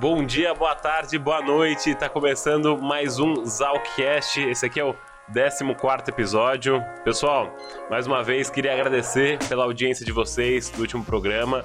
Bom 0.00 0.24
dia, 0.26 0.52
boa 0.52 0.74
tarde, 0.74 1.16
boa 1.16 1.40
noite. 1.40 1.90
Está 1.90 2.08
começando 2.08 2.76
mais 2.76 3.20
um 3.20 3.44
Zalcast. 3.44 4.40
Esse 4.40 4.66
aqui 4.66 4.80
é 4.80 4.84
o 4.84 4.92
14 5.32 5.64
episódio. 6.08 6.82
Pessoal, 7.04 7.54
mais 7.88 8.04
uma 8.04 8.20
vez 8.20 8.50
queria 8.50 8.72
agradecer 8.72 9.38
pela 9.48 9.62
audiência 9.62 10.04
de 10.04 10.10
vocês 10.10 10.68
do 10.68 10.80
último 10.80 11.04
programa. 11.04 11.64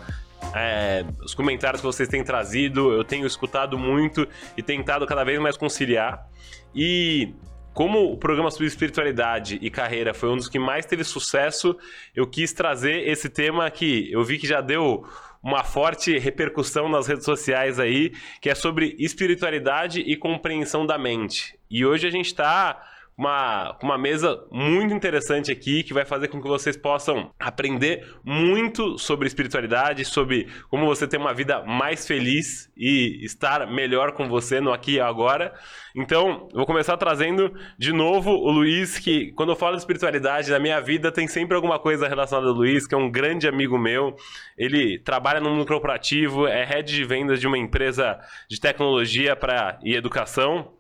É, 0.56 1.04
os 1.26 1.34
comentários 1.34 1.82
que 1.82 1.88
vocês 1.88 2.08
têm 2.08 2.24
trazido, 2.24 2.94
eu 2.94 3.04
tenho 3.04 3.26
escutado 3.26 3.80
muito 3.80 4.28
e 4.56 4.62
tentado 4.62 5.08
cada 5.08 5.24
vez 5.24 5.40
mais 5.40 5.58
conciliar. 5.58 6.30
E 6.74 7.34
como 7.74 8.12
o 8.12 8.18
programa 8.18 8.52
sobre 8.52 8.68
espiritualidade 8.68 9.58
e 9.60 9.72
carreira 9.72 10.14
foi 10.14 10.30
um 10.30 10.38
dos 10.38 10.48
que 10.48 10.60
mais 10.60 10.86
teve 10.86 11.04
sucesso, 11.04 11.76
eu 12.16 12.28
quis 12.28 12.54
trazer 12.54 13.08
esse 13.08 13.28
tema 13.28 13.66
aqui. 13.66 14.08
Eu 14.12 14.24
vi 14.24 14.38
que 14.38 14.46
já 14.46 14.62
deu 14.62 15.04
uma 15.42 15.64
forte 15.64 16.18
repercussão 16.18 16.90
nas 16.90 17.08
redes 17.08 17.26
sociais 17.26 17.80
aí, 17.80 18.12
que 18.42 18.50
é 18.50 18.56
sobre 18.56 18.96
espiritualidade 19.00 20.02
e 20.02 20.16
compreensão 20.16 20.86
da 20.86 20.98
mente. 20.98 21.58
E 21.70 21.86
hoje 21.86 22.08
a 22.08 22.12
gente 22.12 22.28
está 22.28 22.82
uma, 23.20 23.78
uma 23.84 23.98
mesa 23.98 24.42
muito 24.50 24.94
interessante 24.94 25.52
aqui 25.52 25.84
que 25.84 25.94
vai 25.94 26.06
fazer 26.06 26.30
com 26.30 26.42
que 26.42 26.48
vocês 26.48 26.78
possam 26.78 27.32
aprender 27.38 28.08
muito 28.24 28.98
sobre 28.98 29.28
espiritualidade, 29.28 30.06
sobre 30.06 30.48
como 30.70 30.86
você 30.86 31.06
ter 31.06 31.18
uma 31.18 31.34
vida 31.34 31.62
mais 31.66 32.08
feliz 32.08 32.72
e 32.78 33.20
estar 33.26 33.68
melhor 33.68 34.14
com 34.14 34.30
você 34.30 34.62
no 34.62 34.72
aqui 34.72 34.94
e 34.94 35.00
agora. 35.02 35.54
Então, 35.94 36.48
vou 36.54 36.66
começar 36.66 36.96
trazendo 36.96 37.54
de 37.78 37.92
novo 37.92 38.32
o 38.32 38.50
Luiz, 38.50 38.98
que 38.98 39.34
quando 39.34 39.50
eu 39.50 39.56
falo 39.58 39.76
de 39.76 39.82
espiritualidade 39.82 40.50
na 40.50 40.60
minha 40.60 40.80
vida 40.80 41.12
tem 41.12 41.28
sempre 41.28 41.58
alguma 41.58 41.78
coisa 41.78 42.08
relacionada 42.08 42.48
ao 42.48 42.56
Luiz, 42.56 42.88
que 42.88 42.96
é 42.96 42.98
um 42.98 43.12
grande 43.12 43.50
amigo 43.50 43.78
meu. 43.78 44.16
Ele 44.58 44.98
trabalha 44.98 45.42
no 45.42 45.50
mundo 45.50 45.66
corporativo, 45.66 46.48
é 46.48 46.64
head 46.64 46.90
de 46.90 47.04
vendas 47.04 47.42
de 47.42 47.48
uma 47.48 47.58
empresa 47.58 48.18
de 48.50 48.62
tecnologia 48.62 49.36
para 49.36 49.78
e 49.84 49.94
educação. 49.94 50.79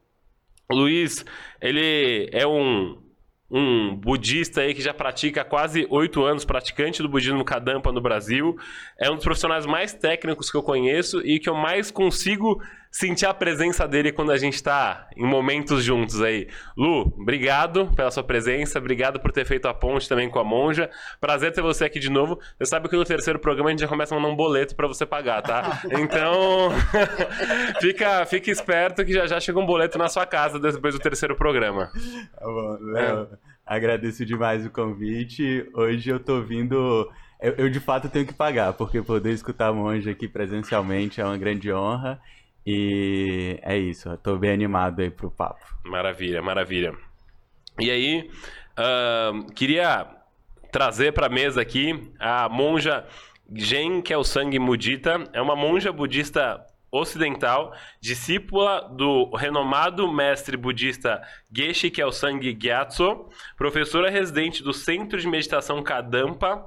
Luiz, 0.72 1.26
ele 1.60 2.30
é 2.32 2.46
um, 2.46 3.02
um 3.50 3.96
budista 3.96 4.62
aí 4.62 4.76
que 4.76 4.84
já 4.84 4.94
pratica 4.94 5.42
há 5.42 5.44
quase 5.44 5.88
oito 5.90 6.24
anos, 6.24 6.46
praticante 6.46 7.02
do 7.02 7.10
budismo 7.10 7.44
Kadampa 7.44 7.92
no 7.92 8.00
Brasil. 8.00 8.56
É 9.00 9.10
um 9.10 9.16
dos 9.16 9.24
profissionais 9.24 9.66
mais 9.66 9.94
técnicos 9.94 10.52
que 10.52 10.56
eu 10.56 10.62
conheço 10.62 11.26
e 11.26 11.40
que 11.40 11.50
eu 11.50 11.56
mais 11.56 11.90
consigo 11.90 12.62
sentir 12.92 13.26
a 13.26 13.34
presença 13.34 13.88
dele 13.88 14.12
quando 14.12 14.32
a 14.32 14.38
gente 14.38 14.56
está 14.56 15.08
em 15.16 15.26
momentos 15.26 15.84
juntos 15.84 16.22
aí. 16.22 16.48
Lu, 16.76 17.14
obrigado 17.20 17.88
pela 17.96 18.10
sua 18.10 18.24
presença, 18.24 18.80
obrigado 18.80 19.20
por 19.20 19.32
ter 19.32 19.46
feito 19.46 19.68
a 19.68 19.74
ponte 19.74 20.10
também 20.10 20.30
com 20.30 20.40
a 20.40 20.44
Monja. 20.44 20.90
Prazer 21.22 21.52
ter 21.52 21.62
você 21.62 21.86
aqui 21.86 22.00
de 22.00 22.10
novo. 22.10 22.40
Você 22.58 22.66
sabe 22.66 22.90
que 22.90 22.96
no 22.96 23.04
terceiro 23.04 23.40
programa 23.40 23.70
a 23.70 23.72
gente 23.72 23.82
já 23.82 23.88
começa 23.88 24.16
a 24.16 24.18
mandar 24.18 24.34
um 24.34 24.36
boleto 24.36 24.76
para 24.76 24.88
você 24.88 25.06
pagar, 25.06 25.42
tá? 25.42 25.82
Então, 26.00 26.70
fica, 27.82 28.26
fica 28.26 28.50
esperto 28.50 29.04
que 29.04 29.14
já 29.14 29.28
já 29.28 29.40
chega 29.40 29.60
um 29.60 29.66
boleto 29.66 29.98
na 29.98 30.08
sua 30.08 30.26
casa 30.26 30.60
depois 30.60 30.94
do 30.94 31.00
terceiro 31.00 31.36
programa. 31.36 31.92
Tá 32.34 32.46
bom, 32.46 32.78
Léo, 32.80 33.24
é. 33.24 33.38
agradeço 33.66 34.26
demais 34.26 34.66
o 34.66 34.70
convite. 34.70 35.70
Hoje 35.74 36.10
eu 36.10 36.20
tô 36.20 36.42
vindo 36.42 37.10
eu, 37.42 37.54
eu, 37.54 37.70
de 37.70 37.80
fato 37.80 38.10
tenho 38.10 38.26
que 38.26 38.34
pagar, 38.34 38.74
porque 38.74 39.02
poder 39.02 39.32
escutar 39.32 39.68
a 39.68 39.74
Monja 39.74 40.12
aqui 40.12 40.28
presencialmente 40.28 41.22
é 41.22 41.26
uma 41.26 41.38
grande 41.38 41.72
honra. 41.72 42.20
E 42.72 43.58
é 43.64 43.76
isso, 43.76 44.10
eu 44.10 44.18
tô 44.20 44.38
bem 44.38 44.52
animado 44.52 45.00
aí 45.00 45.10
pro 45.10 45.32
papo. 45.32 45.66
Maravilha, 45.84 46.40
maravilha. 46.40 46.96
E 47.80 47.90
aí, 47.90 48.30
uh, 48.78 49.52
queria 49.54 50.06
trazer 50.72 51.12
para 51.12 51.26
a 51.26 51.30
mesa 51.30 51.60
aqui 51.60 52.14
a 52.20 52.48
monja 52.48 53.08
Gen, 53.52 54.04
que 54.04 54.14
é 54.14 54.18
o 54.20 54.24
sangue 54.24 54.60
mudita. 54.60 55.24
É 55.34 55.42
uma 55.42 55.56
monja 55.56 55.92
budista 55.92 56.64
ocidental, 56.92 57.74
discípula 58.00 58.82
do 58.82 59.36
renomado 59.36 60.08
mestre 60.14 60.56
budista 60.56 61.24
Geshe, 61.52 61.90
que 61.90 62.04
é 62.04 62.06
Gyatso, 62.54 63.26
professora 63.58 64.12
residente 64.12 64.62
do 64.62 64.74
Centro 64.74 65.20
de 65.20 65.28
Meditação 65.28 65.82
Kadampa, 65.82 66.64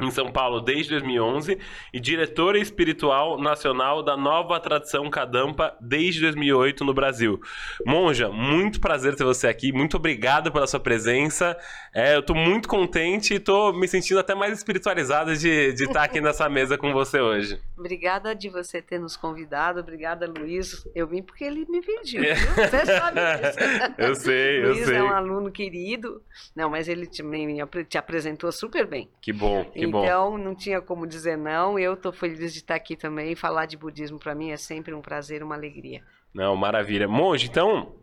em 0.00 0.10
São 0.10 0.30
Paulo 0.30 0.60
desde 0.60 0.90
2011 0.90 1.58
e 1.92 2.00
diretora 2.00 2.58
espiritual 2.58 3.40
nacional 3.40 4.02
da 4.02 4.16
nova 4.16 4.58
tradição 4.58 5.08
Kadampa 5.08 5.76
desde 5.80 6.20
2008 6.22 6.84
no 6.84 6.92
Brasil. 6.92 7.40
Monja, 7.86 8.28
muito 8.28 8.80
prazer 8.80 9.14
ter 9.14 9.24
você 9.24 9.46
aqui, 9.46 9.72
muito 9.72 9.96
obrigado 9.96 10.50
pela 10.50 10.66
sua 10.66 10.80
presença. 10.80 11.56
É, 11.94 12.16
eu 12.16 12.20
estou 12.20 12.34
muito 12.34 12.68
contente 12.68 13.34
e 13.34 13.36
estou 13.36 13.72
me 13.72 13.86
sentindo 13.86 14.18
até 14.18 14.34
mais 14.34 14.52
espiritualizado 14.58 15.36
de, 15.36 15.72
de 15.72 15.84
estar 15.84 16.02
aqui 16.02 16.20
nessa 16.20 16.48
mesa 16.48 16.76
com 16.76 16.92
você 16.92 17.20
hoje. 17.20 17.60
Obrigada 17.78 18.34
de 18.34 18.48
você 18.48 18.82
ter 18.82 18.98
nos 18.98 19.16
convidado, 19.16 19.78
obrigada 19.80 20.26
Luiz. 20.26 20.86
Eu 20.94 21.06
vim 21.06 21.22
porque 21.22 21.44
ele 21.44 21.64
me 21.68 21.80
pediu, 21.80 22.22
viu? 22.22 22.34
Você 22.64 22.86
sabe 22.86 23.20
disso. 23.20 23.58
eu 23.98 24.14
sei, 24.14 24.64
eu 24.64 24.72
Luiz 24.72 24.86
sei. 24.86 24.96
é 24.96 25.02
um 25.02 25.10
aluno 25.10 25.50
querido, 25.50 26.22
não, 26.54 26.70
mas 26.70 26.88
ele 26.88 27.06
te, 27.06 27.22
me, 27.22 27.58
te 27.88 27.98
apresentou 27.98 28.50
super 28.50 28.86
bem. 28.86 29.08
Que 29.20 29.32
bom, 29.32 29.64
que 29.90 29.98
então, 29.98 30.32
bom. 30.32 30.38
Não 30.38 30.54
tinha 30.54 30.80
como 30.80 31.06
dizer 31.06 31.36
não. 31.36 31.78
Eu 31.78 31.94
estou 31.94 32.12
feliz 32.12 32.52
de 32.52 32.58
estar 32.58 32.74
aqui 32.74 32.96
também. 32.96 33.34
Falar 33.34 33.66
de 33.66 33.76
budismo 33.76 34.18
para 34.18 34.34
mim 34.34 34.50
é 34.50 34.56
sempre 34.56 34.94
um 34.94 35.00
prazer, 35.00 35.42
uma 35.42 35.54
alegria. 35.54 36.02
Não, 36.32 36.56
maravilha. 36.56 37.06
Monge, 37.06 37.46
então, 37.48 37.94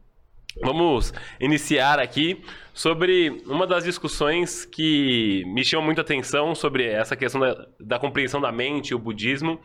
vamos 0.62 1.14
iniciar 1.40 2.00
aqui 2.00 2.44
sobre 2.74 3.44
uma 3.46 3.68
das 3.68 3.84
discussões 3.84 4.66
que 4.66 5.44
me 5.48 5.64
chamou 5.64 5.86
muita 5.86 6.02
atenção 6.02 6.56
sobre 6.56 6.86
essa 6.86 7.16
questão 7.16 7.42
da, 7.42 7.68
da 7.80 8.00
compreensão 8.00 8.40
da 8.40 8.52
mente 8.52 8.90
e 8.90 8.96
o 8.96 9.00
budismo, 9.00 9.60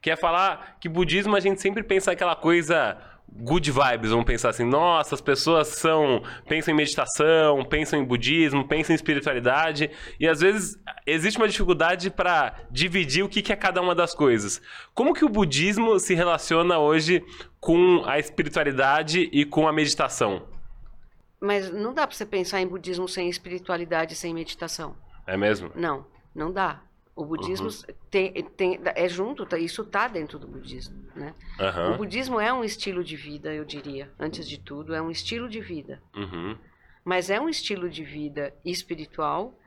que 0.00 0.10
é 0.10 0.16
falar 0.16 0.78
que 0.80 0.88
budismo 0.88 1.36
a 1.36 1.40
gente 1.40 1.60
sempre 1.60 1.82
pensa 1.82 2.12
aquela 2.12 2.36
coisa 2.36 2.96
good 3.34 3.70
vibes, 3.70 4.10
vamos 4.10 4.24
pensar 4.24 4.50
assim, 4.50 4.64
nossa, 4.64 5.14
as 5.14 5.20
pessoas 5.20 5.68
são, 5.68 6.22
pensam 6.46 6.72
em 6.72 6.76
meditação, 6.76 7.64
pensam 7.64 7.98
em 7.98 8.04
budismo, 8.04 8.66
pensam 8.66 8.92
em 8.92 8.96
espiritualidade, 8.96 9.90
e 10.20 10.28
às 10.28 10.40
vezes 10.40 10.78
existe 11.06 11.38
uma 11.38 11.48
dificuldade 11.48 12.10
para 12.10 12.54
dividir 12.70 13.24
o 13.24 13.28
que, 13.28 13.42
que 13.42 13.52
é 13.52 13.56
cada 13.56 13.80
uma 13.80 13.94
das 13.94 14.14
coisas. 14.14 14.60
Como 14.94 15.14
que 15.14 15.24
o 15.24 15.28
budismo 15.28 15.98
se 15.98 16.14
relaciona 16.14 16.78
hoje 16.78 17.24
com 17.58 18.02
a 18.04 18.18
espiritualidade 18.18 19.28
e 19.32 19.44
com 19.44 19.66
a 19.66 19.72
meditação? 19.72 20.46
Mas 21.40 21.70
não 21.70 21.92
dá 21.92 22.06
para 22.06 22.16
você 22.16 22.24
pensar 22.24 22.60
em 22.60 22.66
budismo 22.66 23.08
sem 23.08 23.28
espiritualidade, 23.28 24.14
sem 24.14 24.32
meditação. 24.32 24.94
É 25.26 25.36
mesmo? 25.36 25.72
Não, 25.74 26.06
não 26.34 26.52
dá. 26.52 26.80
O 27.14 27.26
budismo 27.26 27.68
uhum. 27.68 27.94
tem, 28.10 28.32
tem, 28.32 28.80
é 28.84 29.06
junto, 29.06 29.44
tá, 29.44 29.58
isso 29.58 29.82
está 29.82 30.08
dentro 30.08 30.38
do 30.38 30.46
budismo. 30.46 30.96
Né? 31.14 31.34
Uhum. 31.60 31.94
O 31.94 31.96
budismo 31.98 32.40
é 32.40 32.50
um 32.52 32.64
estilo 32.64 33.04
de 33.04 33.16
vida, 33.16 33.52
eu 33.52 33.64
diria, 33.66 34.10
antes 34.18 34.48
de 34.48 34.58
tudo, 34.58 34.94
é 34.94 35.02
um 35.02 35.10
estilo 35.10 35.46
de 35.46 35.60
vida. 35.60 36.02
Uhum. 36.16 36.56
Mas 37.04 37.28
é 37.28 37.38
um 37.38 37.48
estilo 37.48 37.90
de 37.90 38.02
vida 38.02 38.54
espiritual 38.64 39.58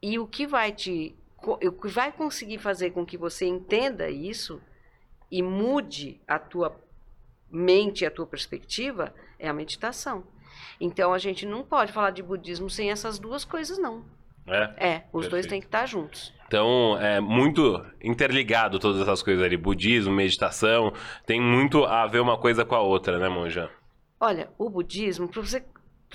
e 0.00 0.18
o 0.18 0.26
que 0.26 0.46
vai 0.46 0.72
te. 0.72 1.14
O 1.42 1.70
que 1.70 1.88
vai 1.88 2.10
conseguir 2.10 2.58
fazer 2.58 2.90
com 2.90 3.04
que 3.04 3.18
você 3.18 3.44
entenda 3.44 4.08
isso 4.08 4.60
e 5.30 5.42
mude 5.42 6.20
a 6.26 6.38
tua 6.38 6.74
mente, 7.50 8.06
a 8.06 8.10
tua 8.10 8.26
perspectiva, 8.26 9.14
é 9.38 9.48
a 9.48 9.52
meditação. 9.52 10.24
Então 10.80 11.12
a 11.12 11.18
gente 11.18 11.44
não 11.44 11.62
pode 11.62 11.92
falar 11.92 12.10
de 12.10 12.22
budismo 12.22 12.70
sem 12.70 12.90
essas 12.90 13.18
duas 13.18 13.44
coisas, 13.44 13.78
não. 13.78 14.04
É, 14.46 14.62
é 14.62 14.96
os 15.12 15.26
Perfeito. 15.26 15.30
dois 15.30 15.46
têm 15.46 15.60
que 15.60 15.66
estar 15.66 15.86
juntos. 15.86 16.32
Então, 16.46 16.96
é 16.98 17.20
muito 17.20 17.84
interligado 18.02 18.78
todas 18.78 19.00
essas 19.00 19.22
coisas 19.22 19.42
ali. 19.42 19.56
Budismo, 19.56 20.12
meditação, 20.12 20.92
tem 21.26 21.40
muito 21.40 21.84
a 21.84 22.06
ver 22.06 22.20
uma 22.20 22.38
coisa 22.38 22.64
com 22.64 22.74
a 22.74 22.80
outra, 22.80 23.18
né, 23.18 23.28
Monja? 23.28 23.70
Olha, 24.20 24.48
o 24.56 24.70
budismo, 24.70 25.28
para 25.28 25.42
você, 25.42 25.64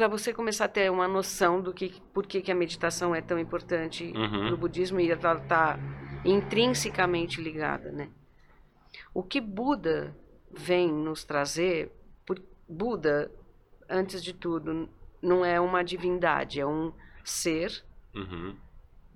você 0.09 0.34
começar 0.34 0.66
a 0.66 0.69
ter 0.69 0.90
uma 0.90 1.08
noção 1.08 1.62
do 1.62 1.74
que, 1.74 2.02
por 2.14 2.25
que, 2.25 2.42
que 2.42 2.52
a 2.52 2.56
meditação 2.56 3.14
é 3.14 3.22
tão 3.22 3.38
importante 3.38 4.12
uhum. 4.16 4.50
no 4.50 4.58
budismo 4.58 5.00
e 5.00 5.12
ela 5.12 5.34
está 5.34 5.78
intrinsecamente 6.24 7.42
ligada, 7.42 7.92
né? 7.92 8.09
O 9.13 9.22
que 9.22 9.42
Buda 9.42 10.16
vem 10.50 10.92
nos 10.92 11.24
trazer, 11.24 11.92
Buda, 12.68 13.30
antes 13.89 14.24
de 14.24 14.34
tudo, 14.34 14.89
não 15.22 15.44
é 15.44 15.60
uma 15.60 15.84
divindade, 15.84 16.62
é 16.62 16.66
um 16.66 16.94
ser 17.24 17.84
uhum 18.16 18.56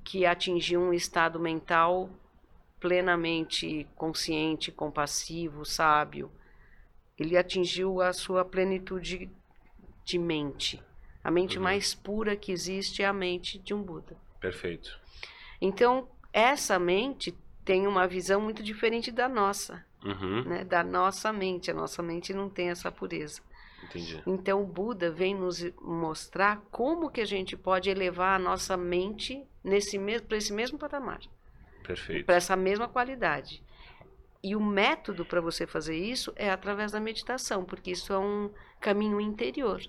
que 0.05 0.23
atingiu 0.23 0.79
um 0.79 0.93
estado 0.93 1.39
mental 1.39 2.09
plenamente 2.79 3.87
consciente, 3.95 4.71
compassivo, 4.71 5.65
sábio. 5.65 6.31
Ele 7.17 7.35
atingiu 7.35 7.99
a 8.01 8.13
sua 8.13 8.45
plenitude 8.45 9.29
de 10.05 10.19
mente. 10.19 10.81
A 11.23 11.31
mente 11.31 11.57
uhum. 11.57 11.63
mais 11.63 11.95
pura 11.95 12.35
que 12.35 12.51
existe 12.51 13.01
é 13.01 13.07
a 13.07 13.13
mente 13.13 13.57
de 13.57 13.73
um 13.73 13.81
Buda. 13.81 14.15
Perfeito. 14.39 14.99
Então, 15.59 16.07
essa 16.31 16.77
mente 16.77 17.35
tem 17.63 17.87
uma 17.87 18.07
visão 18.07 18.39
muito 18.39 18.61
diferente 18.61 19.11
da 19.11 19.27
nossa, 19.27 19.83
uhum. 20.03 20.43
né? 20.43 20.63
da 20.63 20.83
nossa 20.83 21.33
mente. 21.33 21.71
A 21.71 21.73
nossa 21.73 22.03
mente 22.03 22.31
não 22.31 22.47
tem 22.47 22.69
essa 22.69 22.91
pureza. 22.91 23.41
Entendi. 23.85 24.21
Então, 24.25 24.61
o 24.61 24.65
Buda 24.65 25.11
vem 25.11 25.35
nos 25.35 25.63
mostrar 25.81 26.61
como 26.71 27.09
que 27.09 27.21
a 27.21 27.25
gente 27.25 27.55
pode 27.55 27.89
elevar 27.89 28.35
a 28.35 28.43
nossa 28.43 28.75
mente 28.75 29.43
nesse 29.63 29.97
mesmo 29.97 30.27
para 30.27 30.37
esse 30.37 30.53
mesmo 30.53 30.77
patamar. 30.77 31.19
Perfeito. 31.83 32.25
Para 32.25 32.35
essa 32.35 32.55
mesma 32.55 32.87
qualidade. 32.87 33.63
E 34.43 34.55
o 34.55 34.61
método 34.61 35.25
para 35.25 35.41
você 35.41 35.65
fazer 35.65 35.97
isso 35.97 36.33
é 36.35 36.49
através 36.49 36.91
da 36.91 36.99
meditação, 36.99 37.65
porque 37.65 37.91
isso 37.91 38.13
é 38.13 38.19
um 38.19 38.51
caminho 38.79 39.19
interior. 39.19 39.81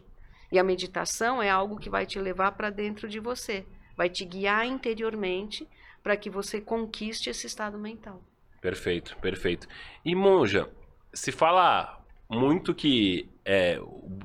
E 0.50 0.58
a 0.58 0.64
meditação 0.64 1.42
é 1.42 1.50
algo 1.50 1.78
que 1.78 1.90
vai 1.90 2.06
te 2.06 2.18
levar 2.18 2.52
para 2.52 2.70
dentro 2.70 3.08
de 3.08 3.18
você, 3.18 3.66
vai 3.96 4.08
te 4.08 4.24
guiar 4.24 4.66
interiormente 4.66 5.68
para 6.02 6.16
que 6.16 6.30
você 6.30 6.60
conquiste 6.60 7.28
esse 7.28 7.46
estado 7.46 7.78
mental. 7.78 8.22
Perfeito, 8.60 9.16
perfeito. 9.18 9.66
E 10.04 10.14
monja, 10.14 10.70
se 11.12 11.32
fala 11.32 12.02
muito 12.28 12.74
que 12.74 13.28
é, 13.44 13.80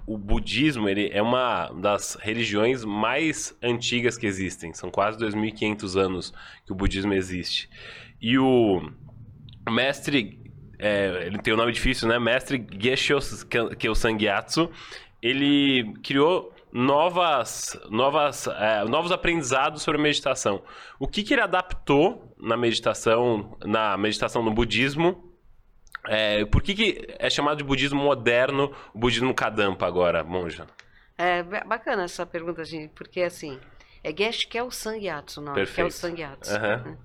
o 0.07 0.17
budismo 0.17 0.89
ele 0.89 1.09
é 1.13 1.21
uma 1.21 1.69
das 1.73 2.15
religiões 2.15 2.83
mais 2.83 3.55
antigas 3.61 4.17
que 4.17 4.25
existem. 4.25 4.73
São 4.73 4.89
quase 4.89 5.19
2.500 5.19 5.99
anos 5.99 6.33
que 6.65 6.71
o 6.71 6.75
budismo 6.75 7.13
existe. 7.13 7.69
E 8.19 8.37
o 8.37 8.81
mestre, 9.69 10.39
é, 10.79 11.27
ele 11.27 11.37
tem 11.37 11.53
um 11.53 11.57
nome 11.57 11.71
difícil, 11.71 12.07
né? 12.07 12.17
Mestre 12.17 12.65
Gesho 12.79 13.19
Kyosangyatsu, 13.77 14.71
ele 15.21 15.93
criou 16.01 16.51
novas, 16.71 17.79
novas, 17.89 18.47
é, 18.47 18.83
novos 18.85 19.11
aprendizados 19.11 19.83
sobre 19.83 20.01
meditação. 20.01 20.63
O 20.99 21.07
que, 21.07 21.21
que 21.21 21.33
ele 21.33 21.41
adaptou 21.41 22.33
na 22.39 22.57
meditação, 22.57 23.57
na 23.63 23.97
meditação 23.97 24.41
no 24.43 24.51
budismo? 24.51 25.30
É, 26.07 26.45
por 26.45 26.61
que, 26.63 26.73
que 26.73 27.15
é 27.19 27.29
chamado 27.29 27.57
de 27.57 27.63
budismo 27.63 28.01
moderno 28.01 28.73
o 28.93 28.99
budismo 28.99 29.33
Kadampa 29.33 29.85
agora, 29.85 30.23
monja? 30.23 30.65
É 31.17 31.43
bacana 31.63 32.03
essa 32.03 32.25
pergunta, 32.25 32.65
gente, 32.65 32.91
porque 32.93 33.21
assim, 33.21 33.59
é 34.03 34.15
Geshe 34.15 34.47
que 34.47 34.57
é 34.57 34.63
o 34.63 34.71
Sangyatsu, 34.71 35.41
não 35.41 35.53
Perfeito. 35.53 35.85
é 35.85 35.87
o 35.87 35.91
Sangyatsu. 35.91 36.51
Uhum. 36.53 36.97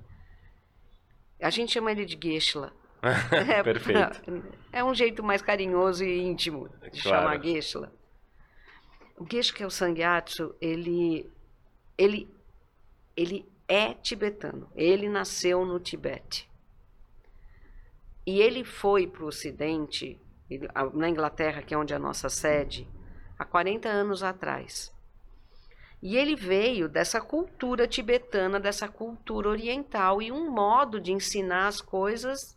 A 1.42 1.50
gente 1.50 1.72
chama 1.72 1.92
ele 1.92 2.06
de 2.06 2.18
Geshe-la. 2.20 2.72
é, 3.30 3.62
Perfeito. 3.62 4.22
É 4.72 4.82
um 4.82 4.94
jeito 4.94 5.22
mais 5.22 5.42
carinhoso 5.42 6.02
e 6.02 6.18
íntimo 6.22 6.68
de 6.90 7.02
Claro. 7.02 7.28
chamar 7.28 7.42
Geshe-la. 7.44 7.92
O 9.18 9.26
Geshe 9.30 9.52
que 9.52 9.62
é 9.62 9.66
o 9.66 9.70
Sangyatsu, 9.70 10.54
ele, 10.60 11.30
ele, 11.98 12.34
ele 13.14 13.46
é 13.68 13.92
tibetano. 13.92 14.70
Ele 14.74 15.08
nasceu 15.08 15.64
no 15.66 15.78
Tibete. 15.78 16.48
E 18.26 18.40
ele 18.40 18.64
foi 18.64 19.06
para 19.06 19.22
o 19.24 19.28
Ocidente, 19.28 20.20
ele- 20.50 20.68
na 20.94 21.08
Inglaterra, 21.08 21.62
que 21.62 21.72
é 21.74 21.78
onde 21.78 21.92
é 21.92 21.96
a 21.96 22.00
nossa 22.00 22.28
sede, 22.28 22.88
há 23.38 23.44
40 23.44 23.88
anos 23.88 24.22
atrás. 24.22 24.92
E 26.02 26.16
ele 26.16 26.36
veio 26.36 26.88
dessa 26.88 27.20
cultura 27.20 27.86
tibetana, 27.86 28.60
dessa 28.60 28.86
cultura 28.88 29.48
oriental 29.48 30.20
e 30.20 30.30
um 30.30 30.50
modo 30.50 31.00
de 31.00 31.12
ensinar 31.12 31.68
as 31.68 31.80
coisas 31.80 32.56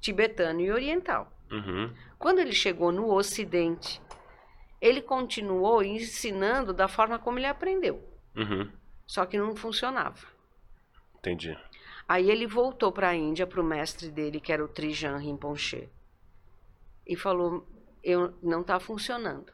tibetano 0.00 0.60
e 0.60 0.70
oriental. 0.70 1.32
Uhum. 1.50 1.92
Quando 2.18 2.38
ele 2.38 2.52
chegou 2.52 2.92
no 2.92 3.12
Ocidente, 3.12 4.00
ele 4.80 5.02
continuou 5.02 5.82
ensinando 5.82 6.72
da 6.72 6.86
forma 6.86 7.18
como 7.18 7.38
ele 7.38 7.46
aprendeu, 7.46 8.02
Uhum. 8.36 8.70
só 9.06 9.26
que 9.26 9.36
não 9.38 9.56
funcionava. 9.56 10.18
Entendi. 11.18 11.58
Aí 12.08 12.30
ele 12.30 12.46
voltou 12.46 12.90
para 12.90 13.10
a 13.10 13.14
Índia, 13.14 13.46
para 13.46 13.60
o 13.60 13.64
mestre 13.64 14.10
dele, 14.10 14.40
que 14.40 14.50
era 14.50 14.64
o 14.64 14.68
Trijan 14.68 15.18
Rinpoche, 15.18 15.90
e 17.06 17.14
falou: 17.14 17.66
eu, 18.02 18.34
não 18.42 18.62
está 18.62 18.80
funcionando. 18.80 19.52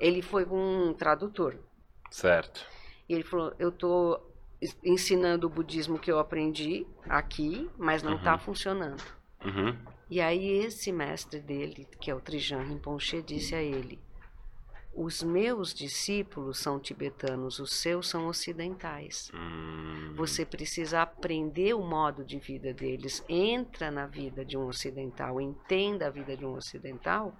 Ele 0.00 0.20
foi 0.20 0.44
com 0.44 0.58
um 0.58 0.92
tradutor. 0.92 1.56
Certo. 2.10 2.66
E 3.08 3.14
ele 3.14 3.22
falou: 3.22 3.54
eu 3.60 3.68
estou 3.68 4.34
ensinando 4.82 5.46
o 5.46 5.50
budismo 5.50 5.98
que 5.98 6.10
eu 6.10 6.18
aprendi 6.18 6.84
aqui, 7.08 7.70
mas 7.78 8.02
não 8.02 8.16
está 8.16 8.36
funcionando. 8.38 9.02
Uhum. 9.44 9.76
E 10.10 10.20
aí 10.20 10.64
esse 10.64 10.90
mestre 10.90 11.40
dele, 11.40 11.86
que 12.00 12.10
é 12.10 12.14
o 12.14 12.20
Trijan 12.20 12.62
Rinpoche, 12.62 13.22
disse 13.22 13.54
a 13.54 13.62
ele: 13.62 14.00
Os 14.96 15.22
meus 15.22 15.74
discípulos 15.74 16.58
são 16.58 16.78
tibetanos, 16.78 17.58
os 17.58 17.72
seus 17.72 18.08
são 18.08 18.28
ocidentais. 18.28 19.30
Hum, 19.34 20.14
Você 20.14 20.44
precisa 20.44 21.02
aprender 21.02 21.74
o 21.74 21.82
modo 21.82 22.24
de 22.24 22.38
vida 22.38 22.72
deles. 22.72 23.24
Entra 23.28 23.90
na 23.90 24.06
vida 24.06 24.44
de 24.44 24.56
um 24.56 24.66
ocidental, 24.68 25.40
entenda 25.40 26.06
a 26.06 26.10
vida 26.10 26.36
de 26.36 26.46
um 26.46 26.54
ocidental. 26.54 27.36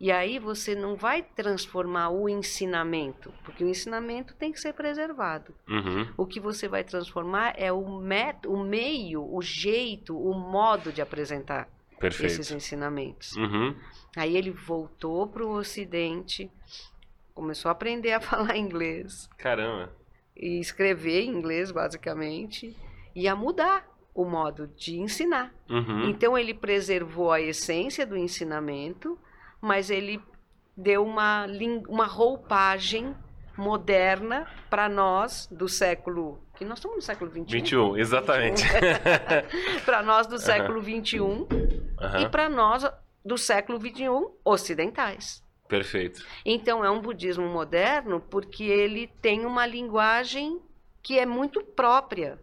E 0.00 0.12
aí 0.12 0.38
você 0.38 0.74
não 0.74 0.96
vai 0.96 1.22
transformar 1.22 2.10
o 2.10 2.28
ensinamento, 2.28 3.32
porque 3.44 3.64
o 3.64 3.68
ensinamento 3.68 4.34
tem 4.34 4.52
que 4.52 4.60
ser 4.60 4.72
preservado. 4.72 5.54
Uhum. 5.68 6.08
O 6.16 6.26
que 6.26 6.38
você 6.38 6.68
vai 6.68 6.84
transformar 6.84 7.54
é 7.56 7.72
o, 7.72 8.00
met 8.00 8.46
o 8.46 8.62
meio, 8.62 9.24
o 9.24 9.40
jeito, 9.40 10.16
o 10.16 10.34
modo 10.34 10.92
de 10.92 11.00
apresentar 11.00 11.68
Perfeito. 11.98 12.32
esses 12.32 12.50
ensinamentos. 12.50 13.36
Uhum. 13.36 13.74
Aí 14.16 14.36
ele 14.36 14.50
voltou 14.50 15.26
para 15.26 15.44
o 15.44 15.56
Ocidente, 15.56 16.50
começou 17.34 17.68
a 17.68 17.72
aprender 17.72 18.12
a 18.12 18.20
falar 18.22 18.56
inglês 18.56 19.28
Caramba. 19.38 19.92
e 20.36 20.60
escrever 20.60 21.22
em 21.22 21.30
inglês, 21.30 21.70
basicamente, 21.70 22.76
e 23.14 23.28
a 23.28 23.34
mudar 23.34 23.88
o 24.14 24.24
modo 24.24 24.68
de 24.68 24.98
ensinar. 24.98 25.52
Uhum. 25.68 26.08
Então 26.08 26.38
ele 26.38 26.54
preservou 26.54 27.32
a 27.32 27.40
essência 27.40 28.06
do 28.06 28.16
ensinamento, 28.16 29.18
mas 29.60 29.90
ele 29.90 30.20
deu 30.76 31.04
uma, 31.04 31.46
uma 31.88 32.06
roupagem 32.06 33.14
moderna 33.56 34.46
para 34.68 34.88
nós 34.88 35.48
do 35.50 35.68
século. 35.68 36.40
Que 36.56 36.64
nós 36.64 36.78
estamos 36.78 36.96
no 36.96 37.02
século 37.02 37.30
XXI. 37.30 37.44
21, 37.46 37.96
exatamente. 37.96 38.62
para 39.84 40.02
nós 40.02 40.26
do 40.26 40.38
século 40.38 40.82
XXI 40.82 41.16
e 41.18 42.04
Aham. 42.04 42.30
para 42.30 42.48
nós 42.48 42.86
do 43.24 43.36
século 43.36 43.80
XXI 43.80 44.08
ocidentais. 44.44 45.42
Perfeito. 45.68 46.24
Então 46.44 46.84
é 46.84 46.90
um 46.90 47.00
budismo 47.00 47.46
moderno 47.48 48.20
porque 48.20 48.64
ele 48.64 49.08
tem 49.20 49.44
uma 49.46 49.66
linguagem 49.66 50.60
que 51.02 51.18
é 51.18 51.26
muito 51.26 51.62
própria 51.62 52.38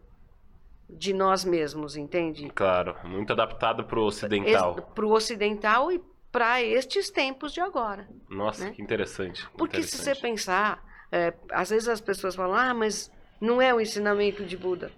de 0.90 1.14
nós 1.14 1.46
mesmos, 1.46 1.96
entende? 1.96 2.50
Claro. 2.50 2.96
Muito 3.04 3.32
adaptado 3.32 3.86
pro 3.86 4.04
ocidental. 4.04 4.76
Para 4.76 5.06
o 5.06 5.12
ocidental 5.12 5.92
e 5.92 6.02
para 6.32 6.62
estes 6.62 7.10
tempos 7.10 7.54
de 7.54 7.62
agora. 7.62 8.08
Nossa, 8.30 8.66
né? 8.66 8.72
que 8.72 8.82
interessante. 8.82 9.48
Porque 9.58 9.82
se 9.84 9.90
você 9.90 10.12
interessante. 10.12 10.22
pensar, 10.22 10.84
é, 11.12 11.34
às 11.52 11.70
vezes 11.70 11.88
as 11.90 12.00
pessoas 12.02 12.36
falam, 12.36 12.56
ah, 12.56 12.74
mas 12.74 13.12
não 13.40 13.62
é 13.62 13.74
o 13.74 13.82
ensinamento 13.82 14.46
de 14.46 14.56
Buda. 14.56 14.92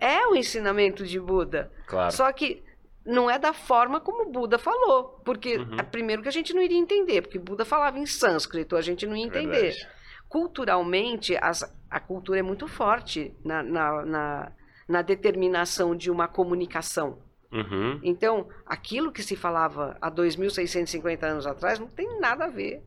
É 0.00 0.26
o 0.26 0.34
ensinamento 0.36 1.04
de 1.06 1.18
Buda. 1.20 1.70
Claro. 1.86 2.12
Só 2.12 2.30
que 2.32 2.62
não 3.06 3.30
é 3.30 3.38
da 3.38 3.52
forma 3.52 4.00
como 4.00 4.30
Buda 4.30 4.58
falou. 4.58 5.20
Porque, 5.24 5.56
Uhum. 5.58 5.76
é, 5.78 5.82
primeiro, 5.82 6.20
que 6.22 6.28
a 6.28 6.32
gente 6.32 6.52
não 6.52 6.60
iria 6.60 6.76
entender, 6.78 7.22
porque 7.22 7.38
Buda 7.38 7.64
falava 7.64 7.98
em 7.98 8.04
sânscrito, 8.06 8.76
a 8.76 8.80
gente 8.82 9.06
não 9.06 9.16
ia 9.16 9.24
entender. 9.26 9.70
Verdade. 9.72 9.88
Culturalmente, 10.28 11.36
as- 11.40 11.64
a 11.90 11.98
cultura 12.00 12.38
é 12.38 12.42
muito 12.42 12.68
forte 12.68 13.34
na, 13.44 13.62
na, 13.62 14.04
na, 14.04 14.52
na 14.88 15.02
determinação 15.02 15.96
de 15.96 16.10
uma 16.10 16.28
comunicação. 16.28 17.18
Uhum. 17.50 17.98
Então, 18.02 18.46
aquilo 18.66 19.10
que 19.10 19.22
se 19.22 19.34
falava 19.34 19.96
há 20.00 20.10
2.650 20.10 21.22
anos 21.24 21.46
atrás 21.46 21.78
não 21.78 21.86
tem 21.88 22.20
nada 22.20 22.44
a 22.44 22.48
ver 22.48 22.82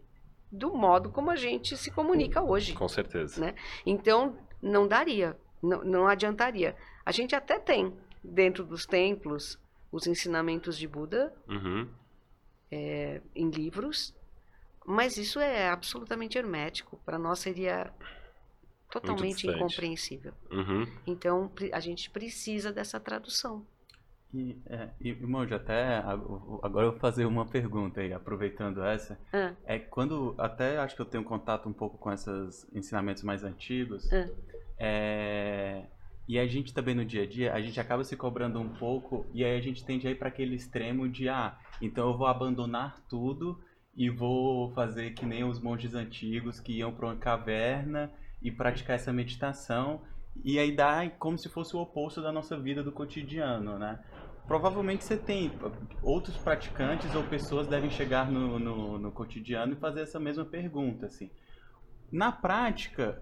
do 0.52 0.74
modo 0.74 1.10
como 1.10 1.32
a 1.32 1.36
gente 1.36 1.78
se 1.78 1.90
comunica 1.90 2.42
hoje. 2.42 2.74
Com 2.74 2.88
certeza. 2.88 3.40
Né? 3.40 3.56
Então, 3.86 4.38
não 4.62 4.88
daria, 4.88 5.38
não, 5.62 5.84
não 5.84 6.08
adiantaria. 6.08 6.76
A 7.06 7.12
gente 7.12 7.36
até 7.36 7.58
tem, 7.58 7.96
dentro 8.24 8.64
dos 8.64 8.86
templos, 8.86 9.58
os 9.92 10.08
ensinamentos 10.08 10.78
de 10.78 10.88
Buda 10.88 11.34
Uhum. 11.48 11.88
em 12.72 13.50
livros, 13.50 14.16
mas 14.86 15.18
isso 15.18 15.40
é 15.40 15.70
absolutamente 15.70 16.38
hermético. 16.38 17.00
Para 17.06 17.18
nós 17.20 17.40
seria 17.40 17.94
totalmente 18.90 19.48
incompreensível. 19.48 20.34
Uhum. 20.52 20.86
Então, 21.08 21.52
a 21.72 21.80
gente 21.80 22.10
precisa 22.10 22.72
dessa 22.72 23.00
tradução. 23.00 23.66
E, 24.34 24.58
é, 24.66 24.90
e 25.02 25.10
irmão, 25.10 25.46
já 25.46 25.58
até 25.58 25.98
ag- 25.98 26.24
agora 26.64 26.86
eu 26.88 26.92
vou 26.92 27.00
fazer 27.00 27.26
uma 27.26 27.46
pergunta 27.46 28.00
aí, 28.02 28.14
aproveitando 28.14 28.82
essa. 28.84 29.20
Ah. 29.34 29.54
É 29.66 29.78
quando 29.78 30.34
até 30.38 30.78
acho 30.78 30.96
que 30.96 31.02
eu 31.02 31.06
tenho 31.06 31.24
contato 31.24 31.68
um 31.68 31.74
pouco 31.74 31.98
com 31.98 32.12
esses 32.12 32.66
ensinamentos 32.74 33.24
mais 33.24 33.44
antigos. 33.44 34.12
Ah. 34.14 34.28
é, 34.80 35.84
e 36.28 36.40
a 36.40 36.48
gente 36.48 36.74
também 36.74 36.96
no 36.96 37.04
dia 37.04 37.24
a 37.24 37.28
dia, 37.28 37.54
a 37.54 37.62
gente 37.62 37.80
acaba 37.80 38.04
se 38.04 38.16
cobrando 38.16 38.60
um 38.60 38.70
pouco 38.70 39.26
e 39.34 39.44
aí 39.44 39.58
a 39.58 39.62
gente 39.62 39.84
tende 39.84 40.08
a 40.08 40.12
ir 40.12 40.16
para 40.16 40.30
aquele 40.30 40.56
extremo 40.56 41.10
de 41.10 41.28
ah, 41.28 41.58
então 41.82 42.10
eu 42.10 42.18
vou 42.18 42.28
abandonar 42.28 43.02
tudo 43.10 43.60
e 43.98 44.10
vou 44.10 44.72
fazer 44.72 45.12
que 45.12 45.26
nem 45.26 45.44
os 45.44 45.60
monges 45.60 45.94
antigos 45.94 46.60
que 46.60 46.74
iam 46.78 46.94
para 46.94 47.08
uma 47.08 47.16
caverna 47.18 48.10
e 48.42 48.50
praticar 48.50 48.96
essa 48.96 49.12
meditação 49.12 50.02
e 50.44 50.58
aí 50.58 50.72
dá 50.72 51.10
como 51.20 51.38
se 51.38 51.50
fosse 51.50 51.76
o 51.76 51.80
oposto 51.82 52.22
da 52.22 52.32
nossa 52.32 52.58
vida 52.58 52.82
do 52.82 52.92
cotidiano, 52.92 53.78
né? 53.78 54.00
Provavelmente 54.48 55.04
você 55.04 55.18
tem 55.18 55.52
outros 56.02 56.36
praticantes 56.38 57.14
ou 57.16 57.24
pessoas 57.24 57.68
devem 57.68 57.90
chegar 57.90 58.30
no, 58.30 58.60
no, 58.60 58.98
no 58.98 59.12
cotidiano 59.12 59.74
e 59.74 59.78
fazer 59.78 60.02
essa 60.02 60.20
mesma 60.20 60.44
pergunta, 60.44 61.06
assim. 61.06 61.30
Na 62.12 62.32
prática, 62.32 63.22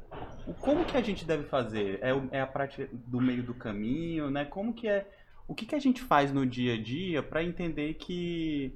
como 0.59 0.85
que 0.85 0.97
a 0.97 1.01
gente 1.01 1.25
deve 1.25 1.43
fazer? 1.43 1.99
É, 2.01 2.37
é 2.37 2.41
a 2.41 2.47
prática 2.47 2.89
do 2.91 3.21
meio 3.21 3.43
do 3.43 3.53
caminho, 3.53 4.31
né? 4.31 4.45
Como 4.45 4.73
que 4.73 4.87
é 4.87 5.07
o 5.47 5.53
que, 5.53 5.65
que 5.65 5.75
a 5.75 5.79
gente 5.79 6.01
faz 6.01 6.31
no 6.31 6.45
dia 6.45 6.75
a 6.75 6.81
dia 6.81 7.23
para 7.23 7.43
entender 7.43 7.95
que, 7.95 8.71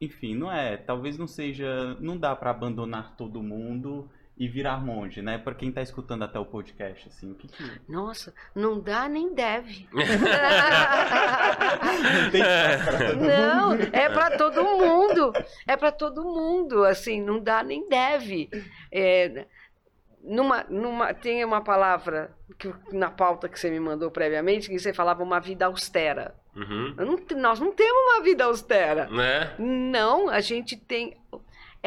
enfim, 0.00 0.34
não 0.34 0.52
é, 0.52 0.76
talvez 0.76 1.16
não 1.16 1.26
seja, 1.26 1.94
não 2.00 2.18
dá 2.18 2.36
para 2.36 2.50
abandonar 2.50 3.16
todo 3.16 3.42
mundo 3.42 4.10
e 4.38 4.46
virar 4.48 4.78
monge, 4.84 5.22
né? 5.22 5.38
Para 5.38 5.54
quem 5.54 5.72
tá 5.72 5.80
escutando 5.80 6.24
até 6.24 6.38
o 6.38 6.44
podcast, 6.44 7.08
assim, 7.08 7.32
o 7.32 7.34
que 7.34 7.48
que... 7.48 7.80
Nossa, 7.88 8.34
não 8.54 8.78
dá 8.78 9.08
nem 9.08 9.32
deve. 9.34 9.88
Não 12.12 12.30
tem 12.30 12.40
espaço 12.42 12.84
pra 12.84 13.08
todo 13.08 13.20
Não, 13.20 13.70
mundo. 13.70 13.88
é 13.92 14.08
para 14.10 14.36
todo 14.36 14.62
mundo. 14.62 15.32
É 15.66 15.76
para 15.76 15.92
todo 15.92 16.24
mundo, 16.24 16.84
assim, 16.84 17.22
não 17.22 17.40
dá 17.40 17.62
nem 17.62 17.88
deve. 17.88 18.50
É, 18.92 19.46
numa, 20.22 20.64
numa, 20.68 21.14
tem 21.14 21.44
uma 21.44 21.62
palavra 21.62 22.34
que, 22.58 22.72
na 22.92 23.10
pauta 23.10 23.48
que 23.48 23.58
você 23.58 23.70
me 23.70 23.80
mandou 23.80 24.10
previamente 24.10 24.68
que 24.68 24.78
você 24.78 24.92
falava 24.92 25.22
uma 25.22 25.40
vida 25.40 25.66
austera. 25.66 26.34
Uhum. 26.54 26.94
Não 26.96 27.40
nós 27.40 27.60
não 27.60 27.72
temos 27.72 28.12
uma 28.12 28.22
vida 28.22 28.44
austera. 28.44 29.06
Né? 29.06 29.54
Não, 29.58 30.28
a 30.28 30.40
gente 30.40 30.76
tem. 30.76 31.16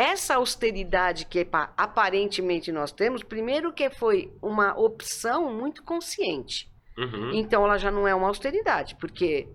Essa 0.01 0.35
austeridade 0.35 1.25
que 1.25 1.43
pa- 1.43 1.73
aparentemente 1.75 2.71
nós 2.71 2.91
temos, 2.93 3.21
primeiro 3.21 3.73
que 3.73 3.89
foi 3.89 4.31
uma 4.41 4.73
opção 4.79 5.53
muito 5.53 5.83
consciente. 5.83 6.71
Uhum. 6.97 7.31
Então 7.33 7.65
ela 7.65 7.77
já 7.77 7.91
não 7.91 8.07
é 8.07 8.15
uma 8.15 8.27
austeridade, 8.27 8.95
porque 8.95 9.49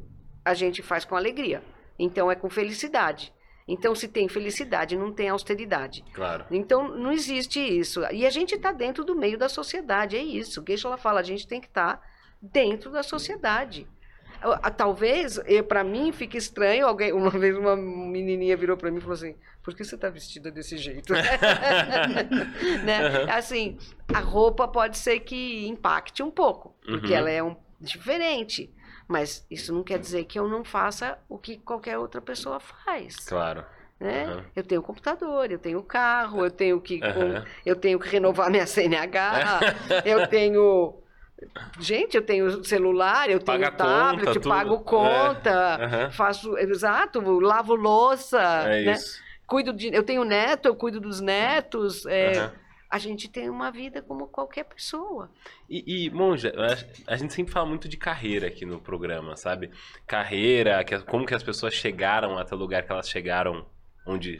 a 0.44 0.52
gente 0.52 0.82
faz 0.82 1.02
com 1.06 1.16
alegria. 1.16 1.62
Então 1.98 2.30
é 2.30 2.34
com 2.34 2.50
felicidade. 2.50 3.32
Então 3.66 3.94
se 3.94 4.06
tem 4.06 4.28
felicidade, 4.28 4.98
não 4.98 5.10
tem 5.10 5.30
austeridade. 5.30 6.04
Claro. 6.12 6.44
Então 6.50 6.88
não 6.94 7.10
existe 7.10 7.58
isso. 7.58 8.02
E 8.12 8.26
a 8.26 8.30
gente 8.30 8.54
está 8.54 8.70
dentro 8.70 9.02
do 9.02 9.14
meio 9.16 9.38
da 9.38 9.48
sociedade, 9.48 10.14
é 10.14 10.22
isso. 10.22 10.60
O 10.60 10.64
Geisha 10.66 10.88
ela 10.88 10.98
fala, 10.98 11.20
a 11.20 11.22
gente 11.22 11.46
tem 11.48 11.58
que 11.58 11.68
estar 11.68 12.02
dentro 12.42 12.90
da 12.90 13.02
sociedade. 13.02 13.86
Talvez, 14.76 15.40
para 15.68 15.82
mim, 15.82 16.12
fique 16.12 16.36
estranho. 16.36 16.86
Alguém, 16.86 17.12
uma 17.16 17.30
vez 17.30 17.56
uma 17.56 17.74
menininha 17.74 18.56
virou 18.56 18.76
para 18.76 18.90
mim 18.90 18.98
e 18.98 19.00
falou 19.00 19.14
assim: 19.14 19.34
Por 19.64 19.74
que 19.74 19.84
você 19.84 19.94
está 19.94 20.10
vestida 20.10 20.50
desse 20.50 20.76
jeito? 20.76 21.12
né? 22.84 23.24
Assim, 23.32 23.78
a 24.12 24.20
roupa 24.20 24.68
pode 24.68 24.98
ser 24.98 25.20
que 25.20 25.66
impacte 25.66 26.22
um 26.22 26.30
pouco, 26.30 26.74
porque 26.88 27.12
Uhum. 27.12 27.18
ela 27.18 27.30
é 27.30 27.42
um, 27.42 27.56
diferente. 27.80 28.70
Mas 29.08 29.44
isso 29.50 29.72
não 29.72 29.82
quer 29.82 29.98
dizer 29.98 30.24
que 30.24 30.38
eu 30.38 30.48
não 30.48 30.64
faça 30.64 31.18
o 31.28 31.38
que 31.38 31.58
qualquer 31.58 31.98
outra 31.98 32.20
pessoa 32.22 32.60
faz 32.60 33.26
Claro. 33.26 33.64
né? 34.00 34.24
Aham. 34.30 34.44
Eu 34.56 34.62
tenho 34.64 34.82
computador, 34.82 35.50
eu 35.50 35.58
tenho 35.58 35.82
carro, 35.82 36.44
eu 36.44 36.50
tenho 36.50 36.80
que 36.80 37.00
com- 37.00 37.42
eu 37.66 37.76
tenho 37.76 37.98
que 37.98 38.08
renovar 38.08 38.50
minha 38.50 38.66
CNH, 38.66 39.60
eu 40.04 40.26
tenho 40.28 40.94
Gente, 41.80 42.16
eu 42.16 42.24
tenho 42.24 42.64
celular, 42.64 43.28
eu 43.28 43.40
Paga 43.40 43.66
tenho 43.66 43.76
tablet, 43.76 44.28
conta, 44.34 44.48
pago 44.48 44.80
conta, 44.80 45.50
É, 45.80 45.84
aham. 45.84 46.10
faço, 46.12 46.56
exato, 46.58 47.20
lavo 47.40 47.74
louça, 47.74 48.38
É 48.68 48.82
né? 48.82 48.92
isso. 48.92 49.23
Cuido 49.46 49.72
de, 49.72 49.88
eu 49.94 50.02
tenho 50.02 50.24
neto, 50.24 50.66
eu 50.66 50.74
cuido 50.76 51.00
dos 51.00 51.20
netos, 51.20 52.06
é, 52.06 52.38
Aham. 52.38 52.52
a 52.90 52.98
gente 52.98 53.28
tem 53.28 53.50
uma 53.50 53.70
vida 53.70 54.00
como 54.02 54.26
qualquer 54.26 54.64
pessoa. 54.64 55.30
E, 55.68 56.06
e, 56.06 56.10
Monja, 56.10 56.52
a 57.06 57.16
gente 57.16 57.32
sempre 57.34 57.52
fala 57.52 57.66
muito 57.66 57.88
de 57.88 57.96
carreira 57.96 58.46
aqui 58.46 58.64
no 58.64 58.80
programa, 58.80 59.36
sabe? 59.36 59.70
Carreira, 60.06 60.82
que- 60.84 60.98
como 61.00 61.26
que 61.26 61.34
as 61.34 61.42
pessoas 61.42 61.74
chegaram 61.74 62.38
até 62.38 62.54
o 62.54 62.58
lugar 62.58 62.82
que 62.84 62.92
elas 62.92 63.08
chegaram 63.08 63.66
onde 64.06 64.38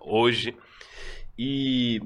hoje. 0.00 0.56
E 1.38 2.00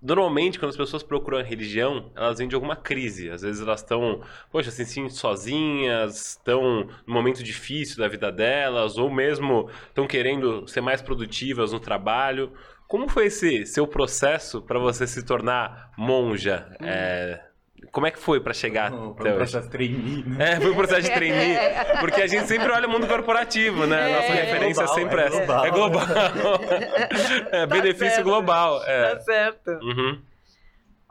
normalmente 0.00 0.58
quando 0.58 0.70
as 0.70 0.76
pessoas 0.76 1.02
procuram 1.02 1.38
a 1.38 1.42
religião, 1.42 2.10
elas 2.14 2.38
vêm 2.38 2.48
de 2.48 2.54
alguma 2.54 2.76
crise. 2.76 3.30
Às 3.30 3.42
vezes 3.42 3.60
elas 3.60 3.80
estão, 3.80 4.22
poxa, 4.50 4.70
se 4.70 4.84
sentindo 4.84 5.10
sozinhas, 5.10 6.30
estão 6.30 6.88
num 7.06 7.14
momento 7.14 7.42
difícil 7.42 7.98
da 7.98 8.08
vida 8.08 8.30
delas, 8.30 8.96
ou 8.96 9.10
mesmo 9.10 9.68
estão 9.88 10.06
querendo 10.06 10.66
ser 10.68 10.80
mais 10.80 11.02
produtivas 11.02 11.72
no 11.72 11.80
trabalho. 11.80 12.52
Como 12.86 13.08
foi 13.08 13.26
esse 13.26 13.66
seu 13.66 13.86
processo 13.86 14.62
para 14.62 14.78
você 14.78 15.06
se 15.06 15.22
tornar 15.24 15.92
monja? 15.96 16.74
É, 16.82 17.47
como 17.90 18.06
é 18.06 18.10
que 18.10 18.18
foi 18.18 18.40
para 18.40 18.52
chegar 18.52 18.90
Não, 18.90 19.14
Foi 19.14 19.30
um 19.30 19.36
processo 19.36 19.70
trainee, 19.70 20.24
né? 20.24 20.52
É, 20.52 20.60
foi 20.60 20.70
um 20.70 20.74
processo 20.74 21.02
de 21.02 21.10
trainee, 21.14 21.56
porque 22.00 22.22
a 22.22 22.26
gente 22.26 22.46
sempre 22.46 22.70
olha 22.70 22.86
o 22.86 22.90
mundo 22.90 23.06
corporativo, 23.06 23.86
né? 23.86 24.14
Nossa 24.14 24.32
É, 24.32 24.44
referência 24.44 24.84
global, 24.84 24.94
sempre 24.94 25.20
é 25.20 25.26
essa. 25.26 25.36
global. 25.46 25.64
É 25.66 25.70
global. 25.70 26.04
é 27.52 27.66
benefício 27.66 28.08
certo. 28.08 28.24
global. 28.24 28.82
É. 28.84 29.14
Tá 29.14 29.20
certo. 29.20 29.70
Uhum. 29.82 30.20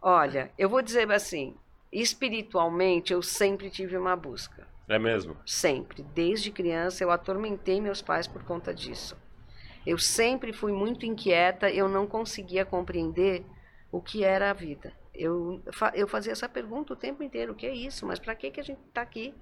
Olha, 0.01 0.51
eu 0.57 0.69
vou 0.69 0.81
dizer 0.81 1.12
assim, 1.12 1.55
espiritualmente 1.91 3.13
eu 3.13 3.21
sempre 3.21 3.69
tive 3.69 3.97
uma 3.97 4.15
busca. 4.15 4.67
É 4.88 4.97
mesmo? 4.97 5.36
Sempre. 5.45 6.03
Desde 6.13 6.51
criança 6.51 7.03
eu 7.03 7.12
atormentei 7.12 7.81
meus 7.81 8.01
pais 8.01 8.27
por 8.27 8.43
conta 8.43 8.74
disso. 8.74 9.17
Eu 9.86 9.97
sempre 9.97 10.51
fui 10.53 10.71
muito 10.71 11.05
inquieta, 11.05 11.69
eu 11.69 11.88
não 11.89 12.05
conseguia 12.05 12.65
compreender 12.65 13.43
o 13.91 14.01
que 14.01 14.24
era 14.24 14.50
a 14.50 14.53
vida. 14.53 14.91
Eu, 15.17 15.62
eu 15.95 16.07
fazia 16.07 16.31
essa 16.31 16.47
pergunta 16.47 16.93
o 16.93 16.95
tempo 16.95 17.24
inteiro: 17.24 17.53
o 17.53 17.55
que 17.55 17.65
é 17.65 17.74
isso? 17.74 18.05
Mas 18.05 18.19
para 18.19 18.36
que, 18.36 18.51
que 18.51 18.59
a 18.59 18.63
gente 18.63 18.79
está 18.88 19.01
aqui? 19.01 19.33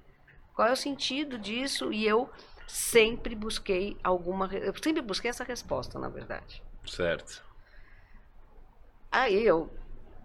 Qual 0.54 0.66
é 0.66 0.72
o 0.72 0.76
sentido 0.76 1.38
disso? 1.38 1.92
E 1.92 2.06
eu 2.06 2.30
sempre 2.66 3.34
busquei 3.34 3.96
alguma. 4.02 4.46
Eu 4.54 4.74
sempre 4.82 5.02
busquei 5.02 5.30
essa 5.30 5.44
resposta, 5.44 5.98
na 5.98 6.08
verdade. 6.08 6.62
Certo. 6.86 7.44
Aí 9.12 9.44
eu 9.44 9.70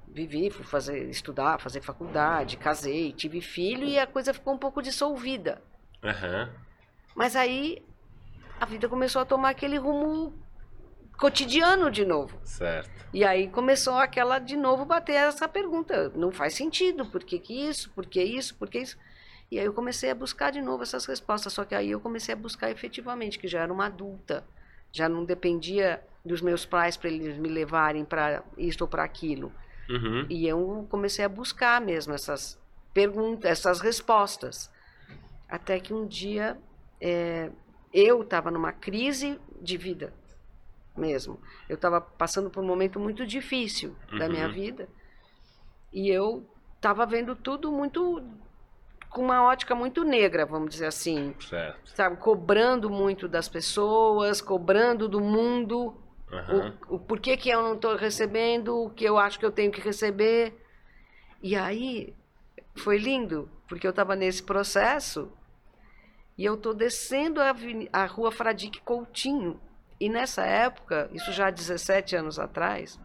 vivi, 0.08 0.50
fui 0.50 0.66
fazer, 0.66 1.10
estudar, 1.10 1.60
fazer 1.60 1.82
faculdade, 1.82 2.58
casei, 2.58 3.14
tive 3.14 3.42
filho 3.42 3.86
e 3.86 3.98
a 3.98 4.08
coisa 4.08 4.34
ficou 4.34 4.54
um 4.54 4.58
pouco 4.58 4.82
dissolvida. 4.82 5.62
Aham. 6.04 6.50
Mas 7.16 7.36
aí 7.36 7.86
a 8.60 8.66
vida 8.66 8.88
começou 8.88 9.22
a 9.22 9.26
tomar 9.26 9.50
aquele 9.50 9.78
rumo 9.78 10.34
cotidiano 11.22 11.92
de 11.92 12.04
novo. 12.04 12.36
Certo. 12.44 12.90
E 13.14 13.24
aí 13.24 13.48
começou 13.48 13.94
aquela 13.94 14.40
de 14.40 14.58
novo 14.58 14.86
bater 14.86 15.14
essa 15.14 15.48
pergunta, 15.48 16.12
não 16.16 16.32
faz 16.32 16.56
sentido, 16.56 17.06
por 17.06 17.24
que, 17.24 17.38
que 17.38 17.54
isso, 17.54 17.92
por 17.92 18.08
que 18.08 18.24
isso, 18.24 18.56
por 18.56 18.68
que 18.68 18.80
isso? 18.80 18.98
E 19.52 19.60
aí 19.60 19.66
eu 19.66 19.74
comecei 19.74 20.10
a 20.10 20.16
buscar 20.16 20.52
de 20.52 20.62
novo 20.62 20.82
essas 20.82 21.06
respostas, 21.06 21.54
só 21.54 21.64
que 21.64 21.76
aí 21.76 21.92
eu 21.92 22.00
comecei 22.00 22.34
a 22.34 22.38
buscar 22.38 22.72
efetivamente, 22.72 23.38
que 23.38 23.48
já 23.48 23.62
era 23.62 23.72
uma 23.72 23.86
adulta, 23.86 24.44
já 24.92 25.08
não 25.08 25.24
dependia 25.24 26.02
dos 26.26 26.42
meus 26.42 26.66
pais 26.66 26.98
para 26.98 27.10
eles 27.10 27.38
me 27.38 27.50
levarem 27.50 28.04
para 28.04 28.44
isso 28.58 28.84
ou 28.84 28.88
para 28.88 29.04
aquilo. 29.04 29.54
Uhum. 29.90 30.26
E 30.28 30.48
eu 30.48 30.88
comecei 30.90 31.24
a 31.24 31.30
buscar 31.30 31.80
mesmo 31.82 32.14
essas 32.14 32.58
perguntas, 32.94 33.52
essas 33.52 33.80
respostas. 33.80 34.72
Até 35.48 35.80
que 35.80 35.94
um 35.94 36.08
dia 36.08 36.58
é, 37.00 37.52
eu 37.94 38.24
estava 38.24 38.50
numa 38.50 38.72
crise 38.72 39.40
de 39.62 39.78
vida 39.78 40.14
mesmo. 40.96 41.40
Eu 41.70 41.76
estava 41.76 42.00
passando 42.02 42.50
por 42.50 42.64
um 42.64 42.68
momento 42.68 43.00
muito 43.00 43.26
difícil 43.26 43.96
da 44.18 44.28
minha 44.30 44.48
Uhum. 44.48 44.52
vida. 44.54 44.90
E 45.92 46.10
eu 46.10 46.46
estava 46.76 47.06
vendo 47.06 47.36
tudo 47.36 47.72
muito 47.72 48.24
com 49.10 49.22
uma 49.22 49.44
ótica 49.44 49.76
muito 49.76 50.04
negra, 50.04 50.46
vamos 50.46 50.70
dizer 50.72 50.88
assim. 50.88 51.36
Certo. 51.40 51.92
Sabe, 51.96 52.18
cobrando 52.18 52.90
muito 52.90 53.28
das 53.28 53.50
pessoas, 53.50 54.42
cobrando 54.42 55.10
do 55.10 55.20
mundo, 55.20 55.94
Aham. 56.32 56.78
o, 56.90 56.96
o 56.96 57.00
porquê 57.00 57.36
que 57.36 57.50
eu 57.50 57.62
não 57.62 57.76
estou 57.76 57.96
recebendo 57.96 58.76
o 58.86 58.90
que 58.90 59.04
eu 59.04 59.18
acho 59.18 59.38
que 59.38 59.46
eu 59.46 59.52
tenho 59.52 59.72
que 59.72 59.82
receber. 59.82 60.58
E 61.44 61.56
aí 61.56 62.16
foi 62.76 62.98
lindo, 62.98 63.50
porque 63.68 63.86
eu 63.86 63.92
estava 63.92 64.16
nesse 64.16 64.42
processo 64.44 65.30
e 66.38 66.46
eu 66.46 66.54
estou 66.54 66.74
descendo 66.74 67.42
a, 67.42 67.54
a 67.92 68.06
rua 68.06 68.32
Fradique 68.32 68.80
Coutinho. 68.82 69.60
E 70.02 70.10
nessa 70.10 70.44
época, 70.44 71.08
isso 71.14 71.32
já 71.32 71.46
há 71.46 71.52
17 71.52 72.16
anos 72.16 72.40
atrás, 72.40 73.00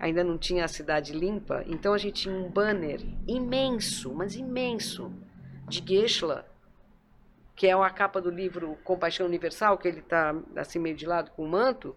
ainda 0.00 0.24
não 0.24 0.36
tinha 0.36 0.64
a 0.64 0.68
cidade 0.68 1.12
limpa, 1.12 1.62
então 1.64 1.94
a 1.94 1.98
gente 1.98 2.22
tinha 2.22 2.34
um 2.34 2.50
banner 2.50 3.00
imenso, 3.24 4.12
mas 4.12 4.34
imenso, 4.34 5.12
de 5.68 5.80
Geshe-la, 5.86 6.44
que 7.54 7.68
é 7.68 7.72
a 7.72 7.90
capa 7.90 8.20
do 8.20 8.30
livro 8.30 8.76
Compaixão 8.82 9.26
Universal, 9.26 9.78
que 9.78 9.86
ele 9.86 10.00
está 10.00 10.34
assim 10.56 10.80
meio 10.80 10.96
de 10.96 11.06
lado 11.06 11.30
com 11.30 11.44
o 11.44 11.48
manto. 11.48 11.94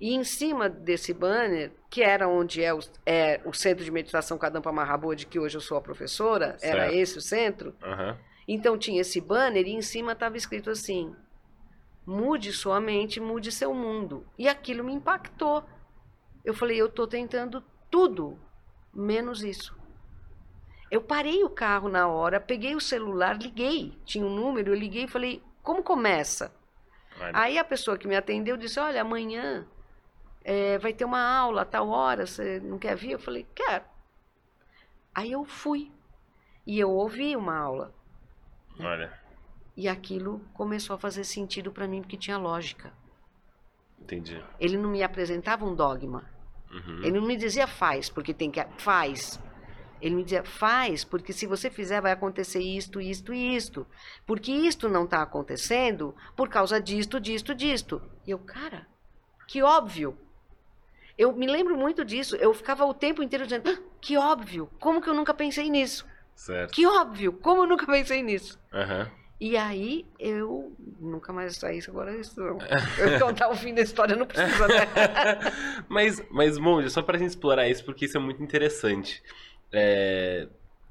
E 0.00 0.14
em 0.14 0.22
cima 0.22 0.68
desse 0.68 1.12
banner, 1.12 1.72
que 1.90 2.04
era 2.04 2.28
onde 2.28 2.62
é 2.62 2.72
o, 2.72 2.78
é 3.04 3.40
o 3.44 3.52
centro 3.52 3.84
de 3.84 3.90
meditação 3.90 4.38
Kadampa 4.38 4.70
Mahabodhi, 4.70 5.26
que 5.26 5.40
hoje 5.40 5.56
eu 5.56 5.60
sou 5.60 5.76
a 5.76 5.80
professora, 5.80 6.56
era 6.62 6.82
Certo. 6.82 6.94
esse 6.94 7.18
o 7.18 7.20
centro. 7.20 7.74
Aham. 7.82 8.16
Então 8.46 8.78
tinha 8.78 9.00
esse 9.00 9.20
banner 9.20 9.66
e 9.66 9.72
em 9.72 9.82
cima 9.82 10.12
estava 10.12 10.36
escrito 10.36 10.70
assim: 10.70 11.16
mude 12.06 12.52
sua 12.52 12.80
mente, 12.80 13.20
mude 13.20 13.50
seu 13.50 13.74
mundo. 13.74 14.26
E 14.38 14.48
aquilo 14.48 14.84
me 14.84 14.92
impactou. 14.92 15.64
Eu 16.44 16.54
falei: 16.54 16.80
eu 16.80 16.86
estou 16.86 17.06
tentando 17.06 17.62
tudo, 17.90 18.38
menos 18.92 19.42
isso. 19.42 19.76
Eu 20.90 21.00
parei 21.00 21.42
o 21.42 21.50
carro 21.50 21.88
na 21.88 22.06
hora, 22.06 22.40
peguei 22.40 22.74
o 22.74 22.80
celular, 22.80 23.36
liguei. 23.36 23.98
Tinha 24.04 24.24
um 24.24 24.34
número, 24.34 24.70
eu 24.70 24.74
liguei 24.74 25.04
e 25.04 25.08
falei: 25.08 25.42
como 25.62 25.82
começa? 25.82 26.54
Aí 27.32 27.58
a 27.58 27.64
pessoa 27.64 27.96
que 27.96 28.06
me 28.06 28.16
atendeu 28.16 28.56
disse: 28.56 28.78
Olha, 28.78 29.00
amanhã 29.00 29.66
eh, 30.44 30.78
vai 30.78 30.92
ter 30.92 31.04
uma 31.04 31.22
aula 31.22 31.62
a 31.62 31.64
tal 31.64 31.88
hora, 31.88 32.26
você 32.26 32.60
não 32.60 32.78
quer 32.78 32.96
vir? 32.96 33.12
Eu 33.12 33.18
falei: 33.18 33.46
Quero. 33.54 33.84
Aí 35.14 35.32
eu 35.32 35.44
fui. 35.44 35.90
E 36.66 36.78
eu 36.78 36.90
ouvi 36.90 37.36
uma 37.36 37.56
aula. 37.56 37.94
Olha, 38.78 39.12
E 39.76 39.88
aquilo 39.88 40.40
começou 40.54 40.94
a 40.94 40.98
fazer 40.98 41.24
sentido 41.24 41.72
para 41.72 41.88
mim 41.88 42.00
porque 42.00 42.16
tinha 42.16 42.38
lógica. 42.38 42.92
entendi. 44.00 44.42
Ele 44.60 44.76
não 44.76 44.90
me 44.90 45.02
apresentava 45.02 45.64
um 45.64 45.74
dogma. 45.74 46.30
Uhum. 46.70 46.98
Ele 47.02 47.20
não 47.20 47.26
me 47.26 47.36
dizia 47.36 47.66
faz, 47.66 48.08
porque 48.08 48.34
tem 48.34 48.50
que 48.50 48.64
faz. 48.78 49.40
Ele 50.00 50.16
me 50.16 50.24
dizia 50.24 50.44
faz, 50.44 51.04
porque 51.04 51.32
se 51.32 51.46
você 51.46 51.70
fizer 51.70 52.00
vai 52.00 52.12
acontecer 52.12 52.60
isto, 52.60 53.00
isto 53.00 53.32
e 53.32 53.56
isto. 53.56 53.86
Porque 54.26 54.52
isto 54.52 54.88
não 54.88 55.04
está 55.04 55.22
acontecendo 55.22 56.14
por 56.36 56.48
causa 56.48 56.80
disto, 56.80 57.18
disto, 57.18 57.54
disto. 57.54 58.02
E 58.26 58.30
eu, 58.30 58.38
cara, 58.38 58.86
que 59.48 59.62
óbvio. 59.62 60.16
Eu 61.16 61.32
me 61.32 61.46
lembro 61.46 61.76
muito 61.76 62.04
disso. 62.04 62.36
Eu 62.36 62.52
ficava 62.52 62.84
o 62.84 62.92
tempo 62.92 63.22
inteiro 63.22 63.44
dizendo, 63.44 63.70
"Ah, 63.70 63.78
que 64.00 64.16
óbvio. 64.16 64.68
Como 64.80 65.00
que 65.00 65.08
eu 65.08 65.14
nunca 65.14 65.32
pensei 65.32 65.70
nisso? 65.70 66.04
Certo. 66.34 66.72
Que 66.72 66.84
óbvio. 66.86 67.32
Como 67.32 67.62
eu 67.62 67.66
nunca 67.66 67.86
pensei 67.86 68.22
nisso? 68.22 68.58
Aham. 68.72 69.10
E 69.44 69.58
aí 69.58 70.06
eu 70.18 70.74
nunca 70.98 71.30
mais 71.30 71.56
saí 71.56 71.78
agora. 71.86 72.16
Isso, 72.16 72.40
eu 72.40 72.56
contar 73.20 73.50
o 73.50 73.54
fim 73.54 73.74
da 73.74 73.82
história 73.82 74.16
não 74.16 74.24
precisa, 74.24 74.66
né? 74.66 74.86
mas, 75.86 76.22
mas, 76.30 76.56
Monja, 76.56 76.88
só 76.88 77.02
pra 77.02 77.18
gente 77.18 77.28
explorar 77.28 77.68
isso, 77.68 77.84
porque 77.84 78.06
isso 78.06 78.16
é 78.16 78.20
muito 78.20 78.42
interessante. 78.42 79.22
É, 79.70 80.48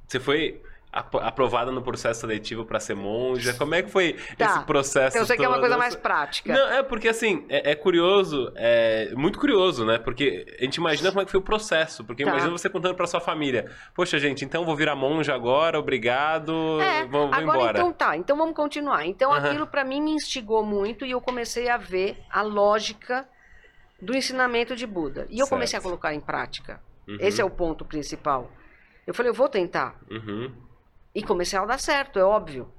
Você 0.08 0.20
foi 0.20 0.62
aprovada 0.94 1.72
no 1.72 1.82
processo 1.82 2.22
seletivo 2.22 2.64
pra 2.66 2.80
ser 2.80 2.96
monja? 2.96 3.54
Como 3.56 3.74
é 3.74 3.82
que 3.82 3.90
foi 3.90 4.14
Tá. 4.38 4.46
esse 4.46 4.60
processo 4.66 5.10
Então, 5.18 5.22
eu 5.24 5.26
sei 5.26 5.36
que 5.38 5.44
é 5.44 5.48
uma 5.48 5.60
coisa 5.60 5.78
mais 5.78 5.96
prática. 5.96 6.54
Não, 6.54 6.68
é 6.70 6.84
porque 6.84 7.08
assim, 7.08 7.46
é, 7.50 7.72
é 7.72 7.76
curioso, 7.76 8.52
é 8.56 9.12
muito 9.16 9.40
curioso, 9.40 9.86
né? 9.86 9.98
Porque 9.98 10.46
a 10.60 10.64
gente 10.64 10.76
imagina 10.76 11.10
como 11.10 11.22
é 11.22 11.26
que 11.26 11.32
foi 11.32 11.40
o 11.40 11.44
processo. 11.44 12.04
Porque 12.04 12.24
Tá. 12.24 12.30
imagina 12.30 12.52
você 12.52 12.70
contando 12.70 12.96
pra 12.96 13.08
sua 13.08 13.20
família. 13.20 13.72
Poxa, 13.96 14.20
gente, 14.20 14.46
então 14.46 14.64
vou 14.66 14.76
virar 14.76 14.96
monja 14.96 15.34
agora, 15.34 15.80
obrigado, 15.80 16.80
É, 16.80 17.06
vou, 17.06 17.28
vou 17.28 17.34
agora 17.34 17.42
embora. 17.44 17.80
então 17.80 17.92
tá, 17.94 18.16
então 18.16 18.38
vamos 18.38 18.56
continuar. 18.56 19.06
Então 19.06 19.34
aquilo 19.34 19.66
pra 19.68 19.84
mim 19.84 20.02
me 20.02 20.12
instigou 20.12 20.64
muito 20.64 21.06
e 21.06 21.12
eu 21.12 21.20
comecei 21.22 21.70
a 21.70 21.78
ver 21.78 22.18
a 22.30 22.42
lógica 22.42 23.28
do 24.02 24.16
ensinamento 24.16 24.76
de 24.76 24.86
Buda. 24.86 25.26
E 25.30 25.40
eu 25.40 25.48
comecei 25.48 25.78
a 25.78 25.82
Certo. 25.82 25.84
colocar 25.92 26.14
em 26.14 26.20
prática. 26.20 26.82
Uhum, 27.08 27.18
Esse 27.20 27.42
é 27.42 27.46
o 27.46 27.50
ponto 27.50 27.84
principal. 27.86 28.52
Eu 29.08 29.14
falei, 29.14 29.30
eu 29.30 29.34
vou 29.34 29.50
tentar. 29.50 29.96
uhum, 30.10 30.52
E 31.14 31.22
comecei 31.22 31.58
a 31.58 31.66
dar 31.66 31.80
certo, 31.80 32.18
é 32.18 32.24
óbvio. 32.24 32.72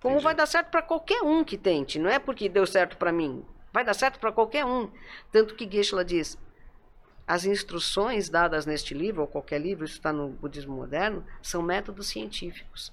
Como 0.00 0.14
Entendi. 0.14 0.24
vai 0.24 0.34
dar 0.34 0.46
certo 0.46 0.70
pra 0.70 0.82
qualquer 0.82 1.22
um 1.22 1.42
que 1.42 1.56
tente, 1.56 1.98
não 1.98 2.08
é 2.08 2.18
porque 2.18 2.48
deu 2.48 2.66
certo 2.66 2.96
pra 2.96 3.12
mim. 3.12 3.44
Vai 3.72 3.84
dar 3.84 3.94
certo 3.94 4.18
pra 4.18 4.32
qualquer 4.32 4.64
um. 4.64 4.90
Tanto 5.30 5.54
que 5.54 5.70
Geshe-la 5.70 6.02
diz, 6.02 6.38
as 7.26 7.44
instruções 7.44 8.28
dadas 8.28 8.66
neste 8.66 8.94
livro, 8.94 9.22
ou 9.22 9.26
qualquer 9.26 9.60
livro, 9.60 9.84
isso 9.84 9.94
está 9.94 10.12
no 10.12 10.28
budismo 10.28 10.76
moderno, 10.76 11.24
são 11.42 11.60
métodos 11.60 12.06
científicos. 12.06 12.92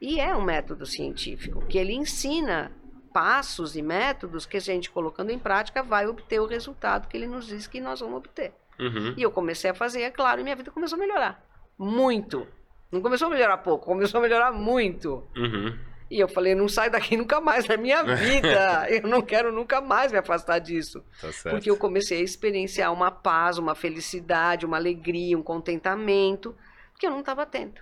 E 0.00 0.20
é 0.20 0.34
um 0.34 0.42
método 0.42 0.86
científico, 0.86 1.64
que 1.66 1.76
ele 1.76 1.92
ensina 1.92 2.72
passos 3.12 3.76
e 3.76 3.82
métodos 3.82 4.46
que 4.46 4.56
a 4.56 4.60
gente 4.60 4.90
colocando 4.90 5.30
em 5.30 5.38
prática 5.38 5.82
vai 5.82 6.06
obter 6.06 6.40
o 6.40 6.46
resultado 6.46 7.08
que 7.08 7.16
ele 7.16 7.26
nos 7.26 7.46
diz 7.46 7.66
que 7.66 7.80
nós 7.80 8.00
vamos 8.00 8.16
obter. 8.16 8.52
uhum. 8.78 9.14
E 9.16 9.22
eu 9.22 9.30
comecei 9.30 9.70
a 9.70 9.74
fazer, 9.74 10.02
é 10.02 10.10
claro, 10.10 10.40
e 10.40 10.44
minha 10.44 10.56
vida 10.56 10.70
começou 10.70 10.96
a 10.96 11.00
melhorar. 11.00 11.44
Muito. 11.76 12.46
Não 12.92 13.00
começou 13.00 13.28
a 13.28 13.30
melhorar 13.30 13.56
pouco, 13.58 13.86
começou 13.86 14.18
a 14.18 14.22
melhorar 14.22 14.52
muito. 14.52 15.26
Uhum. 15.34 15.74
E 16.10 16.20
eu 16.20 16.28
falei, 16.28 16.54
não 16.54 16.68
sai 16.68 16.90
daqui 16.90 17.16
nunca 17.16 17.40
mais 17.40 17.66
na 17.66 17.78
minha 17.78 18.02
vida. 18.02 18.86
Eu 18.92 19.08
não 19.08 19.22
quero 19.22 19.50
nunca 19.50 19.80
mais 19.80 20.12
me 20.12 20.18
afastar 20.18 20.58
disso. 20.58 21.02
Tá. 21.18 21.50
Porque 21.50 21.70
eu 21.70 21.76
comecei 21.78 22.20
a 22.20 22.22
experienciar 22.22 22.92
uma 22.92 23.10
paz, 23.10 23.56
uma 23.56 23.74
felicidade, 23.74 24.66
uma 24.66 24.76
alegria, 24.76 25.38
um 25.38 25.42
contentamento 25.42 26.54
que 26.98 27.06
eu 27.06 27.10
não 27.10 27.20
estava 27.20 27.46
tendo. 27.46 27.80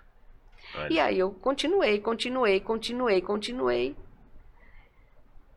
Olha. 0.76 0.92
E 0.92 1.00
aí 1.00 1.18
eu 1.18 1.32
continuei, 1.32 1.98
continuei, 1.98 2.60
continuei, 2.60 3.20
continuei. 3.20 3.96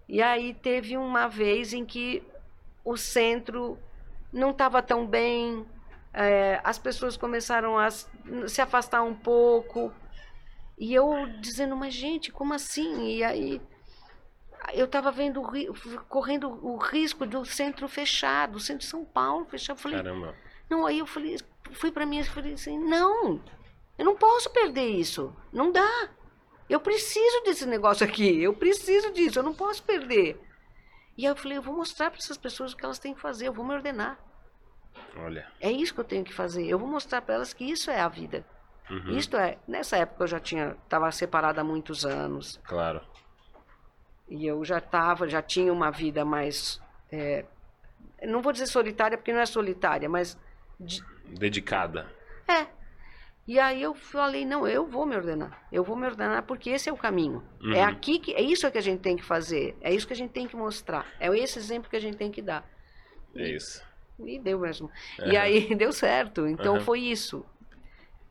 E 0.10 0.20
aí 0.20 0.56
teve 0.56 0.98
uma 0.98 1.28
vez 1.28 1.74
em 1.74 1.86
que 1.86 2.24
o 2.84 2.98
centro 2.98 3.78
não 4.32 4.50
estava 4.50 4.82
tão 4.82 5.06
bem, 5.06 5.64
eh, 6.14 6.60
as 6.64 6.78
pessoas 6.78 7.18
começaram 7.18 7.78
a 7.78 7.90
se 7.90 8.62
afastar 8.62 9.04
um 9.04 9.16
pouco. 9.16 9.92
E 10.78 10.94
eu 10.94 11.28
dizendo, 11.40 11.76
mas 11.76 11.94
gente, 11.94 12.32
como 12.32 12.54
assim? 12.54 13.08
E 13.08 13.24
aí 13.24 13.62
eu 14.74 14.86
estava 14.86 15.12
vendo, 15.12 15.42
correndo 16.08 16.48
o 16.66 16.78
risco 16.78 17.26
do 17.26 17.44
centro 17.44 17.88
fechado, 17.88 18.56
o 18.56 18.60
centro 18.60 18.84
de 18.84 18.90
São 18.90 19.04
Paulo 19.04 19.46
fechado. 19.46 19.80
Falei, 19.80 19.98
Caramba. 19.98 20.36
não, 20.70 20.86
aí 20.86 21.00
eu 21.00 21.06
falei, 21.06 21.38
fui 21.74 21.92
para 21.92 22.06
mim 22.06 22.20
e 22.20 22.24
falei 22.24 22.54
assim, 22.54 22.80
não, 22.80 23.42
eu 23.98 24.06
não 24.06 24.16
posso 24.16 24.50
perder 24.50 24.88
isso, 24.88 25.36
não 25.52 25.72
dá. 25.72 26.10
Eu 26.70 26.80
preciso 26.80 27.44
desse 27.44 27.66
negócio 27.66 28.06
aqui, 28.06 28.42
eu 28.42 28.54
preciso 28.54 29.12
disso, 29.12 29.40
eu 29.40 29.44
não 29.44 29.54
posso 29.54 29.84
perder. 29.84 30.40
E 31.18 31.26
aí 31.26 31.32
eu 31.32 31.36
falei, 31.36 31.58
eu 31.58 31.62
vou 31.62 31.76
mostrar 31.76 32.10
para 32.10 32.20
essas 32.20 32.38
pessoas 32.38 32.74
o 32.74 32.78
que 32.78 32.86
elas 32.86 33.00
têm 33.00 33.14
que 33.14 33.22
fazer, 33.22 33.48
eu 33.48 33.54
vou 33.54 33.66
me 33.66 33.74
ordenar. 33.74 34.18
Olha. 35.18 35.48
É 35.62 35.72
isso 35.72 35.94
que 35.94 36.00
eu 36.00 36.04
tenho 36.06 36.24
que 36.24 36.34
fazer. 36.34 36.66
Eu 36.68 36.80
vou 36.80 36.88
mostrar 36.88 37.22
para 37.22 37.36
elas 37.36 37.54
que 37.54 37.64
isso 37.64 37.90
é 37.92 38.00
a 38.00 38.08
vida. 38.08 38.46
Uhum. 38.90 39.12
Isto 39.18 39.38
é, 39.38 39.58
nessa 39.68 39.98
época 39.98 40.24
eu 40.24 40.28
já 40.28 40.40
tinha, 40.40 40.76
estava 40.84 41.10
separada 41.12 41.62
há 41.62 41.64
muitos 41.64 42.06
anos. 42.06 42.60
Claro. 42.64 43.02
E 44.28 44.46
eu 44.46 44.64
já 44.66 44.78
estava, 44.80 45.28
já 45.28 45.42
tinha 45.42 45.72
uma 45.72 45.92
vida 45.92 46.26
mais. 46.26 46.82
é, 47.12 47.46
não 48.24 48.42
vou 48.42 48.52
dizer 48.52 48.68
solitária, 48.68 49.18
porque 49.18 49.34
não 49.34 49.40
é 49.40 49.46
solitária, 49.46 50.08
mas. 50.10 50.38
de- 50.80 51.04
Dedicada. 51.28 52.08
é. 52.48 52.68
E 53.46 53.60
aí 53.60 53.82
eu 53.84 53.94
falei, 53.94 54.46
não, 54.46 54.66
eu 54.66 54.88
vou 54.88 55.06
me 55.06 55.18
ordenar. 55.18 55.68
Eu 55.70 55.84
vou 55.84 55.98
me 55.98 56.06
ordenar 56.06 56.44
porque 56.44 56.70
esse 56.70 56.88
é 56.90 56.94
o 56.94 56.98
caminho. 56.98 57.44
Uhum. 57.62 57.74
É 57.74 57.84
aqui 57.84 58.18
que. 58.18 58.34
É 58.34 58.42
isso 58.42 58.70
que 58.72 58.78
a 58.78 58.82
gente 58.82 59.02
tem 59.02 59.18
que 59.18 59.24
fazer. 59.24 59.76
É 59.82 59.94
isso 59.94 60.08
que 60.08 60.14
a 60.14 60.16
gente 60.16 60.32
tem 60.32 60.48
que 60.48 60.56
mostrar. 60.56 61.06
É 61.20 61.28
esse 61.38 61.60
exemplo 61.60 61.90
que 61.90 61.96
a 61.98 62.00
gente 62.00 62.16
tem 62.16 62.32
que 62.32 62.42
dar. 62.42 62.66
É 63.36 63.50
isso. 63.50 63.84
E 64.20 64.40
deu 64.40 64.60
mesmo. 64.60 64.90
E 65.26 65.36
Aham. 65.36 65.40
aí 65.40 65.76
deu 65.76 65.92
certo. 65.92 66.48
Então 66.48 66.76
Aham. 66.76 66.86
foi 66.86 67.00
isso. 67.00 67.46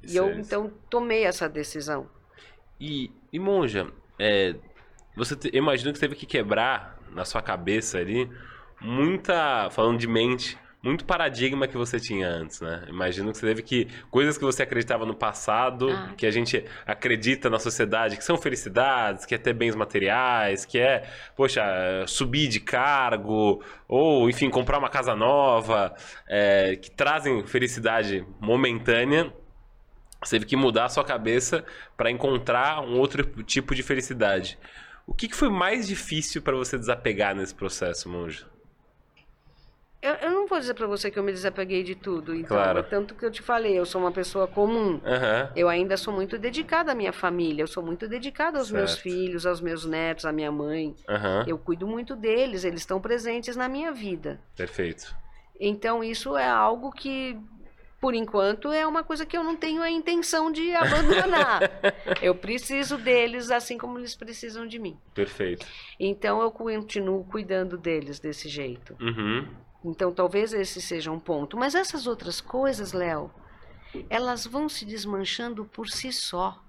E 0.06 0.16
eu 0.16 0.30
então 0.38 0.70
tomei 0.90 1.24
essa 1.24 1.48
decisão. 1.48 2.08
E, 2.80 3.10
e 3.32 3.38
monja, 3.38 3.86
é, 4.18 4.54
você 5.16 5.36
te, 5.36 5.48
eu 5.52 5.58
imagino 5.58 5.92
que 5.92 5.98
você 5.98 6.08
teve 6.08 6.18
que 6.18 6.26
quebrar 6.26 6.98
na 7.10 7.24
sua 7.24 7.40
cabeça 7.40 7.98
ali 7.98 8.28
muita, 8.80 9.70
falando 9.70 9.98
de 9.98 10.08
mente, 10.08 10.58
muito 10.82 11.04
paradigma 11.04 11.68
que 11.68 11.76
você 11.76 12.00
tinha 12.00 12.28
antes, 12.28 12.60
né? 12.60 12.84
Imagino 12.88 13.30
que 13.30 13.38
você 13.38 13.46
teve 13.46 13.62
que 13.62 13.86
coisas 14.10 14.36
que 14.36 14.44
você 14.44 14.64
acreditava 14.64 15.06
no 15.06 15.14
passado, 15.14 15.88
Ah. 15.90 16.12
que 16.16 16.26
a 16.26 16.30
gente 16.30 16.64
acredita 16.84 17.48
na 17.48 17.58
sociedade, 17.60 18.16
que 18.16 18.24
são 18.24 18.36
felicidades, 18.36 19.24
que 19.24 19.34
é 19.34 19.38
ter 19.38 19.52
bens 19.52 19.76
materiais, 19.76 20.64
que 20.64 20.78
é, 20.78 21.04
poxa, 21.36 21.62
subir 22.08 22.48
de 22.48 22.58
cargo, 22.58 23.62
ou 23.86 24.28
enfim, 24.28 24.50
comprar 24.50 24.78
uma 24.78 24.88
casa 24.88 25.14
nova, 25.14 25.94
é, 26.28 26.74
que 26.74 26.90
trazem 26.90 27.46
felicidade 27.46 28.26
momentânea. 28.40 29.32
Você 30.20 30.36
teve 30.36 30.46
que 30.46 30.56
mudar 30.56 30.86
a 30.86 30.88
sua 30.88 31.04
cabeça 31.04 31.64
para 31.96 32.10
encontrar 32.10 32.80
um 32.80 32.98
outro 32.98 33.24
tipo 33.44 33.74
de 33.74 33.82
felicidade. 33.82 34.58
O 35.06 35.14
que, 35.14 35.28
que 35.28 35.36
foi 35.36 35.48
mais 35.48 35.86
difícil 35.86 36.42
para 36.42 36.56
você 36.56 36.78
desapegar 36.78 37.34
nesse 37.34 37.54
processo, 37.54 38.08
monja? 38.08 38.46
Eu, 40.02 40.14
eu 40.14 40.30
não 40.32 40.46
vou 40.48 40.58
dizer 40.58 40.74
pra 40.74 40.86
você 40.88 41.12
que 41.12 41.18
eu 41.18 41.22
me 41.22 41.30
desapeguei 41.30 41.84
de 41.84 41.94
tudo. 41.94 42.34
Então, 42.34 42.56
Claro. 42.56 42.80
é 42.80 42.82
tanto 42.82 43.14
que 43.14 43.24
eu 43.24 43.30
te 43.30 43.40
falei, 43.40 43.78
eu 43.78 43.86
sou 43.86 44.00
uma 44.00 44.10
pessoa 44.10 44.48
comum. 44.48 45.00
Aham. 45.04 45.52
Eu 45.54 45.68
ainda 45.68 45.96
sou 45.96 46.12
muito 46.12 46.36
dedicada 46.36 46.90
à 46.90 46.94
minha 46.94 47.12
família, 47.12 47.62
eu 47.62 47.68
sou 47.68 47.84
muito 47.84 48.08
dedicada 48.08 48.58
aos 48.58 48.68
meus 48.70 48.90
Certo. 48.94 49.02
filhos, 49.04 49.46
aos 49.46 49.60
meus 49.60 49.84
netos, 49.86 50.24
à 50.24 50.32
minha 50.32 50.50
mãe. 50.50 50.96
Aham. 51.08 51.44
Eu 51.46 51.56
cuido 51.56 51.86
muito 51.86 52.16
deles, 52.16 52.64
eles 52.64 52.80
estão 52.80 53.00
presentes 53.00 53.54
na 53.54 53.68
minha 53.68 53.92
vida. 53.92 54.40
Perfeito. 54.56 55.14
Então 55.60 56.02
isso 56.02 56.36
é 56.36 56.48
algo 56.48 56.90
que, 56.90 57.38
por 58.00 58.12
enquanto, 58.12 58.72
é 58.72 58.84
uma 58.84 59.04
coisa 59.04 59.24
que 59.24 59.36
eu 59.36 59.44
não 59.44 59.54
tenho 59.54 59.80
a 59.82 59.88
intenção 59.90 60.50
de 60.50 60.74
abandonar. 60.74 61.60
eu 62.20 62.34
preciso 62.34 62.98
deles 62.98 63.52
assim 63.52 63.78
como 63.78 64.00
eles 64.00 64.16
precisam 64.16 64.66
de 64.66 64.80
mim. 64.80 64.98
Perfeito. 65.14 65.64
Então 66.00 66.42
eu 66.42 66.50
continuo 66.50 67.22
cuidando 67.24 67.78
deles 67.78 68.18
desse 68.18 68.48
jeito. 68.48 68.96
Uhum. 69.00 69.46
Então 69.84 70.12
talvez 70.12 70.52
esse 70.52 70.80
seja 70.80 71.10
um 71.10 71.18
ponto. 71.18 71.56
Mas 71.56 71.74
essas 71.74 72.06
outras 72.06 72.40
coisas, 72.40 72.92
Léo, 72.92 73.30
elas 74.08 74.46
vão 74.46 74.68
se 74.68 74.84
desmanchando 74.84 75.64
por 75.64 75.88
si 75.88 76.12
só. 76.12 76.62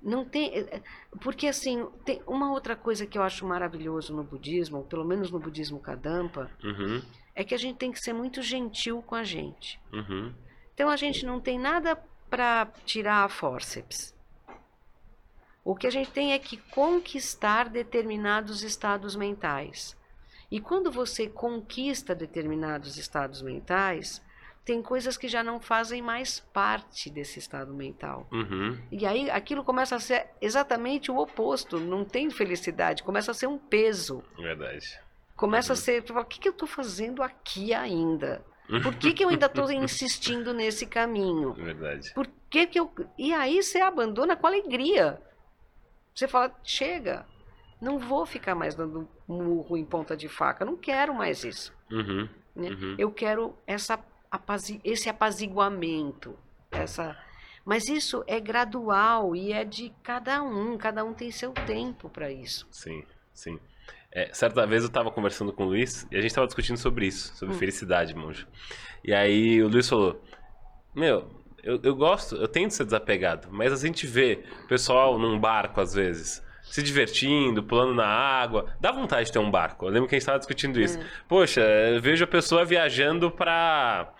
Não 0.00 0.24
tem. 0.24 0.54
eh, 0.54 0.68
eh, 0.76 0.82
Porque 1.20 1.46
assim, 1.48 1.86
tem 2.04 2.22
uma 2.26 2.52
outra 2.52 2.76
coisa 2.76 3.06
que 3.06 3.18
eu 3.18 3.22
acho 3.22 3.46
maravilhoso 3.46 4.14
no 4.14 4.22
budismo, 4.22 4.84
pelo 4.84 5.04
menos 5.04 5.30
no 5.30 5.38
budismo 5.40 5.80
Kadampa, 5.80 6.50
Uhum. 6.62 7.02
é 7.34 7.42
que 7.44 7.54
a 7.54 7.58
gente 7.58 7.76
tem 7.78 7.90
que 7.92 8.00
ser 8.00 8.12
muito 8.12 8.40
gentil 8.42 9.02
com 9.02 9.14
a 9.14 9.24
gente. 9.24 9.80
Uhum. 9.92 10.32
Então 10.74 10.88
a 10.88 10.96
gente 10.96 11.26
não 11.26 11.40
tem 11.40 11.58
nada 11.58 11.96
para 12.30 12.66
tirar 12.84 13.24
a 13.24 13.28
forceps. 13.28 14.14
O 15.64 15.74
que 15.74 15.86
a 15.86 15.90
gente 15.90 16.10
tem 16.10 16.32
é 16.32 16.38
que 16.38 16.56
conquistar 16.56 17.68
determinados 17.68 18.62
estados 18.62 19.16
mentais. 19.16 19.96
E 20.50 20.60
quando 20.60 20.90
você 20.90 21.28
conquista 21.28 22.14
determinados 22.14 22.96
estados 22.96 23.42
mentais, 23.42 24.22
tem 24.64 24.82
coisas 24.82 25.16
que 25.16 25.28
já 25.28 25.42
não 25.42 25.60
fazem 25.60 26.02
mais 26.02 26.40
parte 26.40 27.10
desse 27.10 27.38
estado 27.38 27.72
mental. 27.74 28.26
Uhum. 28.32 28.78
E 28.92 29.06
aí 29.06 29.30
aquilo 29.30 29.64
começa 29.64 29.96
a 29.96 30.00
ser 30.00 30.26
exatamente 30.40 31.10
o 31.10 31.18
oposto. 31.18 31.78
Não 31.80 32.04
tem 32.04 32.30
felicidade, 32.30 33.02
começa 33.02 33.30
a 33.30 33.34
ser 33.34 33.46
um 33.46 33.58
peso. 33.58 34.22
Verdade. 34.38 34.98
Começa 35.36 35.72
Uhum. 35.72 35.78
a 35.78 35.82
ser, 35.82 36.02
fala, 36.04 36.20
o 36.20 36.24
que, 36.24 36.40
que 36.40 36.48
eu 36.48 36.52
estou 36.52 36.68
fazendo 36.68 37.22
aqui 37.22 37.72
ainda? 37.72 38.44
Por 38.82 38.94
que, 38.96 39.12
que 39.14 39.24
eu 39.24 39.30
ainda 39.30 39.46
estou 39.46 39.70
insistindo 39.70 40.52
nesse 40.52 40.84
caminho? 40.84 41.54
Verdade. 41.54 42.12
Por 42.12 42.28
que, 42.50 42.66
que 42.66 42.78
eu. 42.78 42.92
E 43.16 43.32
aí 43.32 43.62
você 43.62 43.80
abandona 43.80 44.36
com 44.36 44.46
alegria. 44.46 45.18
Você 46.14 46.28
fala, 46.28 46.54
chega, 46.62 47.24
não 47.80 47.98
vou 47.98 48.26
ficar 48.26 48.54
mais 48.54 48.74
dando 48.74 49.08
murro 49.26 49.76
em 49.76 49.84
ponta 49.84 50.16
de 50.16 50.28
faca, 50.28 50.64
não 50.64 50.76
quero 50.76 51.14
mais 51.14 51.44
isso. 51.44 51.72
Uhum. 51.90 52.28
né? 52.54 52.70
Uhum. 52.70 52.96
Eu 52.98 53.10
quero 53.10 53.54
essa 53.66 53.98
esse 54.84 55.08
apaziguamento. 55.08 56.36
Essa... 56.70 57.16
Mas 57.64 57.88
isso 57.88 58.22
é 58.26 58.38
gradual 58.38 59.34
e 59.34 59.52
é 59.52 59.64
de 59.64 59.92
cada 60.02 60.42
um, 60.42 60.76
cada 60.76 61.04
um 61.04 61.14
tem 61.14 61.30
seu 61.30 61.52
tempo 61.52 62.10
para 62.10 62.30
isso. 62.30 62.66
Sim, 62.70 63.02
sim. 63.32 63.58
É, 64.12 64.32
certa 64.32 64.66
vez 64.66 64.82
eu 64.84 64.90
tava 64.90 65.10
conversando 65.10 65.52
com 65.52 65.64
o 65.64 65.68
Luiz 65.68 66.06
e 66.10 66.16
a 66.16 66.20
gente 66.20 66.34
tava 66.34 66.46
discutindo 66.46 66.76
sobre 66.78 67.06
isso, 67.06 67.34
sobre 67.36 67.54
Hum. 67.54 67.58
felicidade, 67.58 68.14
monge. 68.14 68.46
E 69.04 69.14
aí 69.14 69.62
o 69.62 69.68
Luiz 69.68 69.88
falou: 69.88 70.22
Meu, 70.94 71.30
eu, 71.62 71.78
eu 71.82 71.94
gosto, 71.94 72.36
eu 72.36 72.48
tento 72.48 72.72
ser 72.72 72.84
desapegado, 72.84 73.48
mas 73.50 73.72
a 73.72 73.86
gente 73.86 74.06
vê 74.06 74.44
pessoal 74.66 75.18
num 75.18 75.38
barco 75.38 75.80
às 75.80 75.92
vezes. 75.94 76.42
Se 76.70 76.82
divertindo, 76.82 77.62
pulando 77.62 77.94
na 77.94 78.06
água. 78.06 78.66
Dá 78.80 78.92
vontade 78.92 79.26
de 79.26 79.32
ter 79.32 79.38
um 79.38 79.50
barco. 79.50 79.86
Eu 79.86 79.90
lembro 79.90 80.08
que 80.08 80.14
a 80.14 80.16
gente 80.16 80.22
estava 80.22 80.38
discutindo 80.38 80.80
isso. 80.80 80.98
É. 80.98 81.02
Poxa, 81.26 81.60
eu 81.60 82.00
vejo 82.00 82.24
a 82.24 82.26
pessoa 82.26 82.64
viajando 82.64 83.30
pra, 83.30 84.12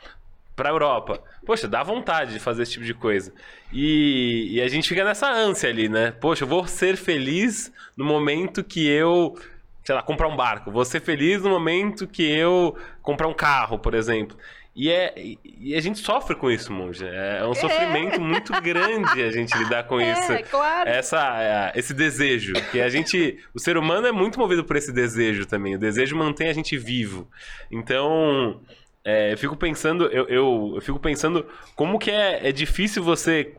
pra 0.57 0.71
Europa. 0.71 1.23
Poxa, 1.47 1.69
dá 1.69 1.83
vontade 1.83 2.33
de 2.33 2.41
fazer 2.41 2.63
esse 2.63 2.73
tipo 2.73 2.85
de 2.85 2.95
coisa. 2.95 3.33
E, 3.73 4.49
e 4.51 4.63
a 4.63 4.69
gente 4.69 4.89
fica 4.89 5.05
nessa 5.05 5.31
ânsia 5.31 5.69
ali, 5.69 5.89
né? 5.89 6.11
Poxa, 6.11 6.45
eu 6.45 6.49
vou 6.49 6.67
ser 6.67 6.97
feliz 6.97 7.73
no 7.97 8.05
momento 8.05 8.65
que 8.65 8.87
eu, 8.87 9.39
sei 9.85 9.95
lá, 9.95 10.03
comprar 10.03 10.29
um 10.29 10.37
barco. 10.37 10.71
Vou 10.71 10.85
ser 10.85 11.01
feliz 11.01 11.43
no 11.43 11.51
momento 11.51 12.07
que 12.07 12.23
eu 12.23 12.77
comprar 13.03 13.29
um 13.29 13.35
carro, 13.35 13.79
por 13.79 13.95
exemplo. 13.95 14.37
E, 14.81 14.88
é, 14.93 15.12
e- 15.45 15.75
a 15.75 15.81
gente 15.81 15.99
sofre 15.99 16.37
com 16.37 16.49
isso, 16.49 16.73
monge. 16.73 17.05
É 17.05 17.45
um 17.45 17.53
sofrimento 17.55 18.21
muito 18.21 18.53
grande 18.62 19.21
a 19.25 19.31
gente 19.33 19.53
lidar 19.59 19.83
com 19.88 19.99
isso 20.01 20.33
É, 20.33 20.43
claro. 20.45 20.88
essa, 20.88 21.73
é, 21.75 21.79
esse 21.79 21.93
desejo. 21.93 22.53
Que 22.71 22.81
a 22.81 22.88
gente. 22.88 23.38
O 23.53 23.59
ser 23.59 23.77
humano 23.77 24.07
é 24.07 24.12
muito 24.12 24.38
movido 24.38 24.62
por 24.62 24.77
esse 24.77 24.93
desejo 24.93 25.47
também. 25.47 25.75
O 25.75 25.79
desejo 25.81 26.14
mantém 26.17 26.49
a 26.49 26.53
gente 26.53 26.79
vivo. 26.79 27.29
Então. 27.73 28.61
é, 29.05 29.33
eu 29.33 29.38
fico 29.38 29.57
pensando, 29.57 30.05
eu, 30.07 30.29
eu, 30.29 30.73
eu 30.77 30.81
fico 30.81 31.01
pensando 31.01 31.45
como 31.75 31.99
que 31.99 32.11
é, 32.12 32.49
é 32.49 32.53
difícil 32.53 33.03
você, 33.03 33.55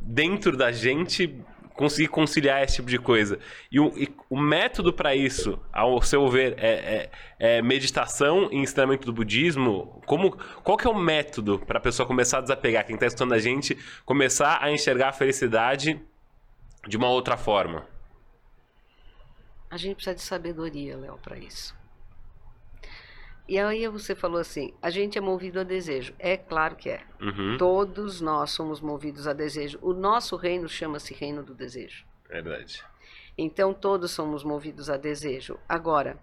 dentro 0.00 0.56
da 0.56 0.72
gente, 0.72 1.32
conseguir 1.76 2.08
conciliar 2.08 2.62
esse 2.62 2.76
tipo 2.76 2.88
de 2.88 2.98
coisa. 2.98 3.38
E 3.70 3.78
o, 3.78 3.92
e 3.96 4.08
o 4.30 4.40
método 4.40 4.92
para 4.92 5.14
isso, 5.14 5.58
ao 5.72 6.00
seu 6.02 6.26
ver, 6.28 6.54
é, 6.58 7.10
é- 7.38 7.58
é 7.58 7.62
meditação 7.62 8.48
e 8.50 8.56
ensinamento 8.56 9.04
do 9.06 9.12
budismo? 9.12 10.02
Como, 10.06 10.36
qual 10.62 10.76
que 10.76 10.86
é 10.86 10.90
o 10.90 10.94
método 10.98 11.58
para 11.58 11.78
a 11.78 11.82
pessoa 11.82 12.06
começar 12.06 12.38
a 12.38 12.40
desapegar? 12.40 12.86
Quem 12.86 12.94
está 12.94 13.06
estudando 13.06 13.34
a 13.34 13.38
gente 13.38 13.76
começar 14.04 14.58
a 14.62 14.70
enxergar 14.70 15.10
a 15.10 15.12
felicidade 15.12 16.00
de 16.88 16.96
uma 16.96 17.08
outra 17.08 17.36
forma. 17.36 17.86
A 19.68 19.76
gente 19.76 19.96
precisa 19.96 20.14
de 20.14 20.22
sabedoria, 20.22 20.96
Léo, 20.96 21.18
para 21.22 21.36
isso. 21.36 21.74
E 23.48 23.58
aí 23.58 23.86
você 23.88 24.14
falou 24.14 24.40
assim: 24.40 24.74
a 24.82 24.90
gente 24.90 25.16
é 25.16 25.20
movido 25.20 25.60
a 25.60 25.62
desejo. 25.62 26.14
É 26.18 26.36
claro 26.36 26.74
que 26.76 26.90
é. 26.90 27.02
Uhum, 27.20 27.56
Todos 27.58 28.20
nós 28.20 28.50
somos 28.50 28.80
movidos 28.80 29.26
a 29.26 29.32
desejo. 29.32 29.78
O 29.82 29.92
nosso 29.92 30.36
reino 30.36 30.68
chama-se 30.68 31.14
reino 31.14 31.42
do 31.42 31.54
desejo. 31.54 32.04
verdade. 32.28 32.84
Então 33.38 33.72
todos 33.74 34.10
somos 34.10 34.42
movidos 34.42 34.88
a 34.90 34.96
desejo. 34.96 35.58
Agora, 35.68 36.18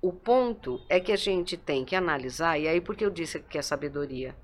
o 0.00 0.12
ponto 0.12 0.80
é 0.88 0.98
que 1.00 1.12
a 1.12 1.16
gente 1.16 1.56
tem 1.56 1.84
que 1.84 1.94
analisar, 1.96 2.58
e 2.58 2.66
aí 2.68 2.80
por 2.80 2.96
que 2.96 3.04
eu 3.04 3.10
disse 3.10 3.40
que 3.40 3.58
é 3.58 3.62
sabedoria? 3.62 4.34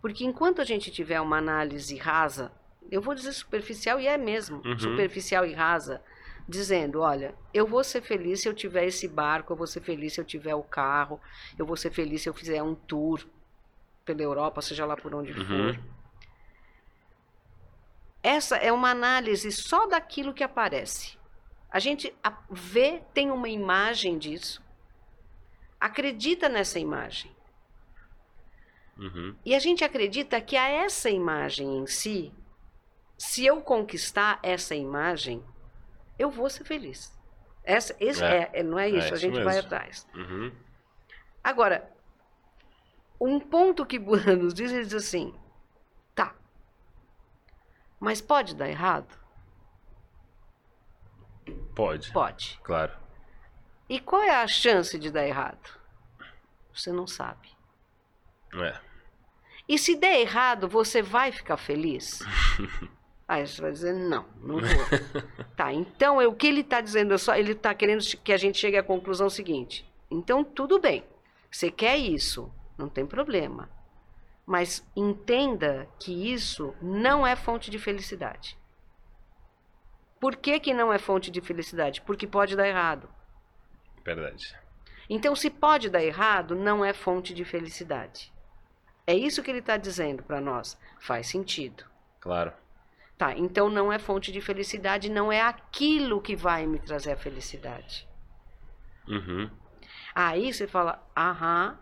Porque 0.00 0.24
enquanto 0.24 0.60
a 0.60 0.64
gente 0.64 0.90
tiver 0.90 1.20
uma 1.20 1.36
análise 1.38 1.96
rasa, 1.96 2.50
eu 2.90 3.02
vou 3.02 3.14
dizer 3.14 3.32
superficial 3.32 4.00
e 4.00 4.06
é 4.06 4.16
mesmo, 4.16 4.62
Uhum. 4.64 4.78
superficial 4.78 5.44
e 5.44 5.52
rasa, 5.52 6.02
dizendo, 6.50 7.00
olha, 7.00 7.34
eu 7.54 7.66
vou 7.66 7.84
ser 7.84 8.02
feliz 8.02 8.42
se 8.42 8.48
eu 8.48 8.54
tiver 8.54 8.86
esse 8.86 9.08
barco, 9.08 9.52
eu 9.52 9.56
vou 9.56 9.66
ser 9.66 9.80
feliz 9.80 10.14
se 10.14 10.20
eu 10.20 10.24
tiver 10.24 10.54
o 10.54 10.62
carro, 10.62 11.20
eu 11.58 11.66
vou 11.66 11.76
ser 11.76 11.90
feliz 11.92 12.22
se 12.22 12.28
eu 12.28 12.34
fizer 12.34 12.62
um 12.62 12.74
tour 12.74 13.26
pela 14.04 14.22
Europa, 14.22 14.62
seja 14.62 14.86
lá 14.86 14.96
por 14.96 15.14
onde 15.14 15.32
Uhum. 15.32 15.46
for. 15.46 15.78
Essa 18.22 18.56
é 18.56 18.72
uma 18.72 18.90
análise 18.90 19.50
só 19.52 19.86
daquilo 19.86 20.34
que 20.34 20.44
aparece. 20.44 21.18
A 21.70 21.78
gente 21.78 22.14
vê, 22.50 23.02
tem 23.14 23.30
uma 23.30 23.48
imagem 23.48 24.18
disso, 24.18 24.62
acredita 25.80 26.48
nessa 26.48 26.78
imagem. 26.78 27.30
Uhum, 28.98 29.34
E 29.44 29.54
a 29.54 29.58
gente 29.58 29.82
acredita 29.84 30.40
que 30.40 30.56
a 30.56 30.68
essa 30.68 31.08
imagem 31.08 31.78
em 31.78 31.86
si, 31.86 32.32
se 33.18 33.44
eu 33.46 33.62
conquistar 33.62 34.38
essa 34.42 34.74
imagem, 34.74 35.42
eu 36.20 36.30
vou 36.30 36.48
ser 36.50 36.64
feliz. 36.64 37.12
Essa, 37.64 37.94
esse 38.00 38.22
É. 38.22 38.50
é, 38.52 38.60
é- 38.60 38.62
não 38.62 38.78
é 38.78 38.88
isso, 38.88 38.98
a 38.98 39.06
isso 39.08 39.16
gente 39.16 39.42
vai 39.42 39.54
mesmo. 39.54 39.66
atrás. 39.66 40.06
uhum, 40.14 40.52
Agora, 41.42 41.90
um 43.20 43.38
ponto 43.40 43.84
que 43.86 43.98
Buda 43.98 44.36
nos 44.36 44.52
diz, 44.54 44.70
ele 44.72 44.84
diz 44.84 44.94
assim, 44.94 45.34
tá, 46.14 46.34
mas 47.98 48.20
pode 48.20 48.54
dar 48.54 48.68
errado? 48.68 49.18
pode, 51.74 52.12
Pode. 52.12 52.60
claro. 52.62 52.92
E 53.88 53.98
qual 53.98 54.22
é 54.22 54.30
a 54.30 54.46
chance 54.46 54.98
de 54.98 55.10
dar 55.10 55.26
errado? 55.26 55.78
Você 56.72 56.92
não 56.92 57.06
sabe. 57.06 57.48
É. 58.54 58.78
E 59.68 59.78
se 59.78 59.96
der 59.96 60.20
errado, 60.20 60.68
você 60.68 61.00
vai 61.02 61.32
ficar 61.32 61.56
feliz? 61.56 62.20
Aí 63.30 63.46
você 63.46 63.62
vai 63.62 63.70
dizer, 63.70 63.92
não, 63.92 64.26
não 64.42 64.58
vou. 64.58 65.22
tá, 65.54 65.72
então 65.72 66.20
é 66.20 66.26
o 66.26 66.34
que 66.34 66.48
ele 66.48 66.62
está 66.62 66.80
dizendo, 66.80 67.14
é 67.14 67.16
só, 67.16 67.36
ele 67.36 67.52
está 67.52 67.72
querendo 67.72 68.02
que 68.24 68.32
a 68.32 68.36
gente 68.36 68.58
chegue 68.58 68.76
à 68.76 68.82
conclusão 68.82 69.30
seguinte. 69.30 69.88
Então, 70.10 70.42
tudo 70.42 70.80
bem, 70.80 71.04
você 71.48 71.70
quer 71.70 71.96
isso, 71.96 72.52
não 72.76 72.88
tem 72.88 73.06
problema. 73.06 73.70
Mas 74.44 74.84
entenda 74.96 75.88
que 76.00 76.32
isso 76.32 76.74
não 76.82 77.24
é 77.24 77.36
fonte 77.36 77.70
de 77.70 77.78
felicidade. 77.78 78.58
Por 80.18 80.34
que, 80.34 80.58
que 80.58 80.74
não 80.74 80.92
é 80.92 80.98
fonte 80.98 81.30
de 81.30 81.40
felicidade? 81.40 82.00
Porque 82.00 82.26
pode 82.26 82.56
dar 82.56 82.66
errado. 82.66 83.08
Verdade. 84.04 84.56
Então, 85.08 85.36
se 85.36 85.50
pode 85.50 85.88
dar 85.88 86.02
errado, 86.02 86.56
não 86.56 86.84
é 86.84 86.92
fonte 86.92 87.32
de 87.32 87.44
felicidade. 87.44 88.32
É 89.06 89.14
isso 89.14 89.40
que 89.40 89.52
ele 89.52 89.60
está 89.60 89.76
dizendo 89.76 90.20
para 90.24 90.40
nós. 90.40 90.76
Faz 90.98 91.28
sentido. 91.28 91.84
Claro. 92.18 92.52
Tá, 93.20 93.36
então 93.36 93.68
não 93.68 93.92
é 93.92 93.98
fonte 93.98 94.32
de 94.32 94.40
felicidade, 94.40 95.10
não 95.10 95.30
é 95.30 95.42
aquilo 95.42 96.22
que 96.22 96.34
vai 96.34 96.66
me 96.66 96.78
trazer 96.78 97.12
a 97.12 97.16
felicidade. 97.18 98.08
Uhum. 99.06 99.50
Aí 100.14 100.50
você 100.54 100.66
fala, 100.66 101.06
aham, 101.14 101.78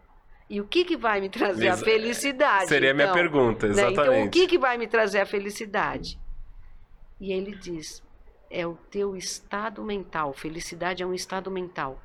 e 0.51 0.61
o 0.61 0.67
que, 0.67 0.85
que 0.85 0.97
vai 0.97 1.21
me 1.21 1.29
trazer 1.31 1.69
a 1.69 1.75
Exa- 1.75 1.85
felicidade? 1.85 2.69
Seria 2.69 2.91
a 2.91 2.95
minha 2.95 3.05
então? 3.07 3.15
pergunta, 3.15 3.67
Né? 3.67 3.73
exatamente. 3.73 4.01
Então, 4.01 4.27
o 4.27 4.31
que, 4.31 4.49
que 4.49 4.59
vai 4.59 4.77
me 4.77 4.89
trazer 4.89 5.21
a 5.21 5.27
felicidade? 5.27 6.19
E 7.21 7.33
ele 7.33 7.55
diz, 7.55 8.03
é 8.51 8.67
o 8.67 8.75
teu 8.75 9.15
estado 9.17 9.85
mental. 9.85 10.33
Felicidade 10.33 11.05
é 11.05 11.07
um 11.07 11.15
estado 11.15 11.51
mental. 11.53 12.03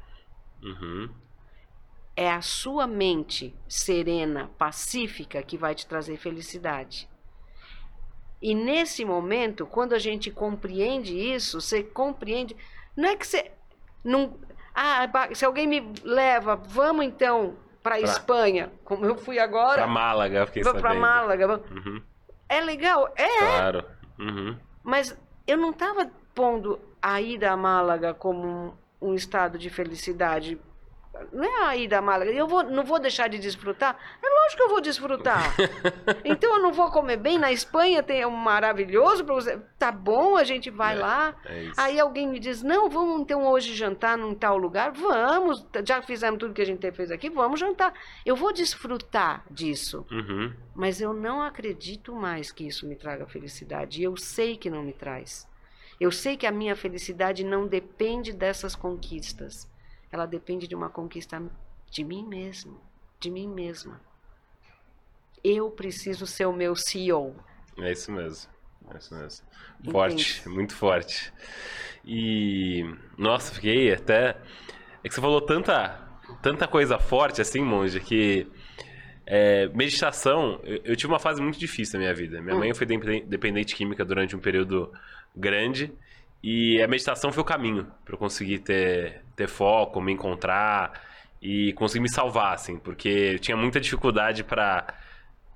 Uhum. 0.61 1.09
é 2.15 2.29
a 2.31 2.41
sua 2.41 2.85
mente 2.85 3.55
serena, 3.67 4.47
pacífica, 4.57 5.41
que 5.41 5.57
vai 5.57 5.73
te 5.73 5.87
trazer 5.87 6.17
felicidade. 6.17 7.09
E 8.43 8.53
nesse 8.53 9.05
momento, 9.05 9.65
quando 9.65 9.93
a 9.93 9.97
gente 9.97 10.29
compreende 10.29 11.17
isso, 11.17 11.61
você 11.61 11.81
compreende. 11.81 12.57
Não 12.93 13.07
é 13.07 13.15
que 13.15 13.25
você. 13.25 13.49
Não, 14.03 14.37
ah, 14.75 15.09
se 15.33 15.45
alguém 15.45 15.65
me 15.65 15.93
leva, 16.03 16.57
vamos 16.57 17.05
então 17.05 17.55
para 17.81 18.01
Espanha, 18.01 18.69
como 18.83 19.05
eu 19.05 19.15
fui 19.15 19.39
agora, 19.39 19.75
Pra 19.75 19.87
Málaga, 19.87 20.45
fiquei 20.45 20.61
vamos 20.61 20.81
para 20.81 20.89
sabendo. 20.89 21.01
Málaga. 21.01 21.61
Uhum. 21.71 22.01
É 22.49 22.59
legal? 22.59 23.13
É, 23.15 23.39
Claro. 23.39 23.85
Uhum. 24.19 24.57
mas 24.83 25.17
eu 25.47 25.57
não 25.57 25.71
estava 25.71 26.11
pondo 26.35 26.79
a 27.01 27.21
ida 27.21 27.49
a 27.49 27.57
Málaga 27.57 28.13
como 28.13 28.45
um, 28.45 28.73
um 29.09 29.13
estado 29.15 29.57
de 29.57 29.69
felicidade 29.69 30.59
não 31.31 31.43
é 31.43 31.63
a 31.67 31.75
ida 31.75 32.01
Málaga. 32.01 32.31
Eu 32.31 32.47
vou, 32.47 32.63
não 32.63 32.83
vou 32.83 32.99
deixar 32.99 33.27
de 33.27 33.37
desfrutar? 33.39 33.97
É 34.21 34.27
lógico 34.27 34.57
que 34.57 34.63
eu 34.63 34.69
vou 34.69 34.81
desfrutar. 34.81 35.55
então 36.25 36.55
eu 36.57 36.61
não 36.61 36.73
vou 36.73 36.89
comer 36.91 37.17
bem. 37.17 37.37
Na 37.37 37.51
Espanha 37.51 38.01
tem 38.01 38.25
um 38.25 38.31
maravilhoso 38.31 39.23
para 39.23 39.33
você. 39.35 39.57
Tá 39.77 39.91
bom, 39.91 40.35
a 40.35 40.43
gente 40.43 40.69
vai 40.69 40.95
É, 40.97 40.99
lá. 40.99 41.35
É. 41.45 41.71
Aí 41.77 41.99
alguém 41.99 42.27
me 42.27 42.39
diz, 42.39 42.63
não, 42.63 42.89
vamos 42.89 43.21
então 43.21 43.45
hoje 43.47 43.75
jantar 43.75 44.17
num 44.17 44.33
tal 44.33 44.57
lugar? 44.57 44.91
Vamos, 44.91 45.65
já 45.85 46.01
fizemos 46.01 46.39
tudo 46.39 46.53
que 46.53 46.61
a 46.61 46.65
gente 46.65 46.91
fez 46.91 47.11
aqui, 47.11 47.29
vamos 47.29 47.59
jantar. 47.59 47.93
Eu 48.25 48.35
vou 48.35 48.51
desfrutar 48.53 49.43
disso, 49.49 50.05
Uhum. 50.11 50.53
mas 50.75 50.99
eu 51.01 51.13
não 51.13 51.41
acredito 51.41 52.13
mais 52.15 52.51
que 52.51 52.67
isso 52.67 52.87
me 52.87 52.95
traga 52.95 53.25
felicidade. 53.27 54.01
E 54.01 54.03
eu 54.03 54.15
sei 54.17 54.57
que 54.57 54.69
não 54.69 54.83
me 54.83 54.93
traz. 54.93 55.47
Eu 55.99 56.11
sei 56.11 56.35
que 56.35 56.47
a 56.47 56.51
minha 56.51 56.75
felicidade 56.75 57.43
não 57.45 57.67
depende 57.67 58.33
dessas 58.33 58.75
conquistas. 58.75 59.71
Ela 60.13 60.27
depende 60.27 60.67
de 60.67 60.75
uma 60.75 60.89
conquista 60.91 61.41
de 61.89 62.03
mim 62.03 62.23
mesmo, 62.23 62.79
de 63.19 63.31
mim 63.31 63.47
mesma. 63.47 63.99
Eu 65.43 65.71
preciso 65.71 66.27
ser 66.27 66.45
o 66.45 66.53
meu 66.53 66.75
CEO. 66.75 67.35
É 67.79 67.91
isso 67.91 68.11
mesmo. 68.11 68.51
É 68.93 68.97
isso 68.99 69.15
mesmo. 69.15 69.45
Forte, 69.89 70.47
muito 70.47 70.75
forte. 70.75 71.33
E. 72.05 72.83
Nossa, 73.17 73.55
fiquei 73.55 73.91
até. 73.91 74.37
É 75.03 75.09
que 75.09 75.15
você 75.15 75.19
falou 75.19 75.41
tanta, 75.41 75.99
tanta 76.43 76.67
coisa 76.67 76.99
forte 76.99 77.41
assim, 77.41 77.61
monge, 77.61 77.99
que. 77.99 78.45
é, 79.25 79.67
meditação, 79.69 80.59
eu, 80.63 80.79
eu 80.83 80.95
tive 80.95 81.11
uma 81.11 81.19
fase 81.19 81.41
muito 81.41 81.57
difícil 81.57 81.93
na 81.93 82.03
minha 82.05 82.13
vida. 82.13 82.39
Minha 82.39 82.55
Hum. 82.55 82.59
mãe 82.59 82.73
foi 82.75 82.85
dependente 82.85 83.25
dependente 83.25 83.75
química 83.75 84.05
durante 84.05 84.35
um 84.35 84.39
período 84.39 84.93
grande. 85.35 85.91
E 86.43 86.81
a 86.83 86.87
meditação 86.87 87.31
foi 87.31 87.41
o 87.41 87.45
caminho 87.45 87.87
para 88.03 88.15
eu 88.15 88.17
conseguir 88.19 88.59
ter, 88.59 89.21
ter 89.35 89.47
foco, 89.47 90.01
me 90.01 90.11
encontrar 90.11 90.91
e 91.41 91.71
conseguir 91.73 92.01
me 92.01 92.09
salvar, 92.09 92.53
assim, 92.53 92.77
porque 92.77 93.07
eu 93.33 93.39
tinha 93.39 93.55
muita 93.55 93.79
dificuldade 93.79 94.43
para 94.43 94.85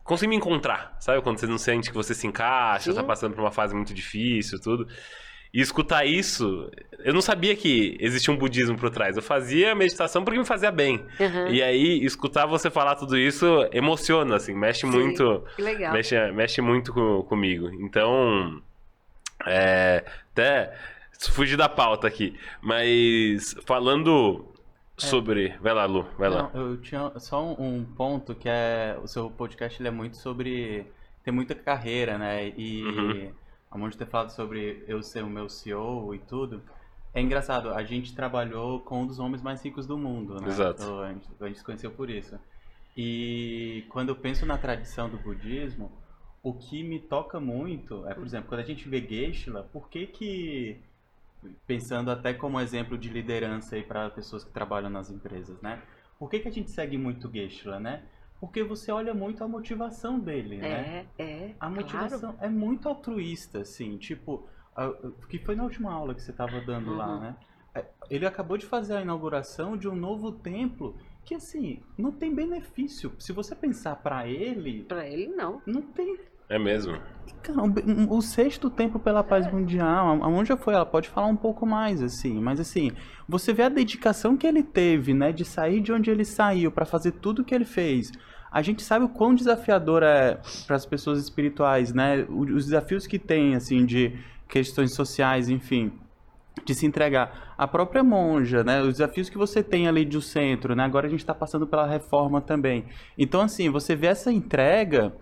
conseguir 0.03 0.29
me 0.29 0.35
encontrar, 0.37 0.95
sabe? 0.99 1.21
Quando 1.21 1.37
você 1.39 1.47
não 1.47 1.57
sente 1.57 1.89
que 1.89 1.95
você 1.95 2.13
se 2.13 2.25
encaixa, 2.25 2.91
Sim. 2.91 2.95
tá 2.95 3.03
passando 3.03 3.33
por 3.35 3.41
uma 3.41 3.51
fase 3.51 3.75
muito 3.75 3.93
difícil, 3.93 4.59
tudo. 4.61 4.87
E 5.53 5.59
escutar 5.61 6.05
isso, 6.05 6.69
eu 6.99 7.13
não 7.13 7.21
sabia 7.21 7.55
que 7.55 7.97
existia 7.99 8.33
um 8.33 8.37
budismo 8.37 8.77
por 8.77 8.89
trás. 8.89 9.15
Eu 9.17 9.23
fazia 9.23 9.73
meditação 9.75 10.23
porque 10.23 10.37
me 10.39 10.45
fazia 10.45 10.71
bem. 10.71 11.05
Uhum. 11.19 11.47
E 11.47 11.61
aí, 11.63 12.03
escutar 12.05 12.45
você 12.45 12.69
falar 12.69 12.95
tudo 12.95 13.17
isso 13.17 13.45
emociona, 13.73 14.35
assim, 14.35 14.53
mexe 14.53 14.81
Sim. 14.81 14.87
muito 14.87 15.43
Que 15.55 15.61
legal. 15.61 15.91
mexe, 15.93 16.31
mexe 16.31 16.61
muito 16.61 16.93
com- 16.93 17.23
comigo. 17.23 17.69
Então, 17.81 18.61
é, 19.45 20.03
até 20.31 20.73
fugir 21.31 21.57
da 21.57 21.67
pauta 21.69 22.07
aqui, 22.07 22.37
mas 22.61 23.55
falando 23.65 24.45
sobre, 24.97 25.49
vai 25.61 25.73
lá, 25.73 25.85
Lu, 25.85 26.05
vai 26.17 26.29
lá. 26.29 26.49
Não, 26.53 26.61
eu 26.71 26.77
tinha 26.81 27.11
só 27.19 27.43
um, 27.43 27.77
um 27.79 27.85
ponto 27.85 28.33
que 28.35 28.49
é 28.49 28.97
o 29.01 29.07
seu 29.07 29.29
podcast 29.29 29.79
ele 29.81 29.87
é 29.87 29.91
muito 29.91 30.17
sobre 30.17 30.85
tem 31.23 31.33
muita 31.33 31.53
carreira, 31.53 32.17
né? 32.17 32.49
E 32.55 32.83
Uhum. 32.83 33.31
a 33.69 33.77
Monte 33.77 33.97
ter 33.97 34.07
falado 34.07 34.29
sobre 34.29 34.83
eu 34.87 35.03
ser 35.03 35.23
o 35.23 35.29
meu 35.29 35.49
CEO 35.49 36.15
e 36.15 36.19
tudo. 36.19 36.61
É 37.13 37.21
engraçado, 37.21 37.73
a 37.73 37.83
gente 37.83 38.15
trabalhou 38.15 38.79
com 38.79 39.01
um 39.01 39.07
dos 39.07 39.19
homens 39.19 39.41
mais 39.41 39.61
ricos 39.63 39.85
do 39.87 39.97
mundo, 39.97 40.39
né? 40.39 40.47
Exato. 40.47 40.81
Então, 40.83 40.99
A 41.01 41.09
gente, 41.09 41.27
a 41.41 41.47
gente 41.47 41.57
se 41.57 41.63
conheceu 41.65 41.91
por 41.91 42.09
isso. 42.09 42.39
E 42.95 43.85
quando 43.89 44.09
eu 44.09 44.15
penso 44.15 44.45
na 44.45 44.57
tradição 44.57 45.09
do 45.09 45.17
budismo, 45.17 45.91
o 46.49 46.53
que 46.53 46.83
me 46.83 46.99
toca 46.99 47.39
muito 47.39 48.07
é, 48.07 48.13
por 48.13 48.25
exemplo, 48.25 48.49
quando 48.49 48.61
a 48.61 48.63
gente 48.63 48.87
vê 48.87 49.01
Geshe-la, 49.01 49.63
por 49.63 49.89
que 49.89 50.07
que 50.07 50.79
pensando 51.65 52.09
até 52.11 52.33
como 52.33 52.59
exemplo 52.59 52.97
de 52.97 53.09
liderança 53.09 53.75
aí 53.75 53.83
para 53.83 54.09
pessoas 54.09 54.43
que 54.43 54.51
trabalham 54.51 54.89
nas 54.89 55.09
empresas, 55.09 55.61
né? 55.61 55.81
Por 56.17 56.29
que, 56.29 56.39
que 56.39 56.47
a 56.47 56.51
gente 56.51 56.71
segue 56.71 56.97
muito 56.97 57.29
Geshe-la, 57.31 57.79
né? 57.79 58.03
Porque 58.39 58.63
você 58.63 58.91
olha 58.91 59.13
muito 59.13 59.43
a 59.43 59.47
motivação 59.47 60.19
dele, 60.19 60.57
né? 60.57 61.05
É, 61.19 61.23
é. 61.23 61.47
A 61.59 61.67
claro. 61.67 61.75
motivação 61.75 62.35
é 62.39 62.49
muito 62.49 62.87
altruísta, 62.87 63.59
assim, 63.59 63.97
tipo, 63.97 64.47
a- 64.75 64.93
que 65.29 65.39
foi 65.39 65.55
na 65.55 65.63
última 65.63 65.91
aula 65.91 66.13
que 66.15 66.21
você 66.21 66.31
estava 66.31 66.59
dando 66.61 66.95
lá, 66.95 67.07
Uhum. 67.07 67.19
né? 67.21 67.35
É, 67.75 67.85
Ele 68.09 68.25
acabou 68.25 68.57
de 68.57 68.65
fazer 68.65 68.95
a 68.95 69.01
inauguração 69.01 69.75
de 69.77 69.87
um 69.87 69.95
novo 69.95 70.31
templo 70.31 70.95
que, 71.25 71.35
assim, 71.35 71.81
não 71.97 72.11
tem 72.11 72.33
benefício. 72.33 73.11
Se 73.19 73.31
você 73.33 73.55
pensar 73.55 73.97
para 73.97 74.27
ele, 74.27 74.83
Pra 74.85 75.07
ele, 75.07 75.27
não. 75.27 75.61
não 75.65 75.81
tem 75.81 76.17
É 76.49 76.57
mesmo. 76.57 76.97
Cara, 77.43 77.61
um- 77.61 78.07
o 78.09 78.21
sexto 78.21 78.69
templo 78.69 78.99
pela 78.99 79.23
paz 79.23 79.51
mundial, 79.51 80.07
a- 80.21 80.25
aonde 80.25 80.49
já 80.49 80.57
foi? 80.57 80.73
Ela 80.73 80.85
pode 80.85 81.09
falar 81.09 81.27
um 81.27 81.35
pouco 81.35 81.65
mais, 81.65 82.01
assim, 82.01 82.39
mas 82.41 82.59
assim, 82.59 82.91
você 83.27 83.53
vê 83.53 83.63
a 83.63 83.69
dedicação 83.69 84.35
que 84.37 84.47
ele 84.47 84.63
teve, 84.63 85.13
né, 85.13 85.31
de 85.31 85.45
sair 85.45 85.81
de 85.81 85.91
onde 85.91 86.09
ele 86.09 86.25
saiu 86.25 86.71
para 86.71 86.85
fazer 86.85 87.11
tudo 87.13 87.43
que 87.43 87.53
ele 87.53 87.65
fez. 87.65 88.11
A 88.51 88.61
gente 88.61 88.81
sabe 88.81 89.05
o 89.05 89.09
quão 89.09 89.35
desafiador 89.35 90.03
é 90.03 90.39
para 90.65 90.75
as 90.75 90.85
pessoas 90.85 91.19
espirituais, 91.19 91.93
né, 91.93 92.25
os 92.29 92.65
desafios 92.65 93.05
que 93.05 93.19
tem, 93.19 93.55
assim, 93.55 93.85
de 93.85 94.17
questões 94.47 94.93
sociais, 94.93 95.49
enfim, 95.49 95.91
de 96.65 96.73
se 96.73 96.85
entregar. 96.85 97.53
A 97.57 97.67
própria 97.67 98.03
monja, 98.03 98.63
né, 98.63 98.81
os 98.81 98.93
desafios 98.93 99.29
que 99.29 99.37
você 99.37 99.61
tem 99.61 99.87
ali 99.87 100.05
do 100.05 100.21
centro, 100.21 100.75
né, 100.75 100.83
agora 100.83 101.07
a 101.07 101.09
gente 101.09 101.19
está 101.19 101.33
passando 101.35 101.67
pela 101.67 101.85
reforma 101.85 102.41
também. 102.41 102.85
Então, 103.17 103.41
assim, 103.41 103.69
você 103.69 103.95
vê 103.95 104.07
essa 104.07 104.31
entrega 104.31 105.13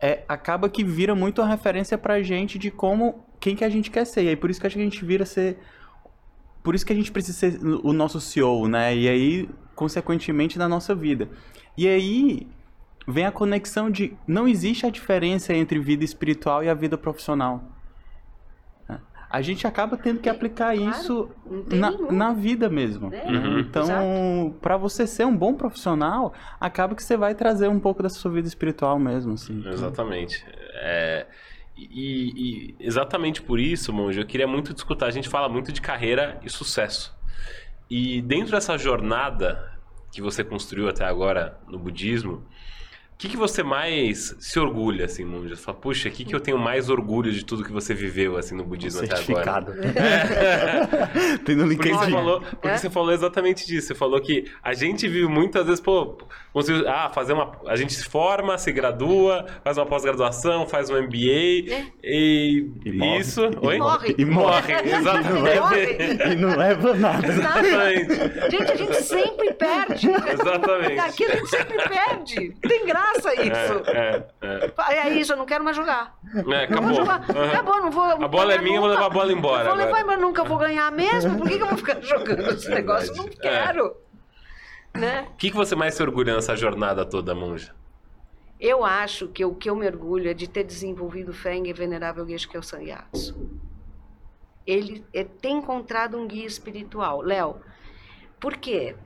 é, 0.00 0.24
acaba 0.28 0.68
que 0.68 0.84
vira 0.84 1.14
muito 1.14 1.40
a 1.40 1.46
referência 1.46 1.96
pra 1.96 2.22
gente 2.22 2.58
de 2.58 2.70
como, 2.70 3.24
quem 3.40 3.56
que 3.56 3.64
a 3.64 3.68
gente 3.68 3.90
quer 3.90 4.04
ser. 4.04 4.24
E 4.24 4.28
aí 4.28 4.36
por 4.36 4.50
isso 4.50 4.60
que 4.60 4.66
a 4.66 4.70
gente 4.70 5.04
vira 5.04 5.24
ser, 5.24 5.58
por 6.62 6.74
isso 6.74 6.84
que 6.84 6.92
a 6.92 6.96
gente 6.96 7.12
precisa 7.12 7.38
ser 7.38 7.64
o 7.64 7.92
nosso 7.92 8.20
CEO, 8.20 8.68
né? 8.68 8.96
E 8.96 9.08
aí, 9.08 9.48
consequentemente, 9.74 10.58
na 10.58 10.68
nossa 10.68 10.94
vida. 10.94 11.28
E 11.76 11.86
aí 11.86 12.46
vem 13.06 13.24
a 13.24 13.32
conexão 13.32 13.90
de, 13.90 14.16
não 14.26 14.48
existe 14.48 14.84
a 14.84 14.90
diferença 14.90 15.54
entre 15.54 15.78
vida 15.78 16.04
espiritual 16.04 16.64
e 16.64 16.68
a 16.68 16.74
vida 16.74 16.98
profissional. 16.98 17.75
A 19.28 19.42
gente 19.42 19.66
acaba 19.66 19.96
tendo 19.96 20.20
que 20.20 20.28
aplicar 20.28 20.76
Claro, 20.76 20.90
isso 20.90 21.30
na, 21.68 21.90
na 22.12 22.32
vida 22.32 22.68
mesmo. 22.68 23.12
É? 23.12 23.26
Uhum. 23.26 23.58
Então, 23.58 24.54
para 24.60 24.76
você 24.76 25.06
ser 25.06 25.24
um 25.24 25.36
bom 25.36 25.54
profissional, 25.54 26.32
acaba 26.60 26.94
que 26.94 27.02
você 27.02 27.16
vai 27.16 27.34
trazer 27.34 27.68
um 27.68 27.80
pouco 27.80 28.02
da 28.02 28.08
sua 28.08 28.30
vida 28.30 28.46
espiritual 28.46 28.98
mesmo, 28.98 29.32
assim. 29.32 29.62
Exatamente. 29.68 30.44
É, 30.74 31.26
e, 31.76 32.32
e 32.34 32.76
exatamente 32.80 33.42
por 33.42 33.60
isso, 33.60 33.92
Monge, 33.92 34.20
eu 34.20 34.26
queria 34.26 34.46
muito 34.46 34.72
discutir. 34.72 35.04
A 35.04 35.10
gente 35.10 35.28
fala 35.28 35.48
muito 35.48 35.72
de 35.72 35.80
carreira 35.80 36.40
e 36.42 36.48
sucesso. 36.48 37.14
E 37.90 38.22
dentro 38.22 38.52
dessa 38.52 38.78
jornada 38.78 39.72
que 40.10 40.22
você 40.22 40.42
construiu 40.42 40.88
até 40.88 41.04
agora 41.04 41.58
no 41.68 41.78
budismo, 41.78 42.42
o 43.16 43.18
que, 43.18 43.28
que 43.30 43.36
você 43.36 43.62
mais 43.62 44.36
se 44.38 44.58
orgulha, 44.60 45.06
assim, 45.06 45.24
Monge? 45.24 45.56
Você 45.56 45.62
fala, 45.62 45.78
puxa, 45.78 46.10
o 46.10 46.12
que, 46.12 46.22
que 46.22 46.34
eu 46.34 46.40
tenho 46.40 46.58
mais 46.58 46.90
orgulho 46.90 47.32
de 47.32 47.46
tudo 47.46 47.64
que 47.64 47.72
você 47.72 47.94
viveu, 47.94 48.36
assim, 48.36 48.54
no 48.54 48.62
budismo 48.62 49.02
até 49.02 49.14
agora? 49.32 49.72
Tem 51.46 51.56
no 51.56 51.66
Porque, 51.66 51.88
você 51.88 51.94
LinkedIn. 51.94 52.12
falou, 52.12 52.40
porque 52.42 52.68
É? 52.68 52.76
você 52.76 52.90
falou 52.90 53.12
exatamente 53.12 53.66
disso. 53.66 53.86
Você 53.88 53.94
falou 53.94 54.20
que 54.20 54.44
a 54.62 54.74
gente 54.74 55.08
vive 55.08 55.26
muitas 55.28 55.64
vezes, 55.64 55.80
pô, 55.80 56.18
conseguiu, 56.52 56.86
ah, 56.88 57.08
fazer 57.08 57.32
uma. 57.32 57.52
A 57.66 57.74
gente 57.74 57.94
se 57.94 58.04
forma, 58.04 58.58
se 58.58 58.70
gradua, 58.70 59.46
faz 59.64 59.78
uma 59.78 59.86
pós-graduação, 59.86 60.66
faz 60.66 60.90
um 60.90 61.00
MBA 61.00 61.72
É. 61.72 61.86
e. 62.04 62.66
E 62.84 62.92
morre. 62.92 63.18
isso. 63.18 63.40
E 63.62 63.66
Oi? 63.66 63.78
morre. 63.78 64.14
E 64.18 64.24
Morre, 64.26 64.72
Morre. 64.74 64.90
exatamente. 64.94 66.32
E 66.32 66.36
não 66.36 66.54
leva 66.54 66.94
nada. 66.94 67.26
exatamente. 67.26 68.50
Gente, 68.50 68.72
a 68.72 68.76
gente 68.76 68.94
sempre 69.02 69.54
perde. 69.54 70.08
Exatamente. 70.10 70.98
Aqui 71.00 71.24
a 71.24 71.36
gente 71.36 71.48
sempre 71.48 71.76
perde. 71.88 72.50
Tem 72.60 72.84
graça 72.84 73.05
isso. 73.14 73.90
É, 73.90 74.26
é, 74.40 74.94
É 74.96 75.08
isso, 75.10 75.32
eu 75.32 75.36
não 75.36 75.46
quero 75.46 75.62
mais 75.64 75.76
jogar. 75.76 76.16
é. 76.34 76.38
É, 76.38 76.42
Não 76.42 76.82
vou 76.82 76.90
acabou. 76.90 76.94
jogar. 76.94 77.46
Acabou, 77.48 77.80
não 77.80 77.90
vou. 77.90 78.04
A 78.04 78.28
bola 78.28 78.54
é 78.54 78.58
minha, 78.58 78.76
eu 78.76 78.80
vou 78.82 78.90
levar 78.90 79.06
a 79.06 79.10
bola 79.10 79.32
embora 79.32 79.68
Eu 79.68 79.76
vou 79.76 79.84
levar, 79.84 80.04
mas 80.04 80.20
nunca 80.20 80.44
vou 80.44 80.58
ganhar 80.58 80.90
mesmo. 80.92 81.38
Por 81.38 81.48
que, 81.48 81.56
que 81.56 81.62
eu 81.62 81.68
vou 81.68 81.78
ficar 81.78 82.00
jogando 82.02 82.50
esse 82.50 82.68
negócio? 82.70 83.12
Eu 83.12 83.16
não. 83.16 83.24
É. 83.24 83.36
quero. 83.36 83.96
Né? 84.94 85.28
O 85.32 85.36
que, 85.36 85.50
que 85.50 85.56
você 85.56 85.74
mais 85.76 85.94
se 85.94 86.02
orgulha 86.02 86.34
nessa 86.34 86.56
jornada 86.56 87.04
toda, 87.04 87.34
monja? 87.34 87.74
Eu 88.58 88.84
acho 88.84 89.28
que 89.28 89.44
o 89.44 89.54
que 89.54 89.68
eu 89.68 89.76
me 89.76 89.86
orgulho 89.86 90.30
é 90.30 90.34
de 90.34 90.48
ter 90.48 90.64
desenvolvido 90.64 91.32
fé 91.34 91.54
em 91.54 91.70
Venerável 91.72 92.26
Geshe 92.26 92.48
Kyo 92.48 92.62
Sanyatsu. 92.62 93.36
Ele 94.66 95.04
é, 95.12 95.22
tem 95.22 95.58
encontrado 95.58 96.16
um 96.18 96.26
guia 96.26 96.46
espiritual. 96.46 97.20
Léo, 97.20 97.56
por 98.40 98.56
quê? 98.56 98.96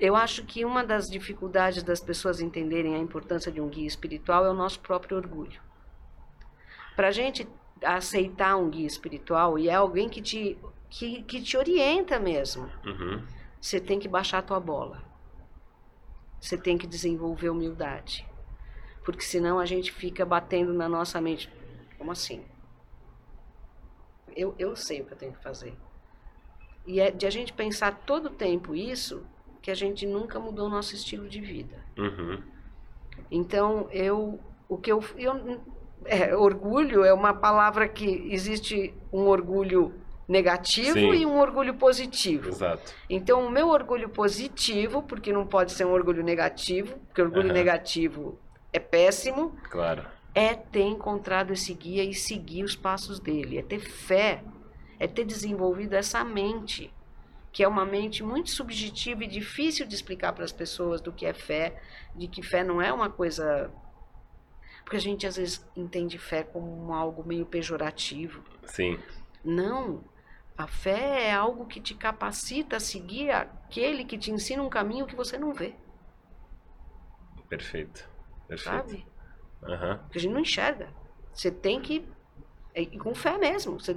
Eu 0.00 0.16
acho 0.16 0.44
que 0.44 0.64
uma 0.64 0.82
das 0.82 1.10
dificuldades 1.10 1.82
das 1.82 2.00
pessoas 2.00 2.40
entenderem 2.40 2.94
a 2.94 2.98
importância 2.98 3.52
de 3.52 3.60
um 3.60 3.68
guia 3.68 3.86
espiritual 3.86 4.46
é 4.46 4.50
o 4.50 4.54
nosso 4.54 4.80
próprio 4.80 5.16
orgulho. 5.18 5.60
Para 6.96 7.08
a 7.08 7.12
gente 7.12 7.46
aceitar 7.84 8.56
um 8.56 8.70
guia 8.70 8.86
espiritual, 8.86 9.58
e 9.58 9.68
é 9.68 9.74
alguém 9.74 10.08
que 10.08 10.22
te, 10.22 10.58
que, 10.88 11.22
que 11.24 11.42
te 11.42 11.56
orienta 11.56 12.18
mesmo, 12.18 12.70
Uhum. 12.84 13.22
você 13.60 13.78
tem 13.78 13.98
que 13.98 14.08
baixar 14.08 14.38
a 14.38 14.42
tua 14.42 14.58
bola. 14.60 15.02
Você 16.40 16.56
tem 16.56 16.78
que 16.78 16.86
desenvolver 16.86 17.50
humildade. 17.50 18.26
Porque 19.04 19.22
senão 19.22 19.58
a 19.58 19.66
gente 19.66 19.92
fica 19.92 20.24
batendo 20.24 20.72
na 20.72 20.88
nossa 20.88 21.20
mente. 21.20 21.52
Como 21.98 22.10
assim? 22.10 22.42
Eu, 24.34 24.54
eu 24.58 24.74
sei 24.76 25.02
o 25.02 25.04
que 25.06 25.12
eu 25.12 25.18
tenho 25.18 25.32
que 25.32 25.42
fazer. 25.42 25.76
E 26.86 27.00
é 27.00 27.10
de 27.10 27.26
a 27.26 27.30
gente 27.30 27.52
pensar 27.52 27.92
todo 28.06 28.26
o 28.26 28.30
tempo 28.30 28.74
isso, 28.74 29.26
que 29.62 29.70
a 29.70 29.74
gente 29.74 30.06
nunca 30.06 30.38
mudou 30.38 30.66
o 30.66 30.70
nosso 30.70 30.94
estilo 30.94 31.28
de 31.28 31.40
vida. 31.40 31.76
Uhum. 31.98 32.42
Então, 33.30 33.88
eu, 33.92 34.40
o 34.68 34.76
que 34.76 34.90
eu, 34.90 35.02
eu 35.16 35.60
é, 36.04 36.34
orgulho 36.34 37.04
é 37.04 37.12
uma 37.12 37.34
palavra 37.34 37.88
que 37.88 38.28
existe 38.30 38.94
um 39.12 39.26
orgulho 39.26 39.94
negativo 40.26 40.92
Sim. 40.92 41.12
e 41.12 41.26
um 41.26 41.38
orgulho 41.38 41.74
positivo. 41.74 42.48
Exato. 42.48 42.94
Então, 43.08 43.46
o 43.46 43.50
meu 43.50 43.68
orgulho 43.68 44.08
positivo, 44.08 45.02
porque 45.02 45.32
não 45.32 45.46
pode 45.46 45.72
ser 45.72 45.84
um 45.84 45.92
orgulho 45.92 46.22
negativo, 46.22 46.96
porque 47.06 47.20
orgulho 47.20 47.46
Aham. 47.46 47.54
negativo 47.54 48.38
é 48.72 48.78
péssimo, 48.78 49.56
Claro. 49.68 50.06
é 50.34 50.54
ter 50.54 50.82
encontrado 50.82 51.52
esse 51.52 51.74
guia 51.74 52.04
e 52.04 52.14
seguir 52.14 52.62
os 52.62 52.76
passos 52.76 53.18
dele, 53.18 53.58
é 53.58 53.62
ter 53.62 53.80
fé, 53.80 54.44
é 55.00 55.08
ter 55.08 55.24
desenvolvido 55.24 55.94
essa 55.94 56.22
mente, 56.22 56.92
que 57.52 57.62
é 57.62 57.68
uma 57.68 57.84
mente 57.84 58.22
muito 58.22 58.50
subjetiva 58.50 59.24
e 59.24 59.26
difícil 59.26 59.86
de 59.86 59.94
explicar 59.94 60.32
para 60.32 60.44
as 60.44 60.52
pessoas 60.52 61.00
do 61.00 61.12
que 61.12 61.26
é 61.26 61.34
fé, 61.34 61.80
de 62.14 62.28
que 62.28 62.42
fé 62.42 62.62
não 62.62 62.80
é 62.80 62.92
uma 62.92 63.10
coisa. 63.10 63.70
Porque 64.84 64.96
a 64.96 65.00
gente 65.00 65.26
às 65.26 65.36
vezes 65.36 65.64
entende 65.76 66.18
fé 66.18 66.42
como 66.42 66.92
algo 66.92 67.24
meio 67.26 67.46
pejorativo. 67.46 68.42
Sim. 68.64 68.98
Não. 69.44 70.04
A 70.56 70.66
fé 70.66 71.28
é 71.28 71.32
algo 71.32 71.66
que 71.66 71.80
te 71.80 71.94
capacita 71.94 72.76
a 72.76 72.80
seguir 72.80 73.30
aquele 73.30 74.04
que 74.04 74.18
te 74.18 74.30
ensina 74.30 74.62
um 74.62 74.68
caminho 74.68 75.06
que 75.06 75.16
você 75.16 75.38
não 75.38 75.54
vê, 75.54 75.74
Perfeito. 77.50 78.08
Perfeito. 78.46 78.76
sabe? 78.76 79.06
Aham. 79.64 79.98
Porque 79.98 80.18
a 80.18 80.20
gente 80.20 80.32
não 80.32 80.40
enxerga. 80.40 80.88
Você 81.32 81.50
tem 81.50 81.80
que. 81.80 82.06
é, 82.74 82.82
ir 82.82 82.98
com 82.98 83.14
fé 83.14 83.36
mesmo. 83.36 83.78
Você, 83.78 83.96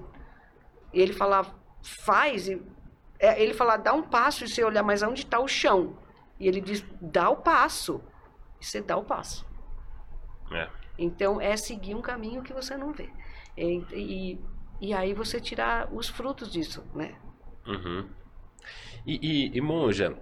e 0.92 1.00
ele 1.00 1.14
falar, 1.14 1.56
faz. 1.82 2.50
E, 2.50 2.62
é, 3.24 3.42
ele 3.42 3.54
falar, 3.54 3.78
dá 3.78 3.94
um 3.94 4.04
passo 4.04 4.44
e 4.44 4.50
você 4.50 4.62
olhar, 4.66 4.84
mas 4.84 5.02
onde 5.02 5.22
está 5.22 5.40
o 5.40 5.48
chão? 5.48 5.98
E 6.38 6.46
ele 6.46 6.60
diz, 6.60 6.84
dá 7.00 7.30
o 7.30 7.38
passo. 7.38 8.04
E 8.60 8.66
você 8.66 8.82
dá 8.82 8.98
o 8.98 9.06
passo. 9.06 9.46
É. 10.52 10.68
Então 10.98 11.40
é 11.40 11.56
seguir 11.56 11.96
um 11.96 12.02
caminho 12.02 12.44
que 12.44 12.52
você 12.52 12.76
não 12.76 12.92
vê. 12.92 13.10
E, 13.56 13.86
e, 13.94 14.42
e 14.82 14.94
aí 14.94 15.14
você 15.14 15.40
tirar 15.40 15.88
os 15.94 16.10
frutos 16.10 16.52
disso, 16.52 16.84
né? 16.94 17.16
Uhum. 17.66 18.10
E, 19.06 19.20
e, 19.22 19.58
e, 19.58 19.62
monja, 19.62 20.18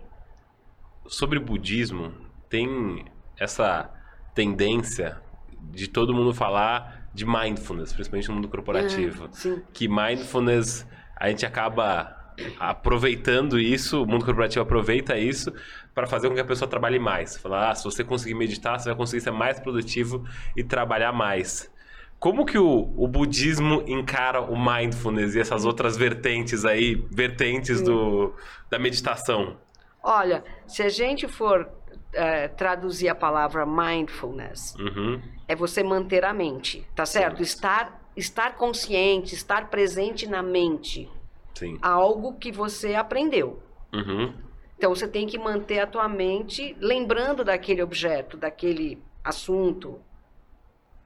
sobre 1.08 1.40
budismo, 1.40 2.14
tem 2.48 3.06
essa 3.36 3.92
tendência 4.36 5.20
de 5.60 5.88
todo 5.88 6.14
mundo 6.14 6.36
falar 6.36 7.10
de 7.16 7.26
mindfulness, 7.26 7.94
principalmente 7.94 8.30
no 8.30 8.36
mundo 8.36 8.48
corporativo. 8.48 9.26
Ah, 9.26 9.30
sim. 9.32 9.64
Que 9.74 9.88
mindfulness, 9.88 10.88
a 11.16 11.30
gente 11.30 11.48
acaba 11.48 12.21
aproveitando 12.60 13.60
isso, 13.60 14.04
o 14.04 14.06
mundo 14.06 14.26
corporativo 14.26 14.62
aproveita 14.62 15.18
isso 15.18 15.54
para 15.94 16.08
fazer 16.08 16.30
com 16.30 16.36
que 16.36 16.42
a 16.42 16.46
pessoa 16.46 16.70
trabalhe 16.70 17.00
mais. 17.00 17.38
Falar, 17.38 17.72
ah, 17.72 17.76
se 17.76 17.84
você 17.84 18.04
conseguir 18.04 18.36
meditar, 18.36 18.80
você 18.80 18.90
vai 18.90 18.98
conseguir 18.98 19.22
ser 19.22 19.32
mais 19.32 19.60
produtivo 19.60 20.26
e 20.56 20.64
trabalhar 20.64 21.12
mais. 21.12 21.72
Como 22.20 22.46
que 22.46 22.58
o, 22.58 22.94
o 22.96 23.08
budismo 23.08 23.84
encara 23.88 24.42
o 24.42 24.56
mindfulness 24.56 25.34
e 25.34 25.40
essas 25.40 25.66
outras 25.66 25.98
vertentes 25.98 26.66
aí, 26.66 26.96
vertentes 27.10 27.82
do, 27.82 28.36
da 28.70 28.78
meditação? 28.78 29.58
Olha, 30.04 30.44
se 30.68 30.84
a 30.84 30.90
gente 30.90 31.28
for 31.28 31.68
eh, 32.14 32.48
traduzir 32.50 33.10
a 33.10 33.16
palavra 33.16 33.66
mindfulness, 33.66 34.76
Uhum, 34.76 35.20
é 35.48 35.56
você 35.56 35.84
manter 35.84 36.24
a 36.24 36.34
mente, 36.34 36.88
tá 36.96 37.06
certo? 37.06 37.42
Estar, 37.42 38.00
estar 38.16 38.56
consciente, 38.56 39.34
estar 39.34 39.70
presente 39.70 40.28
na 40.28 40.44
mente, 40.44 41.10
sim. 41.54 41.78
algo 41.82 42.34
que 42.38 42.52
você 42.52 42.96
aprendeu. 42.96 43.62
Uhum, 43.94 44.34
Então 44.78 44.94
você 44.96 45.08
tem 45.08 45.28
que 45.28 45.38
manter 45.38 45.80
a 45.80 45.88
tua 45.88 46.08
mente 46.08 46.76
lembrando 46.80 47.44
daquele 47.44 47.82
objeto, 47.84 48.38
daquele 48.38 49.02
assunto. 49.24 50.00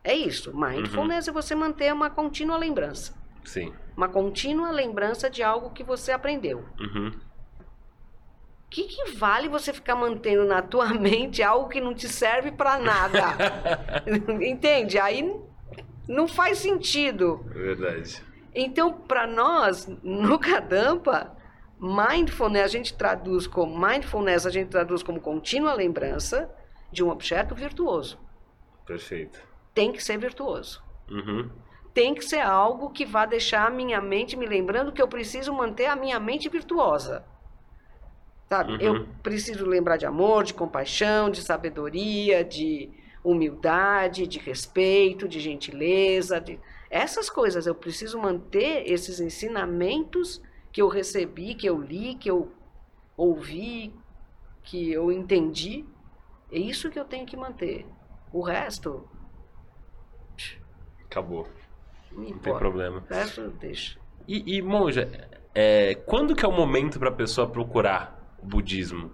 É 0.04 0.14
isso. 0.16 0.56
Mindfulness 0.56 1.28
é 1.28 1.32
você 1.32 1.56
manter 1.56 1.92
uma 1.94 2.10
contínua 2.10 2.58
lembrança, 2.58 3.14
sim. 3.44 3.74
uma 3.98 4.08
contínua 4.08 4.70
lembrança 4.72 5.30
de 5.30 5.42
algo 5.44 5.72
que 5.72 5.84
você 5.84 6.12
aprendeu. 6.12 6.64
Uhum, 6.80 7.12
O 8.66 8.70
que, 8.70 8.84
que 8.84 9.12
vale 9.14 9.48
você 9.48 9.72
ficar 9.74 9.96
mantendo 9.96 10.46
na 10.46 10.62
tua 10.62 10.94
mente 10.94 11.42
algo 11.42 11.68
que 11.70 11.82
não 11.82 11.94
te 11.94 12.08
serve 12.08 12.52
para 12.52 12.78
nada? 12.78 13.22
Entende? 14.42 15.00
Aí 15.00 15.34
não 16.08 16.28
faz 16.28 16.60
sentido. 16.60 17.44
verdade. 17.48 18.22
Então, 18.56 18.94
para 18.94 19.28
nós, 19.28 19.88
no 20.02 20.40
Kadampa, 20.40 21.36
mindfulness 21.80 22.64
a 22.64 22.68
gente 22.70 22.94
traduz 22.94 23.48
como 23.48 23.78
mindfulness 23.78 24.46
a 24.46 24.50
gente 24.50 24.70
traduz 24.70 25.04
como 25.04 25.20
contínua 25.22 25.74
lembrança 25.74 26.50
de 26.92 27.04
um 27.04 27.10
objeto 27.10 27.54
virtuoso. 27.54 28.18
Perfeito. 28.86 29.40
Tem 29.74 29.92
que 29.92 30.04
ser 30.04 30.18
virtuoso. 30.18 30.84
Uhum, 31.10 31.52
Tem 31.94 32.14
que 32.16 32.24
ser 32.24 32.42
algo 32.42 32.92
que 32.92 33.06
vá 33.06 33.26
deixar 33.26 33.68
a 33.68 33.70
minha 33.70 34.02
mente 34.02 34.36
me 34.38 34.46
lembrando 34.46 34.92
que 34.92 35.02
eu 35.02 35.08
preciso 35.08 35.54
manter 35.54 35.88
a 35.88 35.96
minha 35.96 36.20
mente 36.20 36.50
virtuosa. 36.50 37.26
Sabe? 38.50 38.74
Uhum. 38.74 38.80
Eu 38.80 39.08
preciso 39.24 39.66
lembrar 39.66 39.98
de 39.98 40.06
amor, 40.06 40.44
de 40.44 40.54
compaixão, 40.54 41.30
de 41.30 41.42
sabedoria, 41.42 42.44
de 42.44 42.92
humildade, 43.24 44.28
de 44.28 44.40
respeito, 44.40 45.28
de 45.28 45.40
gentileza, 45.40 46.40
de 46.40 46.60
essas 46.90 47.30
coisas. 47.30 47.66
Eu 47.68 47.76
preciso 47.76 48.20
manter 48.20 48.84
esses 48.92 49.20
ensinamentos 49.20 50.42
que 50.72 50.82
eu 50.82 50.88
recebi, 50.88 51.56
que 51.56 51.68
eu 51.68 51.80
li, 51.82 52.16
que 52.16 52.30
eu 52.30 52.52
ouvi, 53.18 53.94
que 54.64 54.92
eu 54.92 55.12
entendi. 55.12 55.86
É 56.52 56.60
isso 56.60 56.90
que 56.90 57.00
eu 57.00 57.06
tenho 57.06 57.26
que 57.26 57.38
manter. 57.38 57.86
O 58.32 58.42
resto, 58.42 59.08
acabou. 61.06 61.48
não 62.12 62.18
Não 62.20 62.26
tem 62.26 62.34
importa. 62.36 62.60
problema. 62.60 63.04
O 63.10 63.14
resto 63.14 63.50
deixa. 63.60 64.00
E, 64.28 64.58
e 64.58 64.62
monja, 64.62 65.10
é, 65.54 65.96
quando 65.96 66.36
que 66.36 66.44
é 66.46 66.48
o 66.48 66.52
momento 66.52 67.00
para 67.00 67.10
a 67.10 67.14
pessoa 67.14 67.48
procurar 67.48 68.36
o 68.42 68.46
budismo? 68.46 69.12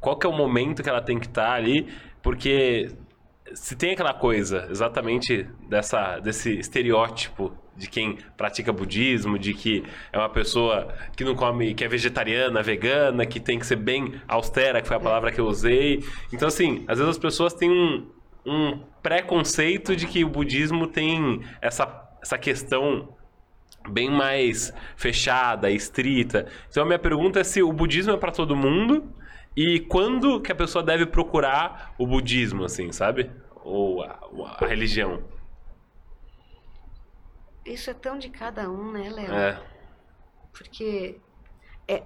Qual 0.00 0.18
que 0.18 0.26
é 0.26 0.28
o 0.30 0.36
momento 0.36 0.82
que 0.82 0.88
ela 0.88 1.02
tem 1.02 1.18
que 1.18 1.26
estar 1.26 1.52
ali? 1.54 1.92
Porque 2.22 2.94
se 3.54 3.76
tem 3.76 3.92
aquela 3.92 4.14
coisa 4.14 4.66
exatamente 4.70 5.48
dessa, 5.68 6.18
desse 6.18 6.58
estereótipo 6.58 7.52
de 7.76 7.88
quem 7.88 8.18
pratica 8.36 8.72
budismo, 8.72 9.38
de 9.38 9.52
que 9.52 9.82
é 10.12 10.18
uma 10.18 10.28
pessoa 10.28 10.94
que 11.16 11.24
não 11.24 11.34
come, 11.34 11.74
que 11.74 11.84
é 11.84 11.88
vegetariana, 11.88 12.62
vegana, 12.62 13.26
que 13.26 13.40
tem 13.40 13.58
que 13.58 13.66
ser 13.66 13.76
bem 13.76 14.14
austera, 14.28 14.80
que 14.80 14.88
foi 14.88 14.96
a 14.96 15.00
palavra 15.00 15.32
que 15.32 15.40
eu 15.40 15.46
usei. 15.46 16.04
Então, 16.32 16.48
assim, 16.48 16.84
às 16.86 16.98
vezes 16.98 17.16
as 17.16 17.18
pessoas 17.18 17.52
têm 17.52 17.70
um, 17.70 18.10
um 18.46 18.80
preconceito 19.02 19.96
de 19.96 20.06
que 20.06 20.24
o 20.24 20.28
budismo 20.28 20.86
tem 20.86 21.40
essa, 21.60 22.08
essa 22.22 22.38
questão 22.38 23.08
bem 23.88 24.10
mais 24.10 24.72
fechada, 24.96 25.70
estrita. 25.70 26.46
Então 26.70 26.82
a 26.82 26.86
minha 26.86 26.98
pergunta 26.98 27.40
é 27.40 27.44
se 27.44 27.62
o 27.62 27.72
budismo 27.72 28.12
é 28.12 28.16
para 28.16 28.32
todo 28.32 28.56
mundo 28.56 29.12
e 29.56 29.80
quando 29.80 30.40
que 30.40 30.50
a 30.50 30.54
pessoa 30.54 30.82
deve 30.82 31.06
procurar 31.06 31.94
o 31.98 32.06
budismo, 32.06 32.64
assim, 32.64 32.90
sabe? 32.92 33.30
Ou 33.64 34.04
a, 34.04 34.20
a 34.60 34.66
religião. 34.66 35.24
Isso 37.64 37.90
é 37.90 37.94
tão 37.94 38.18
de 38.18 38.28
cada 38.28 38.70
um, 38.70 38.92
né, 38.92 39.10
Léo? 39.10 39.34
É. 39.34 39.66
Porque 40.52 41.18
é, 41.88 42.04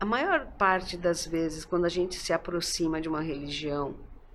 a 0.00 0.04
maior 0.04 0.46
parte 0.58 0.96
das 0.96 1.24
vezes, 1.24 1.64
quando 1.64 1.84
a 1.84 1.88
gente 1.88 2.16
se 2.16 2.32
aproxima 2.32 3.00
de 3.00 3.08
uma 3.08 3.20
religião, 3.20 3.94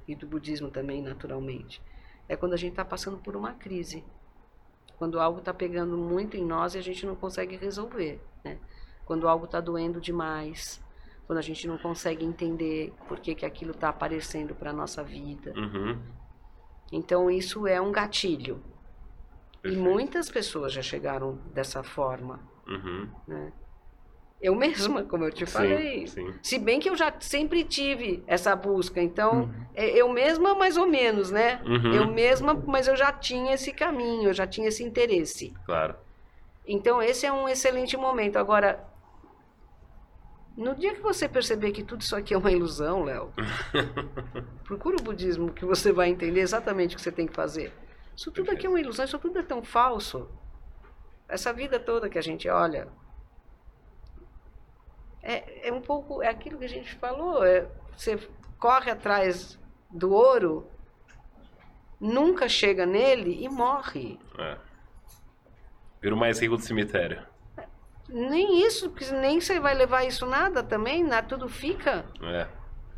e 0.10 0.16
do 0.16 0.26
budismo 0.26 0.72
também, 0.72 1.04
naturalmente, 1.04 1.80
é 2.28 2.36
quando 2.36 2.54
a 2.54 2.58
gente 2.58 2.72
está 2.72 2.84
passando 2.84 3.20
por 3.20 3.36
uma 3.36 3.54
crise. 3.54 4.04
Quando 4.98 5.20
algo 5.20 5.38
está 5.38 5.54
pegando 5.54 5.96
muito 5.96 6.36
em 6.36 6.44
nós 6.44 6.74
e 6.74 6.80
a 6.80 6.82
gente 6.82 7.06
não 7.06 7.16
consegue 7.16 7.56
resolver. 7.56 8.20
Né? 8.44 8.58
Quando 9.06 9.28
algo 9.28 9.46
está 9.46 9.62
doendo 9.62 10.02
demais. 10.02 10.84
Quando 11.28 11.38
a 11.38 11.44
gente 11.44 11.68
não 11.68 11.78
consegue 11.78 12.26
entender 12.26 12.92
por 13.08 13.20
que, 13.20 13.36
que 13.36 13.46
aquilo 13.46 13.72
está 13.72 13.90
aparecendo 13.90 14.56
para 14.56 14.72
a 14.72 14.74
nossa 14.74 15.04
vida. 15.04 15.54
Uhum. 15.56 16.00
Então, 16.92 17.30
isso 17.30 17.68
é 17.68 17.80
um 17.80 17.92
gatilho. 17.92 18.62
E 19.60 19.62
Perfeito. 19.64 19.84
muitas 19.84 20.30
pessoas 20.30 20.72
já 20.74 20.82
chegaram 20.82 21.38
dessa 21.54 21.84
forma. 21.84 22.40
Uhum. 22.68 23.10
né? 23.28 23.52
Eu 24.42 24.56
mesma, 24.56 25.04
como 25.04 25.26
eu 25.26 25.32
te 25.34 25.46
falei. 25.46 26.08
Sim, 26.08 26.28
sim. 26.28 26.34
Se 26.42 26.58
bem 26.58 26.80
que 26.80 26.90
eu 26.90 26.96
já 26.96 27.14
sempre 27.20 27.64
tive 27.66 28.24
essa 28.26 28.56
busca, 28.56 29.02
então 29.02 29.54
é- 29.76 29.90
eu 29.90 30.08
mesma 30.08 30.56
mais 30.56 30.78
ou 30.78 30.88
menos, 30.88 31.30
né? 31.30 31.62
Uhum. 31.66 31.94
Eu 31.94 32.08
mesma, 32.08 32.54
mas 32.54 32.88
eu 32.88 32.96
já 32.96 33.12
tinha 33.12 33.54
esse 33.54 33.74
caminho, 33.74 34.30
eu 34.30 34.34
já 34.34 34.48
tinha 34.48 34.70
esse 34.70 34.82
interesse. 34.82 35.54
Claro. 35.66 35.96
Então 36.66 37.02
esse 37.02 37.26
é 37.26 37.34
um 37.34 37.50
excelente 37.50 37.98
momento. 37.98 38.38
Agora, 38.38 38.82
no 40.60 40.76
dia 40.76 40.94
que 40.94 41.00
você 41.00 41.28
perceber 41.30 41.72
que 41.72 41.84
tudo 41.84 42.02
isso 42.02 42.14
aqui 42.14 42.34
é 42.34 42.38
uma 42.38 42.52
ilusão, 42.52 43.04
Léo, 43.04 43.32
procura 44.66 44.98
o 44.98 45.02
budismo 45.02 45.54
que 45.54 45.64
você 45.64 45.94
vai 45.94 46.10
entender 46.10 46.42
exatamente 46.42 46.96
o 46.96 46.98
que 46.98 47.02
você 47.02 47.14
tem 47.14 47.26
que 47.26 47.34
fazer. 47.34 47.72
Isso 48.14 48.30
tudo 48.30 48.52
aqui 48.52 48.66
é 48.66 48.70
uma 48.70 48.82
ilusão, 48.82 49.06
isso 49.06 49.18
tudo 49.18 49.40
é 49.40 49.44
tão 49.44 49.64
falso. 49.64 50.30
Essa 51.30 51.54
vida 51.54 51.80
toda 51.80 52.10
que 52.10 52.18
a 52.18 52.22
gente 52.22 52.50
olha 52.50 52.90
É, 55.24 55.70
é 55.70 55.72
um 55.72 55.82
pouco, 55.82 56.22
é 56.22 56.28
aquilo 56.28 56.60
que 56.60 56.66
a 56.66 56.70
gente 56.70 56.94
falou, 56.96 57.42
é, 57.46 57.66
você 57.96 58.20
corre 58.58 58.92
atrás 58.92 59.58
do 59.90 60.12
ouro, 60.12 60.70
nunca 62.02 62.50
chega 62.50 62.86
nele 62.86 63.46
e 63.46 63.48
morre. 63.48 64.20
É. 64.38 64.58
Vira 66.02 66.16
o 66.16 66.18
mais 66.18 66.38
rico 66.42 66.58
do 66.58 66.64
cemitério. 66.64 67.29
Nem 68.12 68.66
isso, 68.66 68.90
porque 68.90 69.12
nem 69.12 69.40
você 69.40 69.60
vai 69.60 69.74
levar 69.76 70.04
isso 70.04 70.26
nada 70.26 70.64
também, 70.64 71.04
nada, 71.04 71.28
tudo 71.28 71.48
fica. 71.48 72.06
É. 72.24 72.48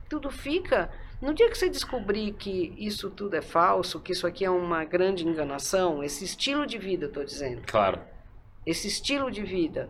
Tudo 0.09 0.31
fica. 0.31 0.89
No 1.21 1.33
dia 1.33 1.49
que 1.49 1.57
você 1.57 1.69
descobrir 1.69 2.31
que 2.33 2.73
isso 2.77 3.09
tudo 3.09 3.35
é 3.35 3.41
falso, 3.41 3.99
que 3.99 4.11
isso 4.11 4.25
aqui 4.25 4.43
é 4.43 4.49
uma 4.49 4.83
grande 4.85 5.27
enganação, 5.27 6.03
esse 6.03 6.23
estilo 6.23 6.65
de 6.65 6.77
vida, 6.77 7.05
eu 7.05 7.09
estou 7.09 7.23
dizendo, 7.23 7.61
Claro. 7.67 7.99
esse 8.65 8.87
estilo 8.87 9.29
de 9.29 9.43
vida, 9.43 9.89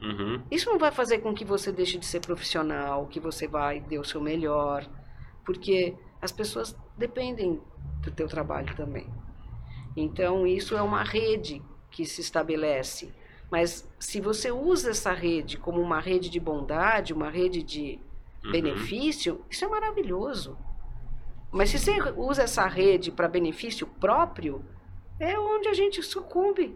Uhum. 0.00 0.42
isso 0.50 0.68
não 0.68 0.78
vai 0.78 0.90
fazer 0.90 1.18
com 1.18 1.32
que 1.32 1.44
você 1.44 1.70
deixe 1.70 1.98
de 1.98 2.04
ser 2.06 2.20
profissional, 2.20 3.06
que 3.06 3.20
você 3.20 3.46
vai 3.46 3.78
dar 3.80 4.00
o 4.00 4.04
seu 4.04 4.20
melhor, 4.20 4.84
porque 5.46 5.94
as 6.20 6.32
pessoas 6.32 6.76
dependem 6.98 7.60
do 8.02 8.10
teu 8.10 8.26
trabalho 8.26 8.74
também. 8.74 9.06
Então, 9.96 10.46
isso 10.46 10.76
é 10.76 10.82
uma 10.82 11.04
rede 11.04 11.62
que 11.90 12.04
se 12.04 12.20
estabelece. 12.20 13.12
Mas 13.52 13.86
se 13.98 14.18
você 14.18 14.50
usa 14.50 14.90
essa 14.92 15.12
rede 15.12 15.58
como 15.58 15.78
uma 15.78 16.00
rede 16.00 16.30
de 16.30 16.40
bondade, 16.40 17.12
uma 17.12 17.28
rede 17.28 17.62
de 17.62 18.00
Uhum. 18.42 18.50
benefício, 18.50 19.44
isso 19.50 19.62
é 19.64 19.68
maravilhoso. 19.68 20.56
Mas 21.52 21.68
se 21.68 21.78
você 21.78 21.92
usa 22.16 22.42
essa 22.44 22.66
rede 22.66 23.12
para 23.12 23.28
benefício 23.28 23.86
próprio, 23.86 24.64
é 25.20 25.38
onde 25.38 25.68
a 25.68 25.74
gente 25.74 26.02
sucumbe. 26.02 26.74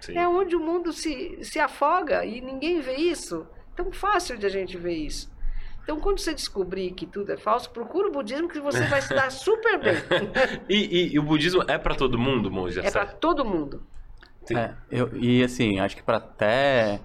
Sim. 0.00 0.16
É 0.16 0.26
onde 0.28 0.54
o 0.54 0.60
mundo 0.60 0.92
se, 0.92 1.38
se 1.42 1.58
afoga 1.58 2.24
e 2.24 2.40
ninguém 2.40 2.80
vê 2.80 2.94
isso. 2.94 3.44
Tão 3.74 3.90
fácil 3.92 4.38
de 4.38 4.46
a 4.46 4.48
gente 4.48 4.76
ver 4.78 4.94
isso. 4.94 5.30
Então, 5.82 5.98
quando 5.98 6.20
você 6.20 6.32
descobrir 6.32 6.92
que 6.92 7.04
tudo 7.04 7.32
é 7.32 7.36
falso, 7.36 7.68
procura 7.70 8.08
o 8.08 8.12
budismo 8.12 8.48
que 8.48 8.60
você 8.60 8.86
vai 8.86 9.02
se 9.02 9.12
dar 9.12 9.30
super 9.32 9.76
bem. 9.80 9.94
E, 10.68 10.76
e- 10.76 11.14
e 11.14 11.18
o 11.18 11.22
budismo 11.24 11.64
é 11.66 11.76
pra 11.76 11.96
todo 11.96 12.16
mundo, 12.16 12.48
monja? 12.50 12.80
É 12.80 12.90
para 12.92 13.06
todo 13.06 13.44
mundo. 13.44 13.84
Sim. 14.44 14.56
É, 14.56 14.74
eu, 14.90 15.10
e 15.14 15.42
assim, 15.42 15.78
acho 15.78 15.96
que 15.96 16.02
pra 16.02 16.16
até. 16.18 17.00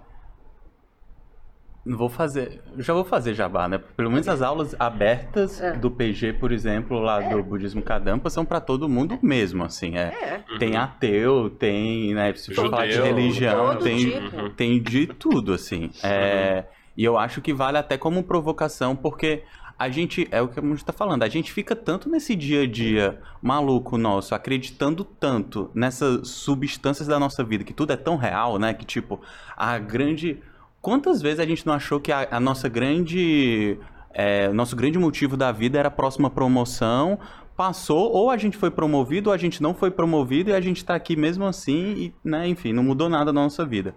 Não 1.86 1.98
vou 1.98 2.10
fazer. 2.10 2.62
Já 2.80 2.94
vou 2.94 3.06
fazer 3.06 3.34
jabá, 3.34 3.66
né? 3.70 3.78
Pelo 3.78 4.12
menos 4.12 4.28
as 4.28 4.42
aulas 4.42 4.76
abertas 4.78 5.62
É. 5.62 5.72
do 5.72 5.90
PG, 5.90 6.34
por 6.34 6.52
exemplo, 6.52 7.00
lá 7.00 7.22
do 7.22 7.42
budismo 7.42 7.82
Kadampa, 7.82 8.30
são 8.30 8.44
pra 8.44 8.60
todo 8.60 8.90
mundo 8.90 9.18
mesmo, 9.22 9.64
assim. 9.64 9.96
É. 9.98 10.14
É. 10.22 10.44
Uhum. 10.52 10.58
Tem 10.58 10.76
ateu, 10.76 11.50
tem, 11.50 12.14
né? 12.14 12.34
Se 12.34 12.54
for 12.54 12.70
falar 12.70 12.88
de 12.88 13.00
religião, 13.02 13.78
tem, 13.78 13.98
tipo. 13.98 14.36
Uhum. 14.36 14.50
tem 14.50 14.82
de 14.82 15.08
tudo, 15.08 15.54
assim. 15.54 15.90
É, 16.04 16.66
E 16.98 17.06
eu 17.06 17.18
acho 17.18 17.42
que 17.42 17.54
vale 17.54 17.78
até 17.78 17.98
como 17.98 18.22
provocação, 18.24 18.94
porque 18.96 19.44
a 19.80 19.90
gente, 19.90 20.28
é 20.32 20.42
o 20.42 20.48
que 20.48 20.60
a 20.60 20.64
gente 20.64 20.84
tá 20.84 20.92
falando, 20.92 21.22
a 21.22 21.30
gente 21.30 21.52
fica 21.54 21.76
tanto 21.76 22.10
nesse 22.10 22.36
dia 22.36 22.64
a 22.64 22.68
dia 22.68 23.20
maluco 23.42 23.98
nosso, 23.98 24.34
acreditando 24.34 25.04
tanto 25.04 25.70
nessas 25.74 26.30
substâncias 26.30 27.08
da 27.08 27.20
nossa 27.20 27.44
vida, 27.44 27.64
que 27.64 27.74
tudo 27.74 27.94
é 27.94 27.98
tão 27.98 28.16
real, 28.16 28.58
né? 28.58 28.74
Que 28.74 28.86
tipo, 28.86 29.22
a 29.56 29.78
grande. 29.78 30.42
Quantas 30.82 31.22
vezes 31.22 31.40
a 31.40 31.46
gente 31.46 31.66
não 31.66 31.74
achou 31.74 32.00
que 32.00 32.12
a, 32.12 32.28
a 32.32 32.40
nossa 32.40 32.68
grande. 32.68 33.78
É, 34.12 34.50
nosso 34.50 34.76
grande 34.76 34.98
motivo 34.98 35.38
da 35.38 35.52
vida 35.52 35.78
era 35.78 35.90
a 35.90 35.92
próxima 35.92 36.28
promoção, 36.28 37.20
passou, 37.56 38.12
ou 38.12 38.32
a 38.32 38.38
gente 38.38 38.58
foi 38.58 38.72
promovido, 38.72 39.30
ou 39.30 39.34
a 39.34 39.38
gente 39.38 39.62
não 39.62 39.76
foi 39.76 39.92
promovido, 39.92 40.50
e 40.50 40.54
a 40.54 40.62
gente 40.62 40.84
tá 40.84 40.96
aqui 40.96 41.16
mesmo 41.16 41.46
assim, 41.46 41.94
e, 41.96 42.14
né, 42.24 42.48
enfim, 42.48 42.74
não 42.74 42.82
mudou 42.82 43.10
nada 43.10 43.32
na 43.32 43.44
nossa 43.44 43.64
vida. 43.64 43.94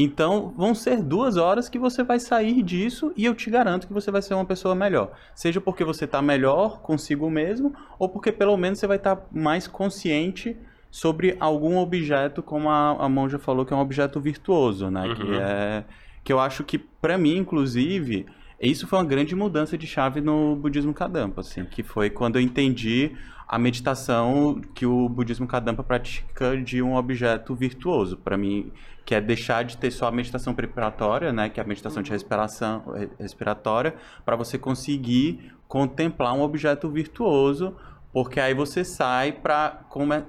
Então, 0.00 0.54
vão 0.56 0.76
ser 0.76 1.02
duas 1.02 1.36
horas 1.36 1.68
que 1.68 1.76
você 1.76 2.04
vai 2.04 2.20
sair 2.20 2.62
disso 2.62 3.12
e 3.16 3.24
eu 3.24 3.34
te 3.34 3.50
garanto 3.50 3.88
que 3.88 3.92
você 3.92 4.12
vai 4.12 4.22
ser 4.22 4.32
uma 4.32 4.44
pessoa 4.44 4.72
melhor. 4.72 5.10
Seja 5.34 5.60
porque 5.60 5.82
você 5.82 6.04
está 6.04 6.22
melhor 6.22 6.80
consigo 6.80 7.28
mesmo, 7.28 7.74
ou 7.98 8.08
porque 8.08 8.30
pelo 8.30 8.56
menos 8.56 8.78
você 8.78 8.86
vai 8.86 8.96
estar 8.96 9.26
mais 9.32 9.66
consciente 9.66 10.56
sobre 10.88 11.36
algum 11.40 11.78
objeto, 11.78 12.44
como 12.44 12.70
a, 12.70 12.90
a 12.90 13.08
monja 13.08 13.40
falou, 13.40 13.66
que 13.66 13.72
é 13.72 13.76
um 13.76 13.80
objeto 13.80 14.20
virtuoso, 14.20 14.88
né? 14.88 15.04
Uhum. 15.04 15.16
Que, 15.16 15.32
é, 15.34 15.84
que 16.22 16.32
eu 16.32 16.38
acho 16.38 16.62
que, 16.62 16.78
para 16.78 17.18
mim, 17.18 17.36
inclusive, 17.36 18.24
isso 18.60 18.86
foi 18.86 19.00
uma 19.00 19.04
grande 19.04 19.34
mudança 19.34 19.76
de 19.76 19.88
chave 19.88 20.20
no 20.20 20.54
budismo 20.54 20.94
Kadampa, 20.94 21.40
assim, 21.40 21.64
que 21.64 21.82
foi 21.82 22.08
quando 22.08 22.36
eu 22.36 22.42
entendi 22.42 23.16
a 23.48 23.58
meditação 23.58 24.60
que 24.74 24.86
o 24.86 25.08
budismo 25.08 25.46
Kadampa 25.46 25.82
pratica 25.82 26.56
de 26.56 26.82
um 26.82 26.94
objeto 26.94 27.54
virtuoso. 27.54 28.16
Para 28.16 28.36
mim, 28.36 28.70
que 29.08 29.14
é 29.14 29.22
deixar 29.22 29.64
de 29.64 29.78
ter 29.78 29.90
só 29.90 30.08
a 30.08 30.12
meditação 30.12 30.52
preparatória, 30.52 31.32
né, 31.32 31.48
que 31.48 31.58
é 31.58 31.62
a 31.62 31.66
meditação 31.66 32.02
de 32.02 32.10
respiração 32.10 32.84
re- 32.94 33.08
respiratória, 33.18 33.94
para 34.22 34.36
você 34.36 34.58
conseguir 34.58 35.50
contemplar 35.66 36.34
um 36.34 36.42
objeto 36.42 36.90
virtuoso, 36.90 37.74
porque 38.12 38.38
aí 38.38 38.52
você 38.52 38.84
sai 38.84 39.32
para 39.32 39.70
come 39.88 40.22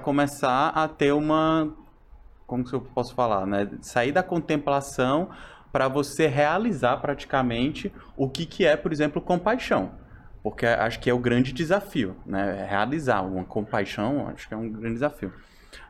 começar 0.00 0.68
a 0.68 0.88
ter 0.88 1.12
uma 1.12 1.76
como 2.46 2.64
que 2.64 2.72
eu 2.72 2.80
posso 2.80 3.14
falar, 3.14 3.46
né? 3.46 3.68
Sair 3.82 4.12
da 4.12 4.22
contemplação 4.22 5.28
para 5.70 5.86
você 5.86 6.26
realizar 6.26 6.96
praticamente 7.02 7.92
o 8.16 8.30
que, 8.30 8.46
que 8.46 8.64
é, 8.64 8.78
por 8.78 8.92
exemplo, 8.92 9.20
compaixão. 9.20 9.92
Porque 10.42 10.64
acho 10.64 10.98
que 11.00 11.10
é 11.10 11.12
o 11.12 11.18
grande 11.18 11.52
desafio, 11.52 12.16
né? 12.24 12.66
Realizar 12.66 13.20
uma 13.20 13.44
compaixão, 13.44 14.26
acho 14.28 14.48
que 14.48 14.54
é 14.54 14.56
um 14.56 14.70
grande 14.70 14.94
desafio. 14.94 15.34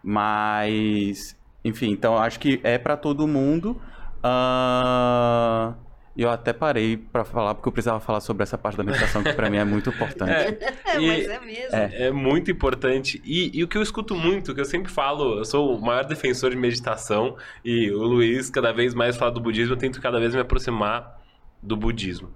Mas, 0.03 1.36
enfim, 1.65 1.91
então 1.91 2.17
acho 2.19 2.39
que 2.41 2.61
é 2.63 2.79
para 2.79 2.97
todo 2.97 3.27
mundo. 3.27 3.81
Ah, 4.23 5.75
E 6.15 6.21
eu 6.23 6.31
até 6.31 6.53
parei 6.53 6.97
para 6.99 7.25
falar, 7.25 7.55
porque 7.55 7.67
eu 7.69 7.73
precisava 7.73 7.99
falar 7.99 8.21
sobre 8.21 8.43
essa 8.43 8.59
parte 8.59 8.77
da 8.77 8.85
meditação, 8.85 9.23
que 9.23 9.33
para 9.33 9.49
mim 9.49 9.57
é 9.57 9.65
muito 9.65 9.89
importante. 9.89 10.31
É, 10.31 10.59
E- 11.01 11.07
mas 11.07 11.27
é 11.27 11.41
mesmo. 11.41 11.69
É 11.73 12.11
muito 12.11 12.51
importante. 12.51 13.21
E, 13.25 13.51
e 13.59 13.65
o 13.65 13.69
que 13.69 13.79
eu 13.79 13.83
escuto 13.83 14.15
muito, 14.15 14.55
que 14.55 14.61
eu 14.61 14.65
sempre 14.67 14.93
falo, 14.93 15.39
eu 15.39 15.45
sou 15.47 15.75
o 15.75 15.81
maior 15.81 16.05
defensor 16.05 16.51
de 16.51 16.57
meditação 16.57 17.35
e 17.65 17.91
o 17.91 18.03
Luiz, 18.03 18.51
cada 18.51 18.73
vez 18.73 18.93
mais 18.95 19.17
fala 19.17 19.31
do 19.33 19.41
budismo, 19.41 19.73
eu 19.73 19.79
tento 19.79 20.01
cada 20.03 20.21
vez 20.21 20.35
me 20.35 20.41
aproximar 20.41 21.19
do 21.63 21.77
budismo. 21.77 22.29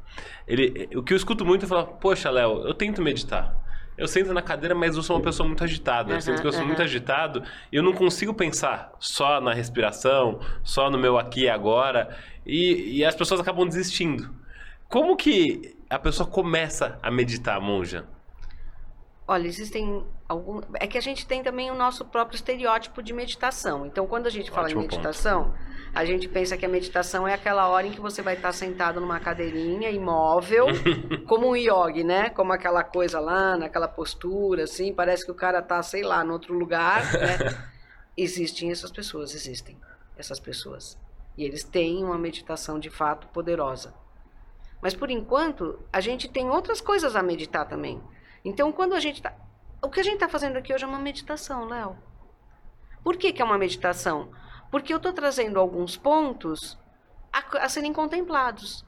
Ele, 0.49 0.89
o 0.97 1.03
que 1.03 1.13
eu 1.13 1.17
escuto 1.17 1.45
muito 1.45 1.67
é 1.67 1.69
falar, 1.69 1.85
poxa, 1.85 2.31
Léo, 2.31 2.67
eu 2.67 2.73
tento 2.73 3.03
meditar. 3.03 3.55
Eu 3.97 4.07
sento 4.07 4.33
na 4.35 4.43
cadeira, 4.43 4.75
mas 4.75 4.97
eu 4.97 5.03
sou 5.03 5.17
uma 5.17 5.23
pessoa 5.23 5.47
muito 5.47 5.65
agitada. 5.65 6.13
Eu 6.15 6.21
sinto 6.21 6.41
que 6.41 6.47
eu 6.47 6.53
sou 6.53 6.61
Aham, 6.61 6.69
muito 6.69 6.83
agitado 6.83 7.43
e 7.73 7.77
eu 7.77 7.83
não 7.83 7.93
consigo 7.95 8.35
pensar 8.35 8.93
só 8.99 9.41
na 9.41 9.55
respiração, 9.55 10.41
só 10.63 10.91
no 10.91 10.99
meu 10.99 11.19
aqui 11.19 11.43
e 11.43 11.49
agora. 11.49 12.17
E, 12.45 12.99
e 12.99 13.05
as 13.05 13.15
pessoas 13.15 13.41
acabam 13.41 13.67
desistindo. 13.67 14.35
Como 14.89 15.17
que 15.17 15.77
a 15.89 15.99
pessoa 15.99 16.29
começa 16.29 16.99
a 17.03 17.11
meditar, 17.11 17.61
monja? 17.61 18.07
Olha, 19.27 19.47
existem 19.47 20.05
algum. 20.29 20.61
É 20.75 20.87
que 20.87 20.99
a 20.99 21.01
gente 21.01 21.27
tem 21.27 21.43
também 21.43 21.71
o 21.71 21.75
nosso 21.75 22.05
próprio 22.05 22.37
estereótipo 22.37 23.03
de 23.03 23.13
meditação. 23.13 23.87
Então, 23.87 24.07
quando 24.07 24.27
a 24.27 24.31
gente 24.31 24.51
fala 24.51 24.67
Ótimo 24.67 24.83
em 24.83 24.89
ponto. 24.89 25.03
A 25.97 26.05
gente 26.05 26.29
pensa 26.29 26.59
que 26.59 26.67
a 26.67 26.69
meditação 26.69 27.27
é 27.27 27.33
aquela 27.33 27.71
hora 27.71 27.87
em 27.87 27.91
que 27.91 28.03
você 28.03 28.21
vai 28.21 28.35
estar 28.35 28.53
sentado 28.53 29.01
numa 29.01 29.19
cadeirinha 29.19 29.91
imóvel, 29.91 30.67
como 31.27 31.49
um 31.49 31.57
yogi, 31.57 32.05
né? 32.05 32.29
Como 32.29 32.53
aquela 32.53 32.85
coisa 32.85 33.19
lá, 33.19 33.57
naquela 33.57 33.89
postura, 33.89 34.65
assim, 34.65 34.93
parece 34.93 35.25
que 35.25 35.31
o 35.31 35.35
cara 35.35 35.63
tá, 35.63 35.83
sei 35.83 36.03
lá, 36.03 36.23
no 36.23 36.35
outro 36.35 36.53
lugar, 36.53 37.03
né? 37.15 37.39
Existem 38.15 38.71
essas 38.71 38.91
pessoas, 38.91 39.35
existem 39.35 39.79
essas 40.19 40.39
pessoas. 40.39 40.99
E 41.35 41.45
eles 41.45 41.65
têm 41.65 42.05
uma 42.05 42.19
meditação 42.19 42.79
de 42.79 42.91
fato 42.91 43.27
poderosa. 43.29 43.95
Mas 44.83 44.95
por 44.95 45.11
enquanto, 45.11 45.79
a 45.91 46.01
gente 46.01 46.29
tem 46.29 46.51
outras 46.51 46.79
coisas 46.79 47.17
a 47.17 47.23
meditar 47.23 47.67
também. 47.67 48.03
Então, 48.45 48.71
quando 48.71 48.95
a 48.95 49.01
gente 49.01 49.23
tá. 49.23 49.35
O 49.83 49.89
que 49.89 50.01
a 50.01 50.03
gente 50.03 50.15
está 50.15 50.29
fazendo 50.29 50.59
aqui 50.59 50.75
hoje 50.75 50.85
é 50.85 50.87
uma 50.87 50.99
meditação, 50.99 51.65
Léo. 51.65 51.97
Por 53.03 53.17
que, 53.17 53.33
que 53.33 53.41
é 53.41 53.45
uma 53.45 53.57
meditação? 53.57 54.31
Porque 54.71 54.93
eu 54.93 54.97
estou 54.99 55.13
trazendo 55.13 55.59
alguns 55.59 55.97
pontos 55.97 56.79
a, 57.33 57.65
a 57.65 57.69
serem 57.69 57.93
contemplados. 57.93 58.85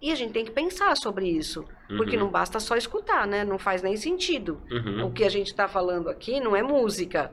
E 0.00 0.12
a 0.12 0.14
gente 0.14 0.32
tem 0.32 0.44
que 0.44 0.50
pensar 0.50 0.96
sobre 0.96 1.26
isso. 1.28 1.64
Porque 1.96 2.16
Uhum. 2.16 2.24
não 2.24 2.30
basta 2.30 2.60
só 2.60 2.76
escutar, 2.76 3.26
né? 3.26 3.44
Não 3.44 3.58
faz 3.58 3.82
nem 3.82 3.96
sentido. 3.96 4.60
Uhum. 4.70 5.06
O 5.06 5.12
que 5.12 5.24
a 5.24 5.28
gente 5.28 5.46
está 5.48 5.66
falando 5.66 6.08
aqui 6.10 6.38
não 6.38 6.54
é 6.54 6.62
música. 6.62 7.32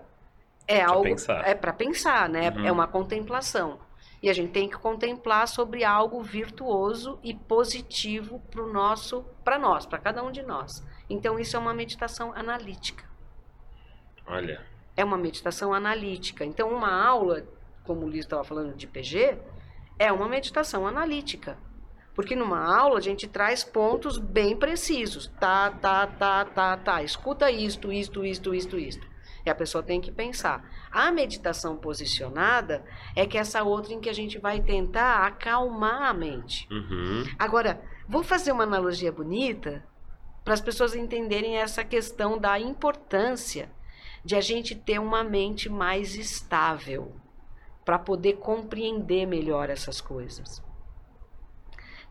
É 0.66 0.80
Pra 0.84 0.92
algo. 0.94 1.04
pensar. 1.04 1.46
É 1.48 1.54
para 1.54 1.74
pensar, 1.74 2.30
né? 2.30 2.50
Uhum. 2.52 2.66
É 2.66 2.72
uma 2.72 2.88
contemplação. 2.88 3.80
E 4.22 4.30
a 4.30 4.34
gente 4.34 4.52
tem 4.54 4.70
que 4.70 4.78
contemplar 4.78 5.46
sobre 5.50 5.84
algo 5.84 6.24
virtuoso 6.24 7.20
e 7.22 7.34
positivo 7.34 8.40
para 8.50 8.66
nosso, 8.66 9.26
para 9.44 9.60
nós, 9.60 9.86
para 9.86 9.98
cada 10.00 10.24
um 10.24 10.32
de 10.32 10.42
nós. 10.42 10.82
Então 11.10 11.38
isso 11.38 11.58
é 11.58 11.60
uma 11.60 11.74
meditação 11.74 12.32
analítica. 12.34 13.04
Olha. 14.26 14.62
É 14.96 15.04
uma 15.04 15.18
meditação 15.18 15.74
analítica. 15.74 16.46
Então 16.46 16.70
uma 16.72 16.94
aula, 17.06 17.44
como 17.84 18.06
o 18.06 18.10
Liz 18.10 18.26
estava 18.26 18.44
falando 18.44 18.76
de 18.76 18.88
PG, 18.88 19.38
é 20.00 20.12
uma 20.12 20.28
meditação 20.28 20.88
analítica. 20.88 21.58
Porque 22.16 22.36
numa 22.36 22.64
aula 22.64 23.00
a 23.00 23.02
gente 23.02 23.28
traz 23.28 23.64
pontos 23.64 24.18
bem 24.18 24.56
precisos. 24.56 25.28
Tá, 25.40 25.72
tá, 25.72 26.06
tá, 26.06 26.46
tá, 26.46 26.78
tá. 26.78 27.04
Escuta 27.04 27.50
isto, 27.50 27.92
isto, 27.92 28.24
isto, 28.24 28.54
isto, 28.54 28.78
isto. 28.78 29.08
E 29.46 29.50
a 29.50 29.56
pessoa 29.56 29.84
tem 29.84 30.00
que 30.00 30.12
pensar. 30.12 30.64
A 30.92 31.12
meditação 31.12 31.76
posicionada 31.76 32.86
é 33.16 33.26
que 33.26 33.38
essa 33.38 33.64
outra 33.64 33.94
em 33.94 34.00
que 34.00 34.10
a 34.10 34.14
gente 34.14 34.38
vai 34.38 34.62
tentar 34.62 35.26
acalmar 35.26 36.04
a 36.04 36.14
mente. 36.14 36.68
Uhum. 36.72 37.26
Agora, 37.38 37.82
vou 38.08 38.24
fazer 38.24 38.52
uma 38.52 38.64
analogia 38.64 39.12
bonita 39.12 39.84
para 40.46 40.54
as 40.54 40.62
pessoas 40.62 40.96
entenderem 40.96 41.58
essa 41.58 41.84
questão 41.84 42.38
da 42.38 42.60
importância 42.60 43.72
de 44.24 44.36
a 44.36 44.42
gente 44.42 44.76
ter 44.76 45.00
uma 45.00 45.24
mente 45.24 45.68
mais 45.68 46.16
estável 46.16 47.14
para 47.86 48.00
poder 48.00 48.34
compreender 48.34 49.26
melhor 49.26 49.70
essas 49.70 50.00
coisas. 50.00 50.62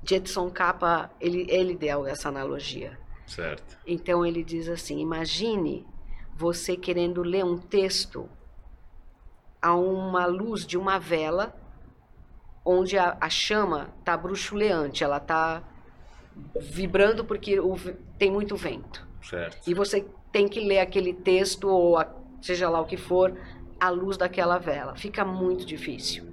Jetson 0.04 0.50
Capa, 0.50 1.10
ele, 1.20 1.46
ele 1.48 1.76
deu 1.76 2.06
essa 2.06 2.28
analogia. 2.28 2.98
Certo. 3.26 3.78
Então 3.86 4.26
ele 4.26 4.42
diz 4.42 4.68
assim: 4.68 4.98
imagine 4.98 5.86
você 6.34 6.76
querendo 6.76 7.22
ler 7.22 7.44
um 7.44 7.56
texto 7.56 8.28
a 9.60 9.74
uma 9.74 10.26
luz 10.26 10.66
de 10.66 10.76
uma 10.76 10.98
vela, 10.98 11.54
onde 12.64 12.98
a, 12.98 13.16
a 13.20 13.30
chama 13.30 13.94
está 14.00 14.16
bruxuleante, 14.16 15.04
ela 15.04 15.18
está 15.18 15.62
vibrando 16.60 17.24
porque 17.24 17.60
o, 17.60 17.76
tem 18.18 18.30
muito 18.30 18.56
vento. 18.56 19.06
Certo. 19.22 19.70
E 19.70 19.72
você 19.72 20.04
tem 20.32 20.48
que 20.48 20.60
ler 20.60 20.80
aquele 20.80 21.12
texto, 21.12 21.68
ou 21.68 21.96
a, 21.96 22.12
seja 22.40 22.68
lá 22.68 22.80
o 22.80 22.86
que 22.86 22.96
for, 22.96 23.36
à 23.82 23.88
luz 23.90 24.16
daquela 24.16 24.58
vela. 24.58 24.94
Fica 24.94 25.24
muito 25.24 25.64
difícil. 25.66 26.24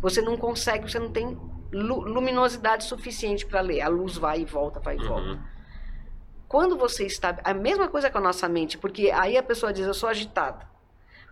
Você 0.00 0.22
não 0.22 0.38
consegue, 0.38 0.90
você 0.90 0.98
não 0.98 1.12
tem 1.12 1.38
lu 1.70 2.00
luminosidade 2.00 2.84
suficiente 2.84 3.44
para 3.44 3.60
ler. 3.60 3.82
A 3.82 3.88
luz 3.88 4.16
vai 4.16 4.40
e 4.40 4.44
volta, 4.46 4.80
vai 4.80 4.96
e 4.96 5.00
Uhum. 5.00 5.08
volta. 5.08 5.42
Quando 6.48 6.78
você 6.78 7.04
está. 7.04 7.38
A 7.44 7.52
mesma 7.52 7.88
coisa 7.88 8.08
com 8.08 8.16
a 8.16 8.22
nossa 8.22 8.48
mente, 8.48 8.78
porque 8.78 9.10
aí 9.10 9.36
a 9.36 9.42
pessoa 9.42 9.70
diz, 9.70 9.86
eu 9.86 9.92
sou 9.92 10.08
agitada. 10.08 10.66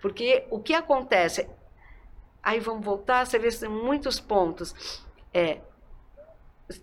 Porque 0.02 0.46
o 0.50 0.61
que 0.61 0.74
acontece. 0.74 1.48
Aí 2.42 2.61
vamos 2.61 2.84
voltar, 2.84 3.24
você 3.26 3.38
vê 3.38 3.50
tem 3.50 3.68
muitos 3.68 4.20
pontos. 4.20 5.02
É, 5.32 5.61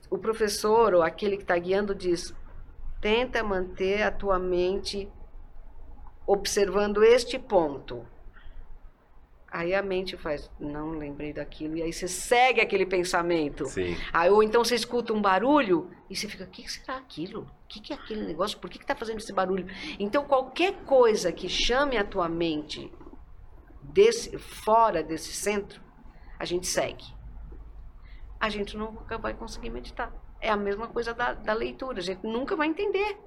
o 0.10 0.18
professor 0.18 0.96
ou 0.96 1.04
aquele 1.04 1.38
que 1.38 1.44
está 1.44 1.58
guiando 1.60 1.94
diz: 1.94 2.34
tenta 3.00 3.44
manter 3.44 4.02
a 4.02 4.10
tua 4.12 4.40
mente 4.40 5.08
observando 6.26 7.04
este 7.04 7.38
ponto. 7.38 8.04
Aí 9.54 9.76
a 9.76 9.84
mente 9.84 10.18
faz, 10.18 10.50
não 10.60 10.94
lembrei 10.94 11.32
daquilo, 11.32 11.78
e 11.78 11.84
aí 11.84 11.94
você 11.94 12.08
segue 12.08 12.60
aquele 12.60 12.88
pensamento. 12.88 13.68
Sim. 13.68 13.96
Aí, 14.12 14.28
ou 14.28 14.42
então 14.42 14.66
você 14.66 14.74
escuta 14.74 15.14
um 15.14 15.22
barulho 15.22 15.92
e 16.10 16.16
você 16.16 16.28
fica, 16.28 16.44
o 16.44 16.48
que 16.48 16.68
será 16.68 16.98
aquilo? 16.98 17.42
O 17.42 17.68
que 17.68 17.80
que 17.80 17.94
é 17.94 17.96
aquele 17.96 18.26
negócio? 18.26 18.58
Por 18.58 18.68
que 18.68 18.80
está 18.80 18.96
fazendo 18.96 19.20
esse 19.20 19.32
barulho? 19.32 19.68
Então, 20.00 20.26
qualquer 20.26 20.74
coisa 20.86 21.32
que 21.32 21.48
chame 21.48 21.98
a 21.98 22.04
tua 22.04 22.28
mente 22.28 22.92
desse, 23.80 24.40
fora 24.40 25.04
desse 25.04 25.32
centro, 25.32 25.80
a 26.40 26.46
gente 26.46 26.66
segue. 26.66 27.06
A 28.40 28.50
gente 28.50 28.76
nunca 28.76 29.20
vai 29.20 29.36
conseguir 29.36 29.70
meditar. 29.70 30.12
É 30.42 30.50
a 30.50 30.58
mesma 30.58 30.88
coisa 30.88 31.14
da, 31.14 31.34
da 31.36 31.54
leitura. 31.54 32.00
A 32.00 32.02
gente 32.02 32.26
nunca 32.26 32.56
vai 32.56 32.68
entender 32.68 33.20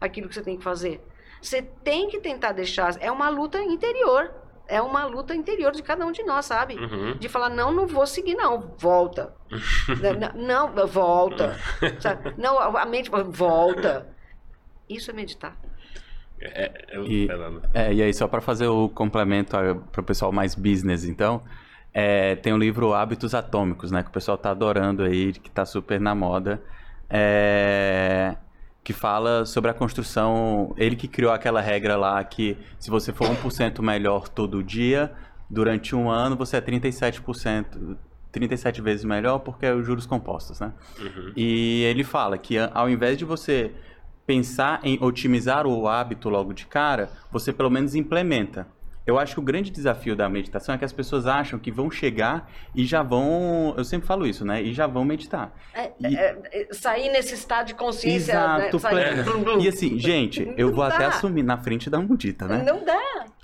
aquilo 0.00 0.26
que 0.26 0.34
você 0.34 0.42
tem 0.42 0.56
que 0.56 0.64
fazer. 0.64 1.06
Você 1.38 1.60
tem 1.60 2.08
que 2.08 2.18
tentar 2.18 2.52
deixar. 2.52 2.96
É 2.98 3.12
uma 3.12 3.28
luta 3.28 3.62
interior. 3.62 4.45
É 4.68 4.82
uma 4.82 5.04
luta 5.04 5.34
interior 5.34 5.72
de 5.72 5.82
cada 5.82 6.04
um 6.04 6.12
de 6.12 6.22
nós, 6.24 6.44
sabe? 6.46 6.74
Uhum. 6.76 7.16
De 7.18 7.28
falar, 7.28 7.48
não, 7.50 7.72
não 7.72 7.86
vou 7.86 8.06
seguir, 8.06 8.34
não. 8.34 8.74
Volta. 8.78 9.34
não, 10.36 10.68
não, 10.72 10.86
volta. 10.86 11.56
Sabe? 12.00 12.34
Não, 12.36 12.58
a 12.58 12.84
mente 12.84 13.10
volta. 13.10 14.06
Isso 14.88 15.10
é 15.10 15.14
meditar. 15.14 15.56
É, 16.40 16.84
eu, 16.92 17.04
E- 17.04 17.26
Fernando. 17.26 17.62
É, 17.72 17.92
e 17.92 18.02
aí, 18.02 18.12
só 18.12 18.26
para 18.28 18.40
fazer 18.40 18.66
o 18.66 18.88
complemento 18.88 19.56
para 19.92 20.00
o 20.00 20.04
pessoal 20.04 20.32
mais 20.32 20.54
business, 20.54 21.04
então, 21.04 21.42
é, 21.94 22.34
tem 22.36 22.52
o 22.52 22.58
livro 22.58 22.92
Hábitos 22.92 23.34
Atômicos, 23.34 23.90
né? 23.90 24.02
Que 24.02 24.10
o 24.10 24.12
pessoal 24.12 24.36
tá 24.36 24.50
adorando 24.50 25.02
aí, 25.04 25.32
que 25.32 25.50
tá 25.50 25.64
super 25.64 26.00
na 26.00 26.14
moda. 26.14 26.62
é, 27.08 28.36
que 28.86 28.92
fala 28.92 29.44
sobre 29.44 29.68
a 29.68 29.74
construção. 29.74 30.72
Ele 30.76 30.94
que 30.94 31.08
criou 31.08 31.32
aquela 31.32 31.60
regra 31.60 31.96
lá 31.96 32.22
que 32.22 32.56
se 32.78 32.88
você 32.88 33.12
for 33.12 33.26
1% 33.26 33.82
melhor 33.82 34.28
todo 34.28 34.62
dia, 34.62 35.12
durante 35.50 35.96
um 35.96 36.08
ano 36.08 36.36
você 36.36 36.58
é 36.58 36.60
37%. 36.60 37.96
37 38.30 38.80
vezes 38.80 39.04
melhor 39.04 39.40
porque 39.40 39.66
é 39.66 39.74
os 39.74 39.84
juros 39.84 40.06
compostos, 40.06 40.60
né? 40.60 40.72
Uhum. 41.00 41.32
E 41.34 41.82
ele 41.82 42.04
fala 42.04 42.38
que 42.38 42.56
ao 42.58 42.88
invés 42.88 43.18
de 43.18 43.24
você 43.24 43.72
pensar 44.24 44.78
em 44.84 44.98
otimizar 45.02 45.66
o 45.66 45.88
hábito 45.88 46.28
logo 46.28 46.52
de 46.52 46.66
cara, 46.66 47.10
você 47.32 47.52
pelo 47.52 47.70
menos 47.70 47.96
implementa. 47.96 48.68
Eu 49.06 49.18
acho 49.18 49.34
que 49.34 49.40
o 49.40 49.42
grande 49.42 49.70
desafio 49.70 50.16
da 50.16 50.28
meditação 50.28 50.74
é 50.74 50.78
que 50.78 50.84
as 50.84 50.92
pessoas 50.92 51.26
acham 51.26 51.58
que 51.58 51.70
vão 51.70 51.90
chegar 51.90 52.50
e 52.74 52.84
já 52.84 53.02
vão, 53.02 53.72
eu 53.76 53.84
sempre 53.84 54.06
falo 54.06 54.26
isso, 54.26 54.44
né? 54.44 54.60
E 54.62 54.72
já 54.74 54.86
vão 54.86 55.04
meditar. 55.04 55.52
É, 55.74 55.90
E- 56.00 56.16
é, 56.16 56.36
é, 56.52 56.66
sair 56.72 57.08
nesse 57.10 57.34
estado 57.34 57.66
de 57.68 57.74
consciência. 57.74 58.32
Exato, 58.32 58.76
né? 58.76 58.78
Sair- 58.80 59.24
pleno. 59.24 59.60
E 59.62 59.68
assim, 59.68 59.98
gente, 59.98 60.52
eu 60.56 60.68
Não 60.68 60.74
vou 60.74 60.84
até 60.84 60.98
dá. 61.04 61.08
assumir 61.08 61.42
na 61.44 61.56
frente 61.56 61.88
da 61.88 62.00
mudita, 62.00 62.46
né? 62.46 62.64
Não 62.66 62.84
dá. 62.84 62.96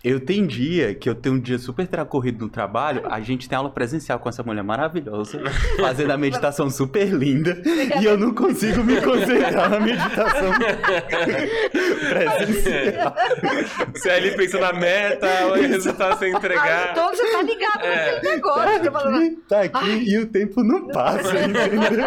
Eu 0.05 0.19
tenho 0.19 0.45
dia 0.49 0.97
que 0.97 1.09
eu 1.09 1.15
tenho 1.15 1.37
um 1.37 1.39
dia 1.41 1.59
super 1.61 1.87
tracorrido 1.87 2.45
no 2.45 2.51
trabalho, 2.51 3.03
a 3.09 3.21
gente 3.21 3.49
tem 3.49 3.57
aula 3.57 3.71
presencial 3.71 4.19
com 4.19 4.29
essa 4.29 4.43
mulher 4.43 4.65
maravilhosa, 4.65 5.41
fazendo 5.79 6.11
a 6.11 6.17
meditação 6.17 6.69
super 6.69 7.07
linda, 7.07 7.63
e 8.01 8.05
eu 8.05 8.19
não 8.19 8.35
consigo 8.35 8.83
me 8.83 9.01
concentrar 9.01 9.71
na 9.71 9.79
meditação 9.79 10.51
presencial. 12.11 13.15
Você 13.95 14.11
ali 14.11 14.37
pensa 14.37 14.59
na 14.59 14.73
meta, 14.73 15.29
o 15.61 15.68
resultado 15.68 16.18
sem 16.18 16.32
Ah, 16.34 16.36
entregar. 16.38 16.90
então 16.92 17.09
você 17.09 17.32
tá 17.32 17.42
ligado 17.42 17.84
É. 17.84 18.14
naquele 18.14 18.34
negócio. 18.34 18.82
Tá 18.82 18.90
falando, 18.92 19.16
Aqui, 19.16 19.36
tá 19.48 19.61
aqui 19.62 20.05
e 20.11 20.18
o 20.18 20.26
tempo 20.26 20.62
não 20.62 20.88
passa, 20.88 21.32
entendeu? 21.40 22.07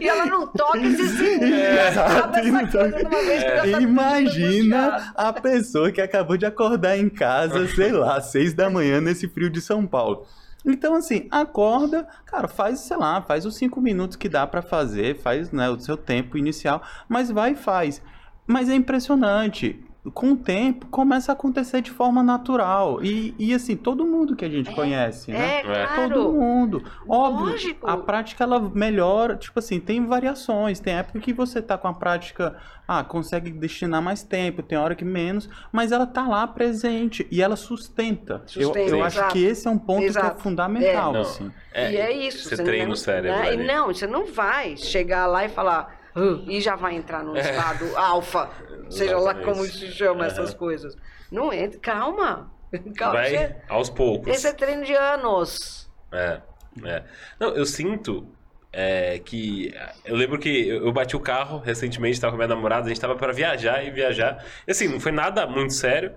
e 0.00 0.08
ela 0.08 0.26
não 0.26 0.46
toca 0.46 0.78
esse 0.78 1.08
segundo. 1.08 1.44
É, 1.54 1.88
exato, 1.88 2.38
e 2.40 2.50
não 2.50 2.66
coisa 2.66 2.78
tá 2.92 3.62
tudo 3.62 3.80
Imagina 3.80 5.12
a 5.14 5.32
pessoa 5.32 5.90
que 5.90 6.00
acabou 6.00 6.36
de 6.36 6.46
acordar 6.46 6.96
em 6.98 7.08
casa, 7.08 7.66
sei 7.68 7.92
lá, 7.92 8.20
seis 8.20 8.54
da 8.54 8.68
manhã 8.70 9.00
nesse 9.00 9.28
frio 9.28 9.50
de 9.50 9.60
São 9.60 9.86
Paulo. 9.86 10.26
Então, 10.66 10.94
assim, 10.96 11.28
acorda, 11.30 12.06
cara, 12.26 12.48
faz, 12.48 12.80
sei 12.80 12.96
lá, 12.96 13.22
faz 13.22 13.46
os 13.46 13.56
cinco 13.56 13.80
minutos 13.80 14.16
que 14.16 14.28
dá 14.28 14.46
pra 14.46 14.60
fazer, 14.60 15.16
faz 15.16 15.50
né, 15.52 15.70
o 15.70 15.78
seu 15.78 15.96
tempo 15.96 16.36
inicial, 16.36 16.82
mas 17.08 17.30
vai 17.30 17.52
e 17.52 17.56
faz. 17.56 18.02
Mas 18.46 18.68
é 18.68 18.74
impressionante. 18.74 19.82
Com 20.14 20.32
o 20.32 20.36
tempo, 20.36 20.86
começa 20.86 21.32
a 21.32 21.34
acontecer 21.34 21.82
de 21.82 21.90
forma 21.90 22.22
natural. 22.22 23.02
E, 23.04 23.34
e 23.38 23.52
assim, 23.52 23.76
todo 23.76 24.06
mundo 24.06 24.34
que 24.36 24.44
a 24.44 24.48
gente 24.48 24.70
É, 24.70 24.72
conhece, 24.72 25.30
né? 25.30 25.58
É, 25.58 25.62
claro. 25.62 26.14
Todo 26.14 26.32
mundo. 26.32 26.82
Óbvio, 27.06 27.46
Lógico. 27.50 27.86
a 27.86 27.96
prática 27.96 28.44
ela 28.44 28.58
melhora, 28.60 29.36
tipo 29.36 29.58
assim, 29.58 29.78
tem 29.78 30.06
variações. 30.06 30.80
Tem 30.80 30.94
época 30.94 31.18
que 31.20 31.32
você 31.32 31.60
tá 31.60 31.76
com 31.76 31.88
a 31.88 31.92
prática, 31.92 32.56
ah, 32.86 33.04
consegue 33.04 33.50
destinar 33.50 34.00
mais 34.00 34.22
tempo, 34.22 34.62
tem 34.62 34.78
hora 34.78 34.94
que 34.94 35.04
menos, 35.04 35.50
mas 35.70 35.92
ela 35.92 36.06
tá 36.06 36.26
lá 36.26 36.46
presente 36.46 37.26
e 37.30 37.42
ela 37.42 37.56
sustenta. 37.56 38.42
Eu, 38.56 38.68
Sustenta, 38.68 38.90
eu 38.90 39.04
acho 39.04 39.18
exato. 39.18 39.32
que 39.34 39.44
esse 39.44 39.68
é 39.68 39.70
um 39.70 39.78
ponto 39.78 40.00
que 40.00 40.06
Exato. 40.06 40.38
é 40.38 40.42
fundamental, 40.42 41.12
Não. 41.12 41.20
assim. 41.20 41.50
É, 41.74 41.92
e 41.92 41.96
é 41.96 42.12
isso. 42.12 42.48
Você 42.48 42.56
treina 42.62 42.86
não, 42.86 42.92
o 42.92 42.96
cérebro 42.96 43.38
né? 43.38 43.56
Não, 43.56 43.88
você 43.88 44.06
não 44.06 44.24
vai 44.26 44.76
chegar 44.76 45.26
lá 45.26 45.44
e 45.44 45.48
falar. 45.50 45.97
E 46.46 46.60
já 46.60 46.76
vai 46.76 46.94
entrar 46.96 47.22
num 47.22 47.36
estado 47.36 47.96
alfa, 47.96 48.50
seja 48.90 49.18
lá 49.18 49.34
como 49.34 49.64
se 49.64 49.90
chama 49.92 50.26
essas 50.26 50.50
Aham. 50.50 50.58
coisas. 50.58 50.96
Não 51.30 51.52
entra, 51.52 51.78
calma. 51.80 52.50
calma 52.96 53.14
Vai 53.14 53.30
você- 53.30 53.56
aos 53.68 53.90
poucos. 53.90 54.28
esse 54.32 54.46
é 54.46 54.52
treino 54.52 54.84
de 54.84 54.94
anos. 54.94 55.90
É, 56.12 56.40
é. 56.84 57.02
Não, 57.38 57.48
eu 57.54 57.64
sinto 57.66 58.26
é, 58.72 59.18
que. 59.18 59.74
Eu 60.04 60.16
lembro 60.16 60.38
que 60.38 60.68
eu 60.68 60.86
eu 60.86 60.92
bati 60.92 61.16
o 61.16 61.20
carro 61.20 61.58
recentemente, 61.58 62.20
tava 62.20 62.32
com 62.32 62.42
a 62.42 62.46
minha 62.46 62.54
namorada, 62.54 62.86
a 62.86 62.88
gente 62.88 63.00
tava 63.00 63.16
pra 63.16 63.32
viajar 63.32 63.82
e 63.84 63.90
viajar. 63.90 64.44
E 64.66 64.70
assim, 64.70 64.88
não 64.88 65.00
foi 65.00 65.12
nada 65.12 65.46
muito 65.46 65.72
sério. 65.74 66.14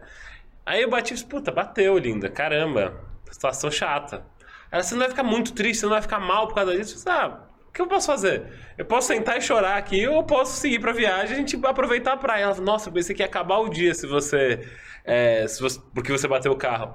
Aí 0.66 0.82
eu 0.82 0.90
bati 0.90 1.12
e 1.12 1.16
disse, 1.16 1.26
puta, 1.26 1.52
bateu, 1.52 1.98
linda, 1.98 2.30
caramba, 2.30 2.94
situação 3.32 3.72
chata. 3.72 4.24
Ela, 4.72 4.84
você 4.84 4.94
não 4.94 5.00
vai 5.02 5.10
ficar 5.10 5.24
muito 5.24 5.54
triste, 5.54 5.80
você 5.82 5.86
não 5.86 5.94
vai 5.94 6.02
ficar 6.02 6.20
mal 6.20 6.48
por 6.48 6.56
causa 6.56 6.72
disso? 6.72 6.92
Eu 6.92 6.96
disse, 6.96 7.10
ah, 7.10 7.40
o 7.72 7.74
que 7.74 7.82
eu 7.82 7.88
posso 7.88 8.08
fazer? 8.08 8.44
Eu 8.78 8.86
posso 8.86 9.08
sentar 9.08 9.38
e 9.38 9.42
chorar 9.42 9.78
aqui 9.78 10.06
ou 10.06 10.18
eu 10.18 10.24
posso 10.24 10.60
seguir 10.60 10.80
pra 10.80 10.92
viagem 10.92 11.32
e 11.32 11.34
a 11.36 11.40
gente 11.40 11.58
aproveitar 11.66 12.14
a 12.14 12.18
praia. 12.18 12.44
Ela 12.44 12.56
nossa, 12.62 12.90
eu 12.90 12.94
pensei 12.94 13.16
que 13.16 13.22
ia 13.22 13.26
acabar 13.26 13.60
o 13.60 13.70
dia 13.70 13.94
se 13.94 14.06
você. 14.06 14.68
é, 15.06 15.48
se 15.48 15.62
você 15.62 15.80
porque 15.94 16.12
você 16.12 16.28
bateu 16.28 16.52
o 16.52 16.58
carro. 16.58 16.94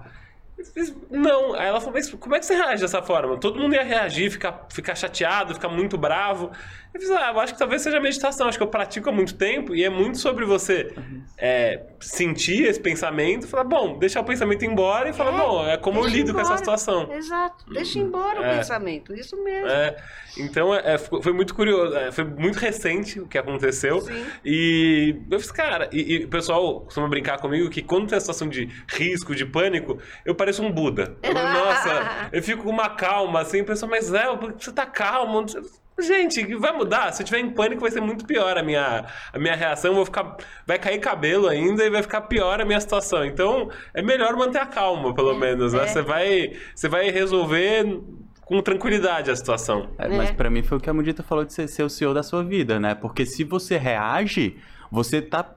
Não, 1.11 1.55
aí 1.55 1.67
ela 1.67 1.81
falou, 1.81 1.95
mas 1.95 2.11
como 2.11 2.35
é 2.35 2.39
que 2.39 2.47
você 2.47 2.55
reage 2.55 2.83
dessa 2.83 3.03
forma? 3.03 3.39
Todo 3.39 3.59
mundo 3.59 3.75
ia 3.75 3.83
reagir, 3.83 4.31
ficar, 4.31 4.67
ficar 4.71 4.95
chateado, 4.95 5.55
ficar 5.55 5.69
muito 5.69 5.97
bravo. 5.99 6.51
Eu, 6.97 7.01
fiz, 7.01 7.11
ah, 7.11 7.31
eu 7.35 7.41
acho 7.41 7.53
que 7.53 7.59
talvez 7.59 7.83
seja 7.83 8.01
meditação, 8.01 8.49
acho 8.49 8.57
que 8.57 8.65
eu 8.65 8.69
pratico 8.69 9.11
há 9.11 9.13
muito 9.13 9.35
tempo 9.35 9.75
e 9.75 9.85
é 9.85 9.91
muito 9.91 10.17
sobre 10.17 10.47
você 10.47 10.95
é, 11.37 11.83
sentir 12.01 12.63
esse 12.65 12.81
pensamento 12.81 13.47
falar, 13.47 13.65
bom, 13.65 13.99
deixar 13.99 14.23
o 14.23 14.25
pensamento 14.25 14.65
embora 14.65 15.11
e 15.11 15.13
falar, 15.13 15.35
É, 15.35 15.39
bom, 15.39 15.67
é 15.69 15.77
como 15.77 16.01
eu 16.01 16.07
lido 16.07 16.33
com 16.33 16.41
essa 16.41 16.53
embora. 16.55 16.59
situação. 16.59 17.13
Exato. 17.13 17.67
Deixa 17.71 17.99
embora 17.99 18.41
É. 18.43 18.53
o 18.55 18.57
pensamento. 18.57 19.15
Isso 19.15 19.37
mesmo. 19.45 19.69
É, 19.69 19.95
então 20.39 20.75
é, 20.75 20.95
é, 20.95 20.99
foi 20.99 21.35
muito 21.35 21.55
curioso, 21.55 21.95
é, 21.95 22.11
foi 22.11 22.25
muito 22.25 22.57
recente 22.59 23.21
o 23.21 23.27
que 23.29 23.37
aconteceu. 23.37 24.01
Sim. 24.01 24.25
E 24.43 25.21
eu 25.31 25.39
fiz, 25.39 25.51
cara, 25.51 25.91
e, 25.93 26.15
e 26.21 26.25
o 26.25 26.29
pessoal 26.29 26.81
costuma 26.81 27.09
brincar 27.09 27.39
comigo 27.39 27.69
que 27.69 27.83
quando 27.83 28.07
tem 28.09 28.17
a 28.17 28.21
situação 28.21 28.49
de 28.49 28.71
risco, 28.89 29.35
de 29.35 29.45
pânico, 29.45 29.99
eu 30.25 30.35
pareço 30.35 30.63
um 30.63 30.73
Buda. 30.73 31.15
Eu, 31.23 31.35
nossa, 31.35 32.29
eu 32.33 32.43
fico 32.43 32.63
com 32.63 32.71
uma 32.71 32.89
calma 32.89 33.41
assim, 33.41 33.61
o 33.61 33.65
pessoal, 33.67 33.91
mas 33.91 34.15
é, 34.15 34.35
por 34.35 34.55
que 34.55 34.65
você 34.65 34.73
tá 34.73 34.87
calmo? 34.87 35.43
Não 35.43 35.49
sei- 35.49 35.61
Gente, 35.99 36.45
vai 36.57 36.73
mudar. 36.73 37.13
Se 37.13 37.23
eu 37.23 37.27
tiver 37.27 37.39
em 37.41 37.51
pânico, 37.51 37.81
vai 37.81 37.91
ser 37.91 38.01
muito 38.03 38.27
pior 38.27 38.59
a 38.59 38.63
minha, 38.63 39.07
a 39.33 39.39
minha 39.39 39.55
reação. 39.57 39.95
Vou 39.95 40.05
ficar, 40.05 40.37
vai 40.67 40.79
cair 40.79 40.99
cabelo 40.99 41.49
ainda 41.49 41.85
e 41.85 41.91
vai 41.91 42.03
ficar 42.03 42.23
pior 42.23 42.61
a 42.61 42.65
minha 42.65 42.81
situação. 42.81 43.25
Então, 43.25 43.71
é 43.95 44.03
melhor 44.03 44.37
manter 44.37 44.59
a 44.59 44.67
calma, 44.67 45.15
pelo 45.15 45.35
menos, 45.35 45.73
né? 45.73 45.85
é. 45.85 45.87
Você 45.87 46.03
vai, 46.03 46.53
você 46.75 46.89
vai 46.89 47.11
resolver 47.11 48.01
com 48.43 48.61
tranquilidade 48.61 49.31
a 49.31 49.37
situação. 49.37 49.89
É, 49.99 50.07
mas 50.09 50.31
É. 50.31 50.33
pra 50.33 50.51
mim 50.51 50.63
foi 50.63 50.79
o 50.79 50.81
que 50.81 50.89
a 50.91 50.93
Mudita 50.95 51.23
falou 51.23 51.45
de 51.45 51.53
ser, 51.53 51.67
ser 51.67 51.83
o 51.83 51.89
senhor 51.89 52.13
da 52.15 52.23
sua 52.23 52.45
vida, 52.45 52.79
né? 52.79 52.95
Porque 52.95 53.25
se 53.27 53.43
você 53.43 53.77
reage, 53.79 54.57
você 54.91 55.21
tá 55.23 55.51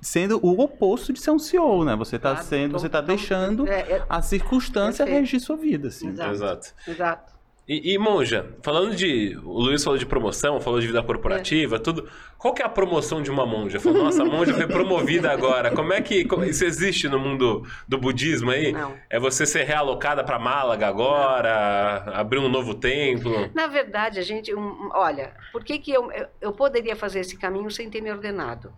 sendo 0.00 0.38
o 0.42 0.58
oposto 0.62 1.12
de 1.12 1.20
ser 1.20 1.32
um 1.32 1.38
CEO, 1.38 1.84
né? 1.84 1.94
Você 1.96 2.18
tá 2.18 2.30
Claro, 2.30 2.46
sendo, 2.46 2.72
tô- 2.72 2.78
você 2.78 2.88
tá 2.88 3.02
tô- 3.02 3.08
deixando 3.08 3.68
é, 3.68 3.80
é, 3.80 4.02
a 4.08 4.22
circunstância 4.22 5.04
Perfeito. 5.04 5.20
regir 5.26 5.40
sua 5.40 5.56
vida, 5.56 5.88
assim. 5.88 6.08
Exato. 6.08 6.30
Exato. 6.32 6.66
Exato. 6.88 7.39
E, 7.72 7.92
e, 7.94 7.98
Monja, 7.98 8.52
falando 8.64 8.96
de. 8.96 9.36
O 9.44 9.60
Luiz 9.60 9.84
falou 9.84 9.96
de 9.96 10.04
promoção, 10.04 10.60
falou 10.60 10.80
de 10.80 10.88
vida 10.88 11.00
corporativa, 11.04 11.78
tudo. 11.78 12.08
Qual 12.36 12.52
que 12.52 12.62
é 12.62 12.64
a 12.64 12.68
promoção 12.68 13.22
de 13.22 13.30
uma 13.30 13.46
monja? 13.46 13.78
Falou, 13.78 14.02
nossa, 14.02 14.22
a 14.22 14.24
monja 14.24 14.52
foi 14.54 14.66
promovida 14.66 15.30
agora. 15.30 15.70
Como 15.70 15.92
é 15.92 16.00
que. 16.02 16.24
como- 16.24 16.42
isso 16.44 16.64
existe 16.64 17.08
no 17.08 17.20
mundo 17.20 17.64
do 17.86 17.96
budismo 17.96 18.50
aí? 18.50 18.72
Não. 18.72 18.96
É 19.08 19.20
você 19.20 19.46
ser 19.46 19.62
realocada 19.62 20.24
para 20.24 20.36
Málaga 20.36 20.88
agora, 20.88 22.06
abrir 22.12 22.40
um 22.40 22.48
novo 22.48 22.74
templo. 22.74 23.48
Na 23.54 23.68
verdade, 23.68 24.18
a 24.18 24.22
gente. 24.22 24.52
um- 24.52 24.90
olha, 24.92 25.32
por 25.52 25.62
que, 25.62 25.78
que 25.78 25.92
eu, 25.92 26.10
eu 26.40 26.52
poderia 26.52 26.96
fazer 26.96 27.20
esse 27.20 27.36
caminho 27.38 27.70
sem 27.70 27.88
ter 27.88 28.00
me 28.00 28.10
ordenado? 28.10 28.72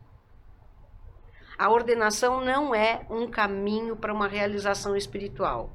A 1.59 1.71
ordenação 1.71 2.45
não 2.45 2.75
é 2.75 3.07
um 3.09 3.27
caminho 3.27 3.97
para 3.97 4.13
uma 4.13 4.29
realização 4.29 4.95
espiritual. 4.95 5.73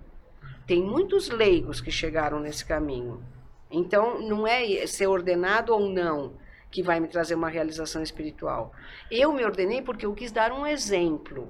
Tem 0.68 0.84
muitos 0.84 1.30
leigos 1.30 1.80
que 1.80 1.89
chegaram 1.89 2.41
nesse 2.41 2.65
caminho. 2.65 3.24
Então, 3.72 4.22
não 4.22 4.45
é 4.45 4.86
ser 4.86 5.07
ordenado 5.07 5.74
ou 5.74 5.89
não 5.89 6.34
que 6.70 6.84
vai 6.84 6.99
me 6.99 7.07
trazer 7.07 7.36
uma 7.36 7.47
realização 7.47 8.03
espiritual. 8.03 8.74
Eu 9.09 9.32
me 9.32 9.45
ordenei 9.45 9.82
porque 9.82 10.05
eu 10.05 10.13
quis 10.13 10.30
dar 10.32 10.51
um 10.51 10.68
exemplo. 10.68 11.49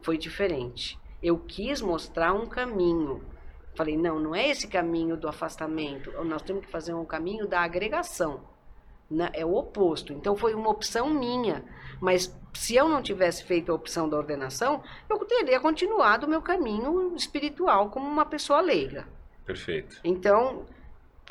Foi 0.00 0.16
diferente. 0.16 0.98
Eu 1.22 1.38
quis 1.38 1.82
mostrar 1.82 2.32
um 2.32 2.46
caminho. 2.46 3.22
Falei, 3.74 3.96
não, 3.96 4.18
não 4.18 4.34
é 4.34 4.48
esse 4.48 4.66
caminho 4.66 5.18
do 5.18 5.28
afastamento. 5.28 6.10
Nós 6.24 6.40
temos 6.40 6.64
que 6.64 6.72
fazer 6.72 6.94
um 6.94 7.04
caminho 7.04 7.46
da 7.46 7.60
agregação. 7.60 8.40
É 9.34 9.44
o 9.44 9.54
oposto. 9.54 10.14
Então 10.14 10.34
foi 10.34 10.54
uma 10.54 10.70
opção 10.70 11.10
minha. 11.10 11.62
Mas 12.00 12.34
se 12.54 12.74
eu 12.74 12.88
não 12.88 13.02
tivesse 13.02 13.44
feito 13.44 13.70
a 13.70 13.74
opção 13.74 14.08
da 14.08 14.16
ordenação, 14.16 14.82
eu 15.08 15.18
teria 15.24 15.60
continuado 15.60 16.26
o 16.26 16.30
meu 16.30 16.40
caminho 16.42 17.14
espiritual 17.16 17.90
como 17.90 18.06
uma 18.08 18.24
pessoa 18.26 18.60
leiga. 18.60 19.06
Perfeito. 19.44 20.00
Então, 20.02 20.64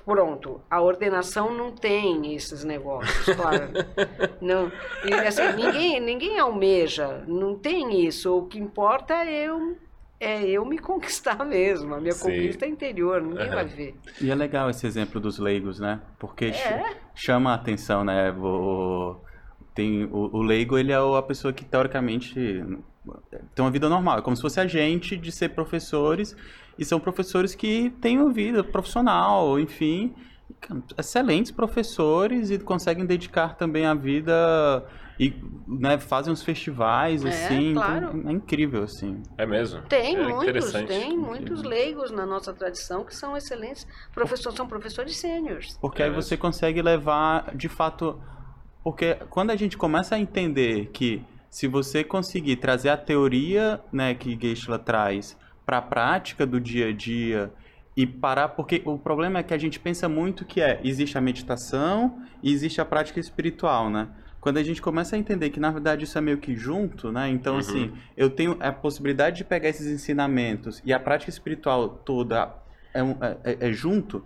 pronto, 0.06 0.62
a 0.70 0.82
ordenação 0.82 1.52
não 1.54 1.72
tem 1.72 2.36
esses 2.36 2.64
negócios, 2.64 3.36
claro. 3.36 3.70
não, 4.42 4.72
e, 5.04 5.14
assim, 5.26 5.52
ninguém, 5.56 6.00
ninguém 6.00 6.40
almeja, 6.40 7.24
não 7.28 7.56
tem 7.58 8.06
isso. 8.06 8.38
O 8.38 8.46
que 8.48 8.60
importa 8.60 9.14
é 9.26 9.48
eu, 9.48 9.78
é 10.20 10.44
eu 10.46 10.64
me 10.66 10.78
conquistar 10.80 11.44
mesmo. 11.44 11.94
A 11.96 12.00
minha 12.00 12.14
Sim. 12.14 12.24
conquista 12.24 12.66
é 12.66 12.70
interior, 12.70 13.22
ninguém 13.22 13.48
Aham. 13.48 13.56
vai 13.56 13.66
ver. 13.66 13.96
E 14.22 14.30
é 14.30 14.36
legal 14.36 14.70
esse 14.70 14.86
exemplo 14.86 15.20
dos 15.20 15.40
leigos, 15.40 15.80
né? 15.80 16.00
Porque 16.20 16.54
ch- 16.54 16.66
É. 16.68 16.96
chama 17.16 17.52
a 17.52 17.56
atenção, 17.56 18.04
né? 18.04 18.32
O, 18.32 19.16
tem, 19.76 20.06
o, 20.06 20.38
o 20.38 20.42
leigo, 20.42 20.78
ele 20.78 20.92
é 20.92 20.96
a 20.96 21.22
pessoa 21.22 21.54
que, 21.54 21.64
teoricamente, 21.66 22.34
tem 23.54 23.64
uma 23.64 23.70
vida 23.70 23.88
normal. 23.90 24.18
É 24.20 24.22
como 24.22 24.36
se 24.36 24.42
fosse 24.42 24.60
a 24.60 24.66
gente 24.66 25.16
de 25.18 25.32
ser 25.32 25.50
professores. 25.50 26.36
E 26.80 26.84
são 26.84 27.00
professores 27.00 27.54
que 27.54 27.90
têm 28.02 28.18
uma 28.18 28.32
vida 28.34 28.64
profissional, 28.64 29.60
enfim. 29.60 30.14
Excelentes 30.98 31.52
professores 31.52 32.50
e 32.50 32.58
conseguem 32.58 33.06
dedicar 33.06 33.56
também 33.56 33.86
a 33.86 33.94
vida... 33.94 34.84
E 35.18 35.34
né, 35.66 35.98
fazem 35.98 36.34
uns 36.34 36.44
festivais, 36.44 37.24
É, 37.24 37.30
assim. 37.30 37.70
então 37.70 37.82
claro. 37.82 38.24
é 38.28 38.32
incrível, 38.34 38.84
assim. 38.84 39.24
É 39.38 39.46
mesmo? 39.46 39.82
Tem 39.84 40.14
é 40.14 40.22
muitos, 40.22 40.44
interessante. 40.44 40.88
tem 40.88 41.18
muitos 41.18 41.64
leigos 41.64 42.12
na 42.12 42.26
nossa 42.26 42.54
tradição 42.54 43.06
que 43.06 43.16
são 43.16 43.38
excelentes 43.38 43.88
professores, 44.14 44.58
são 44.58 44.68
professores 44.68 45.16
sêniores. 45.16 45.78
Porque 45.80 46.02
É 46.02 46.08
aí 46.08 46.12
você 46.12 46.36
consegue 46.36 46.82
levar, 46.82 47.56
de 47.56 47.70
fato. 47.70 48.20
Porque 48.86 49.16
quando 49.32 49.50
a 49.50 49.56
gente 49.56 49.76
começa 49.80 50.14
a 50.14 50.20
entender 50.20 50.92
que 50.94 51.24
se 51.50 51.66
você 51.68 52.04
conseguir 52.04 52.58
trazer 52.58 52.90
a 52.90 52.96
teoria 52.98 53.82
né, 53.92 54.14
que 54.14 54.38
Geishla 54.40 54.78
traz 54.78 55.36
para 55.66 55.80
a 55.80 55.82
prática 55.82 56.46
do 56.46 56.62
dia 56.62 56.90
a 56.90 56.94
dia 56.94 57.52
e 57.98 58.06
parar. 58.06 58.50
Porque 58.50 58.84
o 58.86 58.96
problema 59.00 59.40
é 59.40 59.44
que 59.44 59.56
a 59.56 59.58
gente 59.58 59.80
pensa 59.80 60.08
muito 60.08 60.46
que 60.46 60.62
é: 60.62 60.80
existe 60.84 61.18
a 61.18 61.22
meditação 61.22 62.22
e 62.44 62.54
existe 62.54 62.80
a 62.80 62.86
prática 62.86 63.20
espiritual, 63.20 63.90
né? 63.90 64.08
Quando 64.40 64.58
a 64.58 64.64
gente 64.64 64.80
começa 64.84 65.16
a 65.16 65.20
entender 65.20 65.50
que 65.50 65.60
na 65.60 65.72
verdade 65.72 66.04
isso 66.04 66.16
é 66.16 66.22
meio 66.22 66.38
que 66.38 66.56
junto, 66.56 67.12
né? 67.12 67.28
Então, 67.28 67.54
Uhum. 67.54 67.60
assim, 67.62 67.92
eu 68.16 68.30
tenho 68.30 68.56
a 68.60 68.72
possibilidade 68.72 69.38
de 69.38 69.44
pegar 69.46 69.70
esses 69.70 69.88
ensinamentos 69.88 70.80
e 70.86 70.94
a 70.94 71.00
prática 71.00 71.32
espiritual 71.32 71.90
toda 71.90 72.54
é, 72.94 73.00
é- 73.02 73.38
é- 73.44 73.70
é 73.70 73.74
junto, 73.74 74.24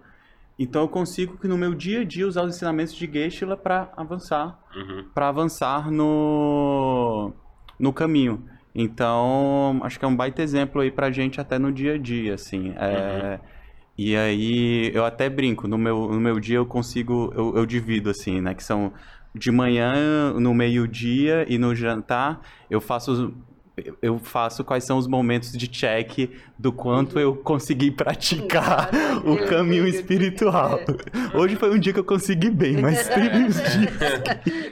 então 0.59 0.81
eu 0.81 0.87
consigo 0.89 1.37
que 1.37 1.47
no 1.47 1.57
meu 1.57 1.73
dia 1.73 2.01
a 2.01 2.03
dia 2.03 2.27
usar 2.27 2.43
os 2.43 2.55
ensinamentos 2.55 2.93
de 2.93 3.09
Geshe-la 3.11 3.55
para 3.57 3.91
avançar, 3.97 4.59
Uhum. 4.75 5.05
para 5.15 5.29
avançar 5.29 5.89
no 5.89 7.33
no 7.79 7.93
caminho. 7.93 8.43
Então, 8.75 9.79
acho 9.83 9.97
que 9.97 10.05
é 10.05 10.07
um 10.07 10.15
baita 10.15 10.41
exemplo 10.41 10.81
aí 10.81 10.91
pra 10.91 11.09
gente 11.11 11.39
até 11.41 11.57
no 11.57 11.71
dia 11.71 11.95
a 11.95 11.97
dia, 11.97 12.33
assim. 12.35 12.73
É, 12.77 13.39
E 13.97 14.15
aí, 14.15 14.91
eu 14.93 15.03
até 15.03 15.29
brinco, 15.29 15.67
no 15.67 15.77
meu, 15.77 16.07
no 16.07 16.19
meu 16.19 16.39
dia 16.39 16.55
eu 16.57 16.65
consigo, 16.65 17.33
eu, 17.35 17.57
eu 17.57 17.65
divido, 17.65 18.09
assim, 18.09 18.39
né? 18.39 18.53
Que 18.53 18.63
são 18.63 18.93
de 19.35 19.51
manhã, 19.51 20.33
no 20.33 20.53
meio-dia 20.53 21.45
e 21.49 21.57
no 21.57 21.75
jantar, 21.75 22.39
eu 22.69 22.79
faço 22.79 23.33
eu 24.01 24.19
faço 24.19 24.63
quais 24.63 24.83
são 24.83 24.97
os 24.97 25.07
momentos 25.07 25.51
de 25.51 25.67
check 25.67 26.29
do 26.57 26.71
quanto 26.71 27.19
eu 27.19 27.35
consegui 27.35 27.91
praticar 27.91 28.89
o 29.25 29.37
caminho 29.47 29.87
espiritual. 29.87 30.79
Hoje 31.33 31.55
foi 31.55 31.71
um 31.71 31.79
dia 31.79 31.93
que 31.93 31.99
eu 31.99 32.03
consegui 32.03 32.49
bem, 32.49 32.77
mas 32.77 33.07
teve 33.09 33.37
uns 33.37 33.55
dias. 33.55 33.93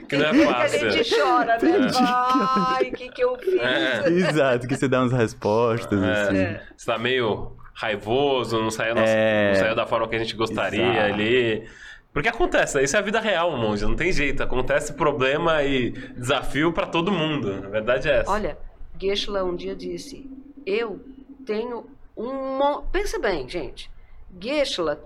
Que 0.08 0.18
não 0.18 0.26
é 0.26 0.32
que 0.32 0.44
a 0.44 0.54
fácil. 0.54 0.92
gente 0.92 1.16
chora, 1.20 1.58
Tem 1.58 1.72
né? 1.72 1.80
dia 1.80 1.90
que- 1.92 2.04
Ai, 2.04 2.90
o 2.90 2.94
que, 2.94 3.10
que 3.10 3.24
eu 3.24 3.38
fiz? 3.38 3.60
É. 3.62 4.10
Exato, 4.10 4.68
que 4.68 4.76
você 4.76 4.88
dá 4.88 5.02
umas 5.02 5.12
respostas, 5.14 6.02
É, 6.02 6.22
assim. 6.22 6.60
Você 6.76 6.86
tá 6.86 6.98
meio 6.98 7.52
raivoso, 7.74 8.60
não 8.62 8.72
saiu, 8.72 8.96
nossa- 8.96 9.08
É. 9.08 9.50
não 9.54 9.60
saiu 9.60 9.76
da 9.76 9.86
forma 9.86 10.08
que 10.08 10.16
a 10.16 10.20
gente 10.20 10.36
gostaria 10.36 10.82
Exato. 10.84 11.14
ali. 11.14 11.64
Porque 12.14 12.30
acontece, 12.30 12.82
isso 12.82 12.96
é 12.96 13.00
a 13.00 13.04
vida 13.04 13.20
real, 13.20 13.56
monge, 13.56 13.84
não 13.86 13.96
tem 13.96 14.12
jeito. 14.12 14.42
Acontece 14.42 14.94
problema 14.94 15.62
e 15.62 15.92
desafio 16.18 16.74
pra 16.74 16.88
todo 16.88 17.12
mundo. 17.12 17.64
A 17.64 17.70
verdade 17.70 18.10
é 18.10 18.22
essa. 18.22 18.32
Olha, 18.32 18.58
Geshe-la 19.00 19.44
um 19.44 19.56
dia 19.56 19.76
disse: 19.76 20.30
Eu 20.66 21.00
tenho 21.46 21.90
um. 22.16 22.34
mon- 22.58 22.84
Pensa 22.92 23.20
bem, 23.20 23.48
gente. 23.48 23.90
Geshe-la, 24.40 24.98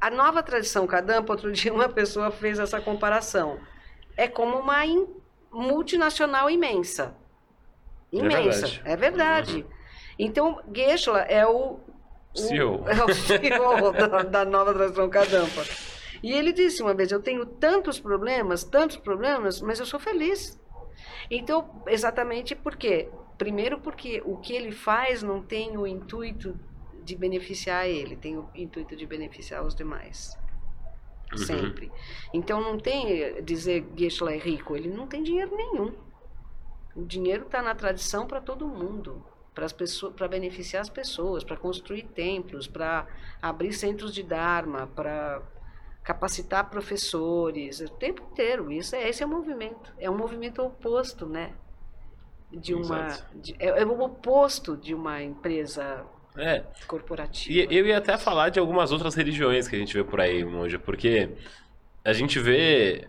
a 0.00 0.10
nova 0.10 0.42
tradição 0.42 0.86
Kadampa, 0.86 1.32
outro 1.32 1.50
dia 1.52 1.72
uma 1.72 1.88
pessoa 1.88 2.30
fez 2.30 2.58
essa 2.58 2.80
comparação. 2.80 3.58
É 4.16 4.26
como 4.28 4.58
uma 4.58 4.84
in- 4.84 5.06
multinacional 5.52 6.50
imensa. 6.50 7.14
Imensa. 8.12 8.40
verdade. 8.66 8.82
É 8.84 8.96
verdade. 8.96 9.66
Então, 10.18 10.60
Geshe-la 10.74 11.20
é 11.22 11.46
o. 11.46 11.74
o- 11.74 11.80
CEO. 12.34 12.84
É 12.88 13.04
o 13.04 13.14
CEO 13.14 13.92
da, 13.92 14.22
da 14.22 14.44
nova 14.44 14.72
tradição 14.74 15.08
Kadampa. 15.08 15.62
E 16.22 16.32
ele 16.32 16.52
disse 16.52 16.82
uma 16.82 16.94
vez: 16.94 17.12
Eu 17.12 17.20
tenho 17.22 17.46
tantos 17.46 18.00
problemas, 18.00 18.64
tantos 18.64 18.96
problemas, 18.96 19.60
mas 19.60 19.78
eu 19.78 19.86
sou 19.86 20.00
feliz. 20.00 20.58
Então, 21.30 21.82
exatamente 21.86 22.54
por 22.56 22.74
quê? 22.74 23.08
Primeiro, 23.38 23.78
porque 23.78 24.20
o 24.26 24.36
que 24.36 24.52
ele 24.52 24.72
faz 24.72 25.22
não 25.22 25.40
tem 25.40 25.78
o 25.78 25.86
intuito 25.86 26.58
de 27.04 27.14
beneficiar 27.14 27.88
ele, 27.88 28.16
tem 28.16 28.36
o 28.36 28.50
intuito 28.54 28.96
de 28.96 29.06
beneficiar 29.06 29.64
os 29.64 29.74
demais. 29.74 30.36
Uhum. 31.32 31.38
Sempre. 31.38 31.92
Então, 32.34 32.60
não 32.60 32.78
tem 32.78 33.42
dizer 33.42 33.86
Geshe-la 33.96 34.32
é 34.32 34.38
rico, 34.38 34.74
ele 34.74 34.88
não 34.88 35.06
tem 35.06 35.22
dinheiro 35.22 35.56
nenhum. 35.56 35.94
O 36.96 37.04
dinheiro 37.04 37.44
está 37.44 37.62
na 37.62 37.74
tradição 37.74 38.26
para 38.26 38.40
todo 38.40 38.66
mundo, 38.66 39.24
para 39.54 39.64
as 39.64 39.72
pessoas, 39.72 40.12
para 40.14 40.26
beneficiar 40.26 40.82
as 40.82 40.90
pessoas, 40.90 41.44
para 41.44 41.56
construir 41.56 42.02
templos, 42.02 42.66
para 42.66 43.06
abrir 43.40 43.72
centros 43.72 44.12
de 44.12 44.22
dharma, 44.22 44.88
para 44.88 45.40
capacitar 46.02 46.68
professores 46.70 47.80
o 47.80 47.88
tempo 47.88 48.22
inteiro. 48.32 48.72
Isso 48.72 48.96
é 48.96 49.08
esse 49.08 49.22
é 49.22 49.26
o 49.26 49.28
movimento. 49.28 49.94
É 49.98 50.10
um 50.10 50.16
movimento 50.16 50.60
oposto, 50.62 51.24
né? 51.26 51.54
De 52.50 52.74
uma 52.74 53.08
de, 53.34 53.54
é, 53.58 53.82
é 53.82 53.86
o 53.86 54.00
oposto 54.00 54.76
de 54.76 54.94
uma 54.94 55.22
empresa 55.22 56.04
É, 56.36 56.64
corporativa. 56.86 57.52
E 57.70 57.76
eu 57.76 57.86
ia 57.86 57.98
até 57.98 58.16
falar 58.16 58.48
de 58.48 58.58
algumas 58.58 58.90
outras 58.92 59.14
religiões 59.14 59.68
que 59.68 59.76
a 59.76 59.78
gente 59.78 59.92
vê 59.94 60.02
por 60.04 60.20
aí, 60.20 60.44
Monja, 60.44 60.78
porque 60.78 61.30
a 62.04 62.12
gente 62.12 62.38
vê. 62.40 63.08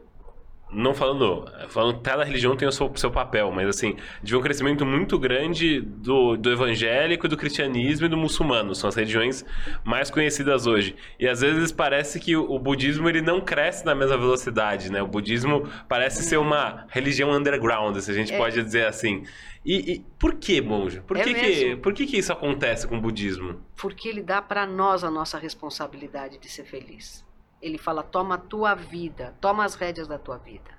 Não 0.72 0.94
falando. 0.94 1.46
Falando 1.70 2.00
cada 2.00 2.24
religião 2.24 2.56
tem 2.56 2.68
o 2.68 2.72
seu, 2.72 2.92
seu 2.96 3.10
papel, 3.10 3.52
mas 3.52 3.68
assim, 3.68 3.96
vê 4.22 4.36
um 4.36 4.42
crescimento 4.42 4.86
muito 4.86 5.18
grande 5.18 5.82
do, 5.82 6.38
do 6.38 6.52
evangélico, 6.52 7.28
do 7.28 7.36
cristianismo 7.36 8.06
e 8.06 8.10
do 8.10 8.16
muçulmano. 8.18 8.76
São 8.76 8.88
as 8.88 8.96
religiões 8.96 9.44
mais 9.84 10.12
conhecidas 10.12 10.68
hoje. 10.68 10.96
E 11.20 11.28
às 11.28 11.42
vezes 11.42 11.72
parece 11.72 12.20
que 12.20 12.36
o, 12.36 12.60
budismo 12.60 13.10
ele 13.10 13.22
não 13.22 13.42
cresce 13.42 13.84
na 13.86 13.96
mesma 13.96 14.18
velocidade, 14.18 14.92
né? 14.92 15.02
O 15.02 15.08
budismo 15.08 15.68
parece 15.88 16.22
ser 16.24 16.38
uma 16.38 16.86
religião 16.90 17.32
underground, 17.32 17.98
se 17.98 18.12
a 18.12 18.14
gente 18.14 18.34
É. 18.34 18.38
pode 18.38 18.62
dizer 18.62 18.86
assim. 18.86 19.24
E, 19.66 19.94
e 19.94 20.06
por 20.18 20.36
que, 20.36 20.62
Monja? 20.62 21.02
Por, 21.02 21.18
É 21.18 21.24
que, 21.24 21.34
que, 21.34 21.76
por 21.78 21.94
que, 21.94 22.06
que 22.06 22.18
isso 22.18 22.32
acontece 22.32 22.88
com 22.88 22.98
o 22.98 23.02
budismo? 23.02 23.60
Porque 23.76 24.08
ele 24.08 24.22
dá 24.22 24.42
para 24.42 24.66
nós 24.66 25.04
a 25.04 25.12
nossa 25.12 25.38
responsabilidade 25.38 26.38
de 26.38 26.48
ser 26.48 26.64
feliz. 26.64 27.28
Ele 27.62 27.78
fala: 27.78 28.04
toma 28.04 28.36
a 28.36 28.38
tua 28.38 28.74
vida, 28.76 29.36
toma 29.42 29.66
as 29.66 29.76
rédeas 29.76 30.08
da 30.08 30.18
tua 30.18 30.38
vida. 30.38 30.78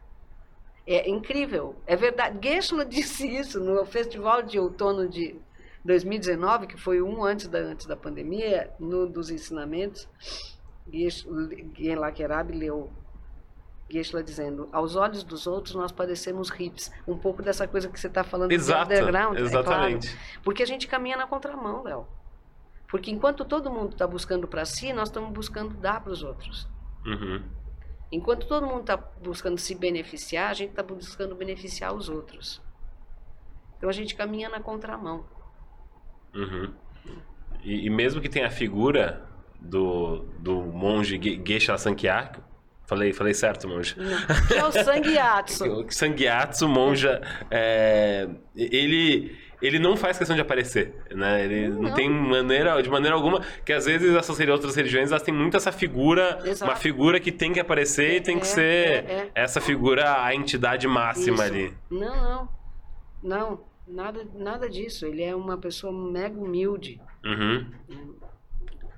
É 0.86 1.08
incrível, 1.08 1.76
é 1.86 1.94
verdade. 1.94 2.38
Geshe-la 2.42 2.84
disse 2.84 3.26
isso 3.26 3.60
no 3.60 3.84
festival 3.84 4.42
de 4.42 4.58
outono 4.58 5.08
de 5.08 5.36
2019, 5.84 6.66
que 6.66 6.76
foi 6.76 7.00
um 7.02 7.22
antes 7.24 7.48
da, 7.48 7.58
antes 7.58 7.86
da 7.86 7.96
pandemia, 7.96 8.70
no 8.78 9.06
dos 9.06 9.30
ensinamentos. 9.30 10.08
Geshe 10.92 11.26
Lakerab 11.94 12.52
leu 12.52 12.90
Geshe-la 13.90 14.22
dizendo: 14.22 14.68
aos 14.70 14.94
olhos 14.94 15.24
dos 15.24 15.48
outros 15.48 15.74
nós 15.74 15.90
parecemos 15.90 16.48
hips. 16.48 16.92
Um 17.06 17.18
pouco 17.18 17.42
dessa 17.42 17.66
coisa 17.66 17.88
que 17.88 17.98
você 17.98 18.06
está 18.06 18.22
falando 18.22 18.52
Exato, 18.52 18.88
do 18.88 18.94
underground. 18.94 19.36
é 19.36 19.40
claro. 19.40 19.44
exatamente. 19.44 20.18
Porque 20.44 20.62
a 20.62 20.66
gente 20.66 20.86
caminha 20.86 21.16
na 21.16 21.26
contramão, 21.26 21.82
Léo. 21.82 22.06
Porque 22.90 23.10
enquanto 23.10 23.44
todo 23.44 23.70
mundo 23.70 23.92
está 23.92 24.06
buscando 24.06 24.48
para 24.48 24.64
si, 24.64 24.92
nós 24.92 25.08
estamos 25.08 25.30
buscando 25.32 25.74
dar 25.76 26.02
para 26.02 26.12
os 26.12 26.22
outros. 26.22 26.68
Uhum. 27.06 27.42
Enquanto 28.12 28.46
todo 28.48 28.66
mundo 28.66 28.80
está 28.80 28.96
buscando 28.96 29.56
se 29.58 29.74
beneficiar, 29.74 30.50
a 30.50 30.54
gente 30.54 30.70
está 30.70 30.82
buscando 30.82 31.34
beneficiar 31.36 31.94
os 31.94 32.08
outros. 32.08 32.60
Então 33.76 33.88
a 33.88 33.92
gente 33.92 34.14
caminha 34.16 34.48
na 34.48 34.60
contramão. 34.60 35.24
Uhum. 36.34 36.72
E, 37.62 37.86
e 37.86 37.90
mesmo 37.90 38.20
que 38.20 38.28
tenha 38.28 38.48
a 38.48 38.50
figura 38.50 39.24
do, 39.60 40.24
do 40.38 40.60
monge 40.60 41.20
Ge- 41.22 41.40
Geisha 41.46 41.78
Sankyako, 41.78 42.42
falei, 42.86 43.12
falei 43.12 43.34
certo, 43.34 43.68
monge? 43.68 43.94
Não. 43.96 44.46
Que 44.48 44.54
é 44.54 44.64
o 44.64 44.72
Sangyatsu. 44.72 45.64
O 45.86 45.90
Sangyatsu, 45.92 46.68
monja, 46.68 47.20
é, 47.50 48.28
ele, 48.56 49.38
ele 49.62 49.78
não 49.78 49.96
faz 49.96 50.16
questão 50.18 50.34
de 50.34 50.42
aparecer, 50.42 50.94
né? 51.14 51.44
Ele 51.44 51.68
não, 51.68 51.82
Não. 51.82 51.94
tem 51.94 52.08
maneira, 52.08 52.80
de 52.82 52.88
maneira 52.88 53.14
alguma, 53.14 53.40
que 53.64 53.72
às 53.72 53.84
vezes 53.86 54.14
essas 54.14 54.38
outras 54.48 54.74
religiões, 54.74 55.10
elas 55.10 55.22
têm 55.22 55.34
muito 55.34 55.56
essa 55.56 55.70
figura, 55.72 56.38
Exato. 56.44 56.70
uma 56.70 56.76
figura 56.76 57.20
que 57.20 57.30
tem 57.32 57.52
que 57.52 57.60
aparecer 57.60 58.16
e 58.16 58.20
tem 58.20 58.36
que 58.38 58.46
É, 58.46 58.48
ser 58.48 58.64
é, 58.88 58.96
é. 59.12 59.30
essa 59.34 59.60
figura, 59.60 60.24
a 60.24 60.34
entidade 60.34 60.86
máxima 60.88 61.34
Isso. 61.44 61.54
ali. 61.54 61.74
Não, 61.90 61.98
não. 62.22 62.48
Não, 63.22 63.60
nada, 63.86 64.26
nada 64.34 64.68
disso. 64.68 65.04
Ele 65.04 65.22
é 65.22 65.36
uma 65.36 65.58
pessoa 65.58 65.92
mega 65.92 66.38
humilde. 66.40 66.98
Uhum. 67.22 67.66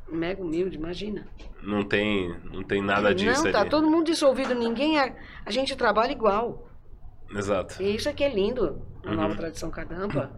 Mega 0.09 0.43
humilde, 0.43 0.77
imagina. 0.77 1.27
Não 1.63 1.83
tem, 1.83 2.35
não 2.53 2.63
tem 2.63 2.83
nada 2.83 3.15
disso 3.15 3.45
não, 3.45 3.53
tá 3.53 3.61
ali. 3.63 3.71
todo 3.71 3.91
mundo 3.91 4.07
dissolvido. 4.07 4.55
Ninguém. 4.55 4.99
A, 4.99 5.13
a 5.47 5.51
gente 5.51 5.75
trabalha 5.75 6.13
igual. 6.13 6.69
Exato. 7.35 7.83
E 7.83 7.97
isso 7.97 8.09
é 8.09 8.13
que 8.13 8.23
é 8.23 8.29
lindo 8.33 8.83
na 9.03 9.11
Uhum. 9.11 9.17
nova 9.17 9.35
tradição 9.35 9.71
Kadampa. 9.71 10.31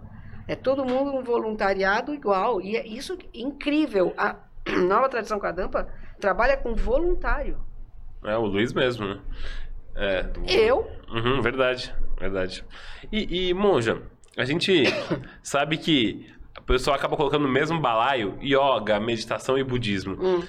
É 0.47 0.55
todo 0.55 0.85
mundo 0.85 1.15
um 1.17 1.23
voluntariado 1.23 2.13
igual. 2.15 2.61
E 2.61 2.77
é 2.77 2.87
isso 2.87 3.17
que- 3.17 3.29
incrível. 3.35 4.13
A 4.17 4.37
nova 4.87 5.09
tradição 5.09 5.39
Kadampa 5.39 5.89
trabalha 6.21 6.57
com 6.57 6.75
voluntário. 6.75 7.59
É, 8.25 8.37
o 8.37 8.47
Luiz 8.47 8.73
mesmo, 8.73 9.07
né? 9.07 9.21
É. 9.97 10.27
Eu? 10.49 10.87
Uhum, 11.11 11.41
verdade, 11.41 11.95
verdade. 12.19 12.65
E, 13.13 13.49
e, 13.51 13.55
Monja, 13.55 14.03
a 14.37 14.45
gente 14.45 14.85
sabe 15.43 15.77
que 15.77 16.33
a 16.57 16.61
pessoa 16.61 16.97
acaba 16.97 17.17
colocando 17.17 17.43
no 17.43 17.53
mesmo 17.53 17.81
balaio 17.81 18.39
yoga, 18.43 18.99
meditação 18.99 19.57
e 19.59 19.65
budismo. 19.65 20.17
Hum. 20.21 20.43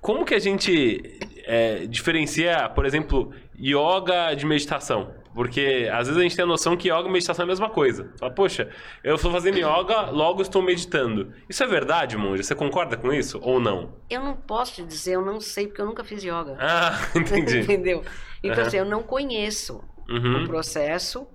Como 0.00 0.24
que 0.24 0.34
a 0.34 0.38
gente 0.38 1.18
é, 1.44 1.86
diferencia, 1.86 2.68
por 2.68 2.86
exemplo, 2.86 3.32
yoga 3.58 4.34
de 4.34 4.46
meditação? 4.46 5.12
Porque 5.36 5.86
às 5.92 6.06
vezes 6.08 6.18
a 6.18 6.22
gente 6.22 6.34
tem 6.34 6.42
a 6.44 6.48
noção 6.48 6.76
que 6.78 6.88
yoga 6.88 7.06
e 7.08 7.12
meditação 7.12 7.42
é 7.42 7.44
a 7.44 7.46
mesma 7.46 7.68
coisa. 7.68 8.10
Fala, 8.18 8.32
poxa, 8.32 8.70
eu 9.04 9.16
estou 9.16 9.30
fazendo 9.30 9.58
yoga, 9.58 10.10
logo 10.10 10.40
estou 10.40 10.62
meditando. 10.62 11.30
Isso 11.46 11.62
é 11.62 11.66
verdade, 11.66 12.16
Monja? 12.16 12.42
Você 12.42 12.54
concorda 12.54 12.96
com 12.96 13.12
isso 13.12 13.38
ou 13.42 13.60
não? 13.60 13.92
Eu 14.08 14.22
não 14.22 14.34
posso 14.34 14.76
te 14.76 14.82
dizer, 14.82 15.12
eu 15.16 15.22
não 15.24 15.38
sei, 15.38 15.66
porque 15.66 15.82
eu 15.82 15.86
nunca 15.86 16.02
fiz 16.02 16.22
yoga. 16.24 16.56
Ah, 16.58 16.92
entendi. 17.14 17.58
Entendeu? 17.62 18.02
Então, 18.42 18.60
Aham. 18.60 18.66
assim, 18.66 18.76
eu 18.78 18.84
não 18.86 19.02
conheço 19.02 19.84
o 20.08 20.12
Uhum, 20.14 20.44
processo. 20.46 21.26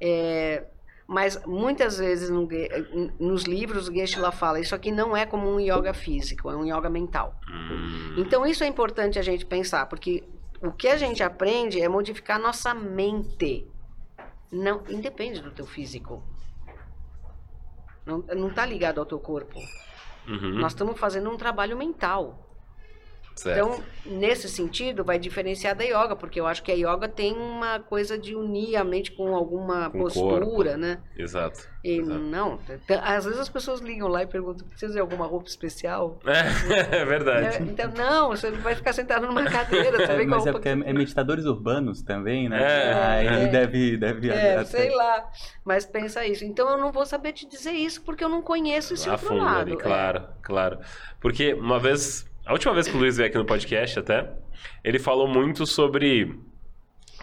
é, 0.00 0.64
mas 1.06 1.42
muitas 1.46 1.96
vezes 1.96 2.28
no 2.28 2.46
nos 3.18 3.44
livros 3.44 3.88
o 3.88 3.94
Geshe-la 3.94 4.30
fala, 4.30 4.60
isso 4.60 4.74
aqui 4.74 4.92
não 4.92 5.16
é 5.16 5.24
como 5.24 5.48
um 5.48 5.58
yoga 5.58 5.94
físico, 5.94 6.50
é 6.50 6.56
um 6.56 6.66
yoga 6.66 6.90
mental. 6.90 7.34
Hum, 7.50 8.14
Então 8.18 8.44
isso 8.44 8.62
é 8.62 8.66
importante 8.66 9.18
a 9.18 9.22
gente 9.22 9.46
pensar, 9.46 9.86
porque 9.86 10.22
o 10.62 10.72
que 10.72 10.88
a 10.88 10.96
gente 10.96 11.22
aprende 11.22 11.80
é 11.80 11.88
modificar 11.88 12.38
nossa 12.38 12.74
mente. 12.74 13.66
Não, 14.50 14.82
independe 14.88 15.40
do 15.40 15.50
teu 15.50 15.66
físico. 15.66 16.22
Não, 18.04 18.18
não 18.34 18.50
tá 18.50 18.64
ligado 18.64 18.98
ao 18.98 19.06
teu 19.06 19.20
corpo. 19.20 19.58
uhum, 20.26 20.58
Nós 20.58 20.72
estamos 20.72 20.98
fazendo 20.98 21.30
um 21.30 21.36
trabalho 21.36 21.76
mental. 21.76 22.47
Certo. 23.38 23.58
Então, 23.58 23.82
nesse 24.06 24.48
sentido, 24.48 25.04
vai 25.04 25.18
diferenciar 25.18 25.74
da 25.76 25.84
yoga, 25.84 26.16
porque 26.16 26.40
eu 26.40 26.46
acho 26.46 26.62
que 26.62 26.70
a 26.72 26.74
yoga 26.74 27.08
tem 27.08 27.34
uma 27.34 27.78
coisa 27.80 28.18
de 28.18 28.34
unir 28.34 28.76
a 28.76 28.84
mente 28.84 29.12
com 29.12 29.34
alguma 29.34 29.90
Com 29.90 29.98
postura, 29.98 30.44
corpo. 30.44 30.76
né? 30.76 30.98
Exato. 31.16 31.60
E 31.84 32.00
Exato. 32.00 32.18
não, 32.18 32.58
às 33.02 33.24
vezes 33.24 33.38
as 33.38 33.48
pessoas 33.48 33.80
ligam 33.80 34.08
lá 34.08 34.22
e 34.24 34.26
perguntam: 34.26 34.66
precisa 34.66 34.92
de 34.94 34.98
alguma 34.98 35.26
roupa 35.26 35.48
especial? 35.48 36.18
É, 36.26 36.96
é 37.00 37.04
verdade. 37.04 37.56
É, 37.56 37.62
então, 37.62 37.92
não, 37.96 38.30
você 38.30 38.50
vai 38.50 38.74
ficar 38.74 38.92
sentado 38.92 39.26
numa 39.26 39.44
cadeira, 39.44 39.96
você 40.04 40.16
vem 40.16 40.26
com 40.28 40.34
a 40.34 40.38
Mas 40.38 40.46
é 40.46 40.50
roupa 40.50 40.52
porque 40.64 40.82
que 40.82 40.88
é 40.90 40.92
meditadores 40.92 41.44
urbanos 41.44 42.02
também, 42.02 42.48
né? 42.48 42.60
É, 42.60 42.92
Aí 42.92 43.26
é. 43.44 43.46
deve, 43.46 43.96
deve 43.96 44.28
É, 44.30 44.64
sei 44.64 44.90
lá. 44.94 45.28
Mas 45.64 45.86
pensa 45.86 46.26
isso. 46.26 46.44
Então 46.44 46.68
eu 46.68 46.78
não 46.78 46.90
vou 46.90 47.06
saber 47.06 47.32
te 47.32 47.46
dizer 47.46 47.72
isso 47.72 48.02
porque 48.02 48.24
eu 48.24 48.28
não 48.28 48.42
conheço 48.42 48.94
esse 48.94 49.08
a 49.08 49.12
outro 49.12 49.28
fundo 49.28 49.44
lado. 49.44 49.60
ali, 49.60 49.72
É. 49.72 49.76
claro, 49.76 50.24
claro. 50.42 50.78
Porque 51.20 51.54
uma 51.54 51.78
vez, 51.78 52.26
a 52.48 52.52
última 52.52 52.72
vez 52.74 52.88
que 52.88 52.96
o 52.96 52.98
Luiz 52.98 53.16
veio 53.16 53.28
aqui 53.28 53.38
no 53.38 53.44
podcast 53.44 53.98
até, 53.98 54.28
ele 54.82 54.98
falou 54.98 55.28
muito 55.28 55.66
sobre 55.66 56.34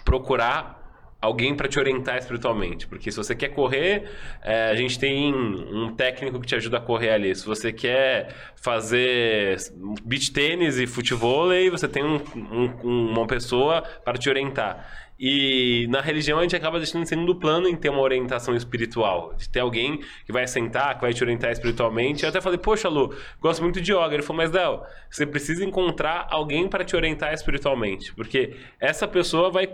procurar 0.03 0.83
alguém 1.21 1.55
para 1.55 1.67
te 1.67 1.79
orientar 1.79 2.17
espiritualmente. 2.17 2.85
Porque 2.87 3.09
se 3.11 3.17
você 3.17 3.33
quer 3.33 3.49
correr, 3.49 4.03
é, 4.43 4.69
a 4.69 4.75
gente 4.75 4.99
tem 4.99 5.33
um 5.33 5.95
técnico 5.95 6.39
que 6.39 6.45
te 6.45 6.55
ajuda 6.55 6.77
a 6.77 6.81
correr 6.81 7.09
ali. 7.11 7.33
Se 7.35 7.45
você 7.45 7.73
quer 7.73 8.33
fazer 8.55 9.57
beach 10.03 10.31
tênis 10.31 10.77
e 10.77 10.85
futevôlei, 10.85 11.69
você 11.71 11.87
tem 11.87 12.03
um- 12.03 12.21
um- 12.35 13.09
uma 13.11 13.25
pessoa 13.25 13.81
para 13.81 14.17
te 14.19 14.29
orientar. 14.29 15.04
E 15.17 15.87
na 15.89 16.01
religião 16.01 16.39
a 16.39 16.41
gente 16.41 16.55
acaba 16.55 16.77
deixando 16.77 17.03
em 17.03 17.05
segundo 17.05 17.35
plano 17.35 17.69
em 17.69 17.75
ter 17.75 17.89
uma 17.89 18.01
orientação 18.01 18.53
espiritual. 18.55 19.33
De 19.35 19.49
ter 19.49 19.61
alguém 19.61 20.01
que 20.25 20.31
vai 20.31 20.45
sentar, 20.45 20.95
que 20.95 21.01
vai 21.01 21.13
te 21.13 21.23
orientar 21.23 21.51
espiritualmente. 21.51 22.23
Eu 22.23 22.29
até 22.29 22.41
falei, 22.41 22.57
poxa, 22.57 22.89
Lu, 22.89 23.15
gosto 23.39 23.61
muito 23.61 23.79
de 23.79 23.93
yoga. 23.93 24.13
Ele 24.13 24.23
falou, 24.23 24.43
mas 24.43 24.51
Léo, 24.51 24.81
você 25.09 25.25
precisa 25.25 25.63
encontrar 25.63 26.27
alguém 26.29 26.67
para 26.67 26.83
te 26.83 26.95
orientar 26.95 27.33
espiritualmente. 27.33 28.13
Porque 28.13 28.55
essa 28.79 29.07
pessoa 29.07 29.49
vai 29.49 29.69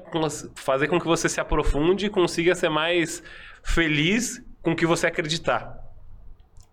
fazer 0.56 0.88
com 0.88 1.00
que 1.00 1.08
você 1.08 1.28
se 1.28 1.42
aprofunde 1.42 2.06
e 2.06 2.10
consiga 2.10 2.54
ser 2.54 2.70
mais 2.70 3.24
feliz 3.64 4.44
com 4.62 4.72
o 4.72 4.76
que 4.76 4.86
você 4.86 5.08
acreditar. 5.08 5.82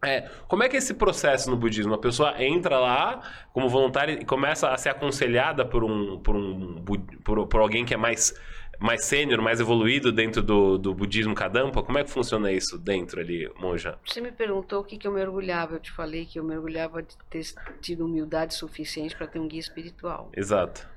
É, 0.05 0.29
como 0.47 0.63
é 0.63 0.69
que 0.69 0.77
é 0.77 0.79
esse 0.79 0.95
processo 0.95 1.51
no 1.51 1.57
budismo? 1.57 1.93
A 1.93 1.99
pessoa 1.99 2.41
entra 2.41 2.79
lá 2.79 3.21
como 3.53 3.69
voluntária 3.69 4.13
e 4.13 4.25
começa 4.25 4.69
a 4.69 4.77
ser 4.77 4.91
aconselhada 4.91 5.65
por 5.65 5.83
um 5.83 6.21
por 6.21 6.37
um 6.37 6.85
por, 7.25 7.49
por 7.49 7.61
alguém 7.61 7.85
que 7.85 7.93
é 7.93 7.97
mais 7.97 8.33
mais 8.79 9.05
sênior, 9.05 9.43
mais 9.43 9.61
evoluído 9.61 10.13
dentro 10.13 10.43
do, 10.43 10.79
do 10.79 10.95
budismo 10.95 11.35
Kadampa? 11.35 11.83
Como 11.83 11.99
é 11.99 12.05
que 12.05 12.11
funciona 12.11 12.53
isso 12.53 12.79
dentro 12.79 13.21
ali, 13.21 13.51
monja? 13.59 13.99
Você 14.07 14.21
me 14.21 14.31
perguntou 14.31 14.81
o 14.81 14.85
que, 14.85 14.97
que 14.97 15.07
eu 15.07 15.13
mergulhava. 15.13 15.75
Eu 15.75 15.81
te 15.81 15.91
falei 15.91 16.25
que 16.25 16.39
eu 16.39 16.45
mergulhava 16.45 17.03
de 17.03 17.17
ter 17.29 17.43
tido 17.81 18.05
humildade 18.05 18.55
suficiente 18.55 19.17
para 19.17 19.27
ter 19.27 19.39
um 19.41 19.49
guia 19.49 19.61
espiritual. 19.61 20.31
Exato. 20.37 20.89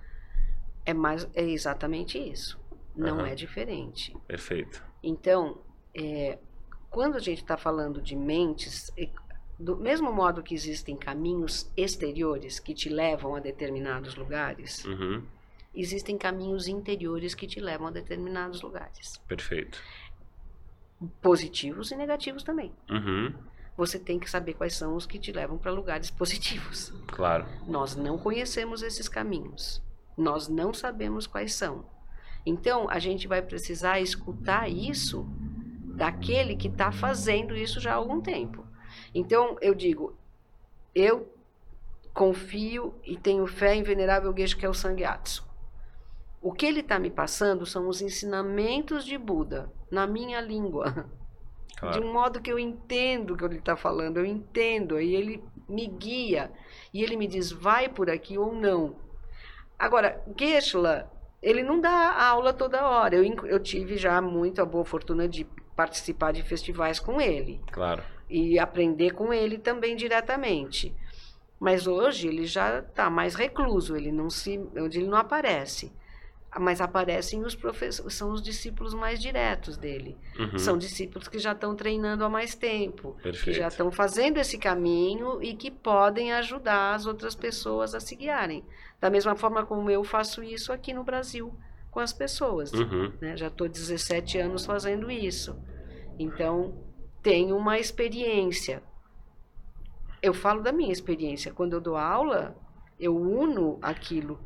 É, 0.86 0.94
mais, 0.94 1.28
é 1.34 1.44
exatamente 1.44 2.18
isso. 2.18 2.60
Não 2.96 3.20
Aham. 3.20 3.28
é 3.30 3.36
diferente. 3.36 4.16
Perfeito. 4.28 4.84
Então, 5.04 5.60
é, 5.96 6.38
quando 6.90 7.16
a 7.16 7.20
gente 7.20 7.42
está 7.42 7.58
falando 7.58 8.02
de 8.02 8.16
mentes, 8.16 8.92
do 9.58 9.78
mesmo 9.78 10.12
modo 10.12 10.44
que 10.44 10.54
existem 10.54 10.96
caminhos 10.96 11.72
exteriores 11.78 12.60
que 12.60 12.74
te 12.74 12.90
levam 12.90 13.36
a 13.36 13.40
determinados 13.40 14.16
lugares, 14.16 14.84
Uhum. 14.86 15.24
Existem 15.74 16.18
caminhos 16.18 16.68
interiores 16.68 17.34
que 17.34 17.48
te 17.48 17.60
levam 17.60 17.88
a 17.88 17.92
determinados 17.92 18.62
lugares. 18.62 19.18
Perfeito. 19.28 19.82
Positivos 21.22 21.92
e 21.92 21.96
negativos 21.96 22.44
também. 22.44 22.74
Uhum. 22.90 23.34
Você 23.78 23.98
tem 23.98 24.20
que 24.20 24.30
saber 24.30 24.54
quais 24.54 24.76
são 24.76 24.96
os 24.96 25.06
que 25.06 25.18
te 25.18 25.32
levam 25.32 25.58
para 25.58 25.72
lugares 25.72 26.12
positivos. 26.12 26.94
Claro. 27.08 27.48
Nós 27.68 27.96
não 27.96 28.18
conhecemos 28.18 28.82
esses 28.82 29.08
caminhos. 29.08 29.82
Nós 30.18 30.48
não 30.48 30.74
sabemos 30.74 31.26
quais 31.26 31.54
são. 31.54 31.86
Então, 32.46 32.90
a 32.90 33.00
gente 33.00 33.28
vai 33.28 33.42
precisar 33.42 34.00
escutar 34.02 34.70
isso 34.70 35.26
daquele 35.96 36.56
que 36.56 36.68
está 36.68 36.92
fazendo 36.92 37.56
isso 37.56 37.80
já 37.80 37.92
há 37.92 37.96
algum 37.96 38.20
tempo. 38.20 38.66
Então, 39.14 39.58
eu 39.62 39.74
digo, 39.74 40.18
eu 40.94 41.32
confio 42.14 42.94
e 43.04 43.18
tenho 43.18 43.46
fé 43.48 43.76
em 43.76 43.84
Venerável 43.84 44.34
Geshe, 44.36 44.56
que 44.56 44.66
é 44.66 44.70
o 44.70 44.74
Sangyatso. 44.74 45.51
O 46.42 46.52
que 46.52 46.66
ele 46.66 46.80
está 46.80 46.98
me 46.98 47.10
passando 47.12 47.66
são 47.66 47.88
os 47.88 48.02
ensinamentos 48.02 49.06
de 49.06 49.18
Buda 49.18 49.72
na 49.92 50.08
minha 50.08 50.42
língua. 50.42 51.10
De 51.72 51.80
Claro. 51.80 52.06
um 52.06 52.14
modo 52.14 52.42
que 52.42 52.52
eu 52.52 52.60
entendo 52.60 53.34
o 53.34 53.38
que 53.38 53.44
ele 53.44 53.58
está 53.58 53.76
falando, 53.76 54.18
eu 54.18 54.26
entendo, 54.26 54.98
aí 54.98 55.16
ele 55.16 55.44
me 55.68 55.88
guia 55.88 56.52
e 56.94 57.02
ele 57.02 57.16
me 57.18 57.26
diz 57.26 57.52
vai 57.52 57.90
por 57.90 58.08
aqui 58.08 58.38
ou 58.38 58.54
não. 58.54 58.98
Agora, 59.80 60.22
Geshe-la, 60.40 61.10
ele 61.42 61.64
não 61.64 61.80
dá 61.82 62.22
aula 62.24 62.54
toda 62.54 62.88
hora. 62.88 63.16
Eu, 63.16 63.24
eu 63.48 63.60
tive 63.60 63.98
já 63.98 64.22
muito 64.22 64.62
a 64.62 64.66
boa 64.66 64.86
fortuna 64.86 65.28
de 65.28 65.44
participar 65.76 66.34
de 66.34 66.44
festivais 66.44 67.00
com 67.00 67.20
ele 67.20 67.60
Claro. 67.72 68.04
e 68.30 68.60
aprender 68.60 69.12
com 69.12 69.34
ele 69.34 69.58
também 69.58 69.96
diretamente. 69.96 70.94
Mas 71.60 71.88
hoje 71.88 72.28
ele 72.28 72.46
já 72.46 72.80
está 72.80 73.10
mais 73.10 73.34
recluso, 73.34 73.96
ele 73.96 74.12
não 74.12 74.30
se, 74.30 74.60
onde 74.78 75.00
ele 75.00 75.08
não 75.08 75.18
aparece. 75.18 75.92
Mas 76.60 76.82
aparecem 76.82 77.44
os 77.46 77.56
professores, 77.56 78.14
são 78.14 78.32
os 78.34 78.42
discípulos 78.42 78.94
mais 78.94 79.22
diretos 79.22 79.78
dele. 79.78 80.18
Uhum. 80.38 80.58
São 80.58 80.78
discípulos 80.78 81.30
que 81.30 81.40
já 81.40 81.54
estão 81.54 81.76
treinando 81.76 82.26
há 82.26 82.30
mais 82.30 82.56
tempo, 82.56 83.14
que 83.18 83.24
Perfeito. 83.24 83.58
já 83.58 83.70
estão 83.70 83.90
fazendo 83.90 84.38
esse 84.38 84.58
caminho 84.58 85.42
e 85.42 85.54
que 85.54 85.72
podem 85.72 86.34
ajudar 86.34 86.94
as 86.94 87.06
outras 87.06 87.36
pessoas 87.36 87.96
a 87.96 88.02
se 88.02 88.18
guiarem. 88.18 88.66
Da 89.00 89.10
mesma 89.10 89.34
forma 89.36 89.66
como 89.66 89.90
eu 89.90 90.04
faço 90.04 90.44
isso 90.44 90.74
aqui 90.74 90.94
no 90.94 91.06
Brasil 91.06 91.54
com 91.90 92.02
as 92.02 92.12
pessoas. 92.12 92.74
Uhum. 92.74 93.14
né? 93.22 93.38
Já 93.38 93.48
estou 93.48 93.70
17 93.70 94.38
anos 94.40 94.66
fazendo 94.66 95.10
isso. 95.10 95.58
Então, 96.20 96.74
tenho 97.24 97.56
uma 97.56 97.80
experiência. 97.80 98.84
Eu 100.22 100.34
falo 100.34 100.62
da 100.62 100.72
minha 100.72 100.92
experiência. 100.92 101.54
Quando 101.54 101.74
eu 101.74 101.82
dou 101.82 101.96
aula, 101.96 102.56
eu 103.00 103.16
uno 103.16 103.80
aquilo 103.82 104.40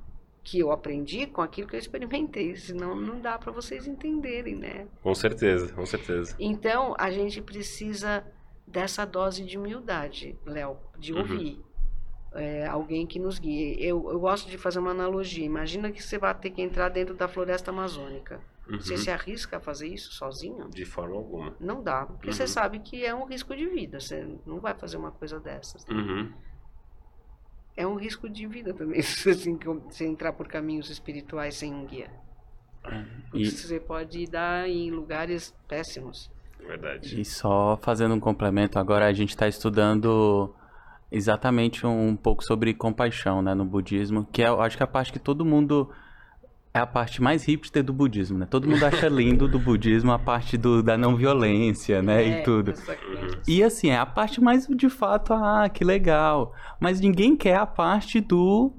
que 0.45 0.59
eu 0.59 0.71
aprendi 0.71 1.25
com 1.25 1.41
aquilo 1.41 1.67
que 1.67 1.75
eu 1.75 1.79
experimentei. 1.79 2.55
Senão, 2.55 2.95
não 2.95 3.19
dá 3.19 3.37
para 3.39 3.51
vocês 3.51 3.87
entenderem, 3.87 4.55
né? 4.55 4.87
Com 5.01 5.13
certeza, 5.15 5.73
com 5.73 5.85
certeza. 5.85 6.35
Então, 6.39 6.93
a 6.99 7.09
gente 7.09 7.41
precisa 7.41 8.23
dessa 8.67 9.03
dose 9.05 9.43
de 9.43 9.57
humildade, 9.57 10.37
Léo, 10.45 10.77
de 10.99 11.11
Uhum. 11.13 11.19
ouvir. 11.19 11.65
é, 12.37 12.67
alguém 12.67 13.07
que 13.07 13.17
nos 13.17 13.39
guie. 13.39 13.77
Eu, 13.79 14.11
eu 14.11 14.19
gosto 14.19 14.49
de 14.49 14.57
fazer 14.57 14.79
uma 14.79 14.91
analogia. 14.91 15.45
Imagina 15.45 15.89
que 15.89 16.03
você 16.03 16.17
vai 16.17 16.35
ter 16.35 16.49
que 16.49 16.61
entrar 16.61 16.89
dentro 16.89 17.15
da 17.15 17.29
floresta 17.29 17.71
amazônica. 17.71 18.41
Uhum. 18.69 18.77
Você 18.77 18.97
se 18.97 19.09
arrisca 19.09 19.55
a 19.55 19.59
fazer 19.61 19.87
isso 19.87 20.11
sozinho? 20.11 20.69
De 20.69 20.83
forma 20.83 21.15
alguma. 21.15 21.55
Não 21.61 21.81
dá, 21.81 22.05
porque 22.05 22.33
você 22.33 22.41
Uhum. 22.43 22.47
sabe 22.49 22.79
que 22.79 23.05
é 23.05 23.15
um 23.15 23.23
risco 23.25 23.55
de 23.55 23.65
vida. 23.67 24.01
Você 24.01 24.27
não 24.45 24.59
vai 24.59 24.73
fazer 24.73 24.97
uma 24.97 25.11
coisa 25.11 25.39
dessas. 25.39 25.85
Uhum. 25.89 26.29
É 27.77 27.85
um 27.85 27.95
risco 27.95 28.29
de 28.29 28.47
vida 28.47 28.73
também, 28.73 29.01
se 29.03 29.33
você, 29.33 29.51
você 29.53 30.05
entrar 30.05 30.33
por 30.33 30.47
caminhos 30.47 30.89
espirituais 30.89 31.55
sem 31.55 31.73
um 31.73 31.85
guia. 31.85 32.09
Porque 32.81 33.37
E, 33.37 33.51
Você 33.51 33.79
pode 33.79 34.25
dar 34.27 34.69
em 34.69 34.91
lugares 34.91 35.53
péssimos. 35.67 36.33
Verdade. 36.59 37.21
e 37.21 37.23
só 37.23 37.77
fazendo 37.79 38.15
um 38.15 38.19
complemento, 38.19 38.79
agora 38.79 39.05
a 39.05 39.13
gente 39.13 39.29
está 39.29 39.47
estudando 39.47 40.51
exatamente 41.11 41.85
um, 41.85 42.07
um 42.07 42.15
pouco 42.15 42.43
sobre 42.43 42.73
compaixão, 42.73 43.39
né, 43.39 43.53
no 43.53 43.63
budismo, 43.63 44.27
que 44.31 44.41
é, 44.41 44.47
eu 44.47 44.59
acho 44.59 44.75
que 44.75 44.81
é 44.81 44.85
a 44.85 44.87
parte 44.87 45.13
que 45.13 45.19
todo 45.19 45.45
mundo 45.45 45.91
é 46.75 46.79
a 46.79 46.85
parte 46.85 47.23
mais 47.23 47.45
hipster 47.45 47.81
do 47.81 47.93
budismo, 47.93 48.37
né? 48.37 48.45
Todo 48.45 48.67
mundo 48.67 48.83
acha 48.83 49.07
lindo 49.07 49.47
do 49.47 49.57
budismo 49.57 50.11
a 50.11 50.19
parte 50.19 50.57
do, 50.57 50.83
da 50.83 50.97
não 50.97 51.15
violência, 51.15 52.01
né, 52.01 52.21
É, 52.21 52.41
e 52.41 52.43
tudo. 52.43 52.73
E 53.47 53.63
assim, 53.63 53.91
é 53.91 53.97
a 53.97 54.05
parte 54.05 54.41
mais 54.41 54.67
de 54.67 54.89
fato, 54.89 55.31
ah, 55.31 55.69
que 55.69 55.85
legal. 55.85 56.53
Mas 56.77 56.99
ninguém 56.99 57.33
quer 57.33 57.55
a 57.55 57.65
parte 57.65 58.19
do. 58.19 58.73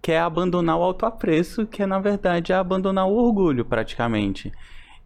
quer 0.00 0.20
abandonar 0.20 0.78
o 0.78 0.82
autoapreço, 0.82 1.66
que 1.66 1.82
é 1.82 1.86
na 1.86 1.98
verdade 1.98 2.52
é 2.52 2.54
abandonar 2.54 3.06
o 3.06 3.14
orgulho, 3.14 3.66
praticamente. 3.66 4.50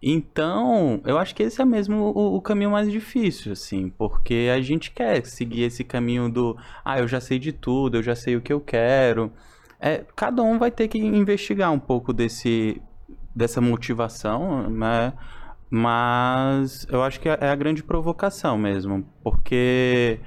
Então, 0.00 1.02
eu 1.04 1.18
acho 1.18 1.34
que 1.34 1.42
esse 1.42 1.60
é 1.60 1.64
mesmo 1.64 2.12
o, 2.14 2.36
o 2.36 2.40
caminho 2.40 2.70
mais 2.70 2.90
difícil, 2.92 3.50
assim, 3.52 3.92
porque 3.98 4.48
a 4.54 4.60
gente 4.60 4.92
quer 4.92 5.26
seguir 5.26 5.62
esse 5.62 5.82
caminho 5.82 6.30
do, 6.30 6.56
ah, 6.84 7.00
eu 7.00 7.08
já 7.08 7.20
sei 7.20 7.40
de 7.40 7.50
tudo, 7.50 7.96
eu 7.96 8.02
já 8.04 8.14
sei 8.14 8.36
o 8.36 8.40
que 8.40 8.52
eu 8.52 8.60
quero. 8.60 9.32
É, 9.80 10.04
cada 10.14 10.42
um 10.42 10.58
vai 10.58 10.70
ter 10.70 10.88
que 10.88 10.98
investigar 10.98 11.72
um 11.72 11.78
pouco 11.78 12.12
desse, 12.12 12.80
dessa 13.34 13.60
motivação, 13.60 14.68
né? 14.68 15.12
Mas 15.70 16.86
eu 16.90 17.02
acho 17.02 17.20
que 17.20 17.28
é 17.28 17.48
a 17.48 17.54
grande 17.54 17.82
provocação 17.82 18.58
mesmo, 18.58 19.06
porque 19.22 20.18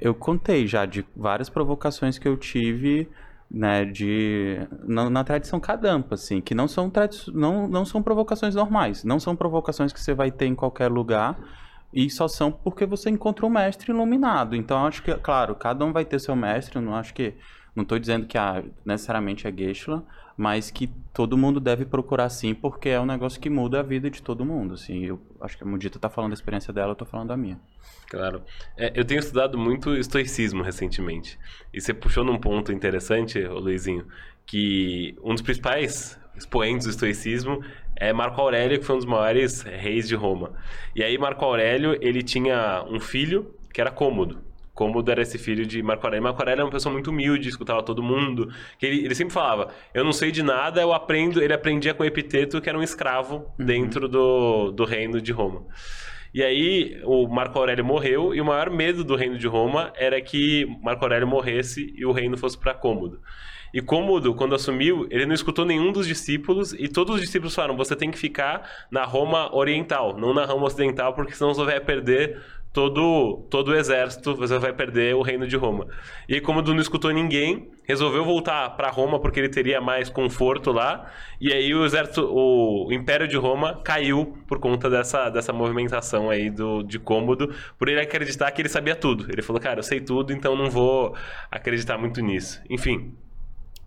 eu 0.00 0.14
contei 0.14 0.66
já 0.66 0.84
de 0.84 1.06
várias 1.16 1.48
provocações 1.48 2.18
que 2.18 2.26
eu 2.26 2.36
tive, 2.36 3.08
né, 3.50 3.84
de 3.84 4.58
na, 4.84 5.08
na 5.08 5.24
tradição 5.24 5.60
Kadampa, 5.60 6.16
assim, 6.16 6.40
que 6.40 6.54
não 6.54 6.66
são 6.66 6.92
não, 7.32 7.68
não 7.68 7.84
são 7.84 8.02
provocações 8.02 8.54
normais, 8.56 9.04
não 9.04 9.20
são 9.20 9.36
provocações 9.36 9.92
que 9.92 10.00
você 10.00 10.12
vai 10.14 10.30
ter 10.30 10.46
em 10.46 10.54
qualquer 10.54 10.90
lugar 10.90 11.38
e 11.92 12.10
só 12.10 12.28
são 12.28 12.50
porque 12.52 12.84
você 12.84 13.08
encontra 13.08 13.46
um 13.46 13.50
mestre 13.50 13.92
iluminado. 13.92 14.54
Então 14.54 14.84
acho 14.86 15.02
que, 15.02 15.14
claro, 15.14 15.54
cada 15.54 15.84
um 15.84 15.92
vai 15.92 16.04
ter 16.04 16.18
seu 16.18 16.36
mestre, 16.36 16.80
não 16.80 16.94
acho 16.94 17.14
que 17.14 17.34
não 17.78 17.84
estou 17.84 17.96
dizendo 17.96 18.26
que 18.26 18.36
necessariamente 18.84 19.46
é 19.46 19.52
Geshe-la, 19.52 20.02
mas 20.36 20.68
que 20.68 20.88
todo 21.14 21.38
mundo 21.38 21.60
deve 21.60 21.84
procurar 21.84 22.28
sim, 22.28 22.52
porque 22.52 22.88
é 22.88 23.00
um 23.00 23.06
negócio 23.06 23.40
que 23.40 23.48
muda 23.48 23.78
a 23.78 23.82
vida 23.84 24.10
de 24.10 24.20
todo 24.20 24.44
mundo. 24.44 24.74
Assim, 24.74 25.04
eu 25.04 25.20
acho 25.40 25.56
que 25.56 25.62
a 25.62 25.66
Mudita 25.66 25.96
tá 25.96 26.10
falando 26.10 26.32
da 26.32 26.34
experiência 26.34 26.72
dela, 26.72 26.90
eu 26.90 26.96
tô 26.96 27.04
falando 27.04 27.28
da 27.28 27.36
minha. 27.36 27.58
Claro. 28.08 28.42
É, 28.76 28.92
eu 28.96 29.04
tenho 29.04 29.20
estudado 29.20 29.56
muito 29.56 29.94
estoicismo 29.94 30.60
recentemente. 30.62 31.38
E 31.72 31.80
você 31.80 31.94
puxou 31.94 32.24
num 32.24 32.36
ponto 32.36 32.72
interessante, 32.72 33.40
Luizinho, 33.40 34.06
que 34.44 35.16
um 35.22 35.32
dos 35.32 35.42
principais 35.42 36.18
expoentes 36.36 36.84
do 36.84 36.90
estoicismo 36.90 37.62
é 37.94 38.12
Marco 38.12 38.40
Aurélio, 38.40 38.80
que 38.80 38.84
foi 38.84 38.96
um 38.96 38.98
dos 38.98 39.06
maiores 39.06 39.62
reis 39.62 40.08
de 40.08 40.16
Roma. 40.16 40.52
E 40.96 41.02
aí 41.04 41.16
Marco 41.16 41.44
Aurélio, 41.44 41.96
ele 42.00 42.24
tinha 42.24 42.84
um 42.88 42.98
filho 42.98 43.54
que 43.72 43.80
era 43.80 43.90
Cômodo. 43.90 44.47
Cômodo 44.78 45.10
era 45.10 45.22
esse 45.22 45.36
filho 45.38 45.66
de 45.66 45.82
Marco 45.82 46.06
Aurélio. 46.06 46.22
Marco 46.22 46.40
Aurélio 46.40 46.60
era 46.60 46.64
uma 46.66 46.70
pessoa 46.70 46.92
muito 46.92 47.10
humilde, 47.10 47.48
escutava 47.48 47.82
todo 47.82 48.00
mundo. 48.00 48.48
Que 48.78 48.86
ele, 48.86 49.06
ele 49.06 49.14
sempre 49.16 49.34
falava, 49.34 49.72
eu 49.92 50.04
não 50.04 50.12
sei 50.12 50.30
de 50.30 50.40
nada, 50.40 50.80
eu 50.80 50.92
aprendo... 50.92 51.42
Ele 51.42 51.52
aprendia 51.52 51.92
com 51.92 52.04
Epiteto, 52.04 52.60
que 52.60 52.68
era 52.68 52.78
um 52.78 52.82
escravo 52.82 53.52
dentro 53.58 54.08
do, 54.08 54.70
do 54.70 54.84
reino 54.84 55.20
de 55.20 55.32
Roma. 55.32 55.66
E 56.32 56.44
aí 56.44 57.00
o 57.04 57.26
Marco 57.26 57.58
Aurélio 57.58 57.84
morreu 57.84 58.32
e 58.32 58.40
o 58.40 58.44
maior 58.44 58.70
medo 58.70 59.02
do 59.02 59.16
reino 59.16 59.36
de 59.36 59.48
Roma 59.48 59.92
era 59.96 60.20
que 60.20 60.64
Marco 60.80 61.04
Aurélio 61.04 61.26
morresse 61.26 61.92
e 61.96 62.06
o 62.06 62.12
reino 62.12 62.36
fosse 62.36 62.56
para 62.56 62.72
Cômodo. 62.72 63.20
E 63.72 63.82
Cômodo, 63.82 64.34
quando 64.34 64.54
assumiu, 64.54 65.06
ele 65.10 65.26
não 65.26 65.34
escutou 65.34 65.64
nenhum 65.64 65.92
dos 65.92 66.06
discípulos 66.06 66.72
e 66.72 66.88
todos 66.88 67.16
os 67.16 67.20
discípulos 67.20 67.54
falaram: 67.54 67.76
você 67.76 67.94
tem 67.94 68.10
que 68.10 68.18
ficar 68.18 68.86
na 68.90 69.04
Roma 69.04 69.54
oriental, 69.54 70.16
não 70.16 70.32
na 70.32 70.44
Roma 70.44 70.66
ocidental, 70.66 71.12
porque 71.14 71.34
senão 71.34 71.52
você 71.52 71.64
vai 71.64 71.80
perder 71.80 72.40
todo, 72.72 73.46
todo 73.50 73.68
o 73.68 73.74
exército, 73.74 74.34
você 74.34 74.58
vai 74.58 74.72
perder 74.72 75.14
o 75.14 75.22
reino 75.22 75.46
de 75.46 75.56
Roma. 75.56 75.86
E 76.28 76.40
Cômodo 76.40 76.74
não 76.74 76.80
escutou 76.80 77.10
ninguém, 77.10 77.70
resolveu 77.86 78.24
voltar 78.24 78.70
para 78.70 78.90
Roma 78.90 79.18
porque 79.18 79.40
ele 79.40 79.48
teria 79.48 79.80
mais 79.80 80.08
conforto 80.08 80.70
lá. 80.70 81.10
E 81.40 81.52
aí 81.52 81.74
o 81.74 81.84
exército, 81.84 82.28
o 82.30 82.92
Império 82.92 83.26
de 83.26 83.36
Roma 83.36 83.80
caiu 83.82 84.38
por 84.46 84.58
conta 84.58 84.90
dessa, 84.90 85.30
dessa 85.30 85.52
movimentação 85.52 86.30
aí 86.30 86.50
do, 86.50 86.82
de 86.82 86.98
Cômodo, 86.98 87.54
por 87.78 87.88
ele 87.88 88.00
acreditar 88.00 88.50
que 88.50 88.62
ele 88.62 88.68
sabia 88.68 88.94
tudo. 88.94 89.26
Ele 89.30 89.42
falou, 89.42 89.60
cara, 89.60 89.80
eu 89.80 89.84
sei 89.84 90.00
tudo, 90.00 90.32
então 90.32 90.54
não 90.54 90.70
vou 90.70 91.16
acreditar 91.50 91.96
muito 91.98 92.20
nisso. 92.20 92.60
Enfim, 92.68 93.14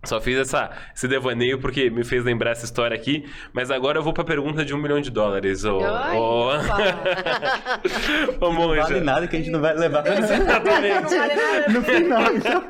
só 0.04 0.20
fiz 0.20 0.36
essa, 0.38 0.70
esse 0.94 1.06
devaneio 1.06 1.58
porque 1.60 1.88
me 1.90 2.04
fez 2.04 2.24
lembrar 2.24 2.50
essa 2.52 2.64
história 2.64 2.94
aqui. 2.96 3.24
Mas 3.52 3.70
agora 3.70 3.98
eu 3.98 4.02
vou 4.02 4.12
pra 4.12 4.24
pergunta 4.24 4.64
de 4.64 4.74
um 4.74 4.78
milhão 4.78 5.00
de 5.00 5.10
dólares. 5.10 5.64
Ô, 5.64 5.78
ô... 5.78 6.48
ô 8.40 8.40
Não 8.40 8.52
monja. 8.52 8.82
vale 8.82 9.00
nada 9.00 9.26
que 9.26 9.36
a 9.36 9.38
gente 9.38 9.50
não 9.50 9.60
vai 9.60 9.74
levar 9.74 10.02
Não 10.04 10.26
vale 10.26 11.34
nada. 11.34 11.68
no 11.68 11.82
final. 11.82 12.22
Então, 12.34 12.64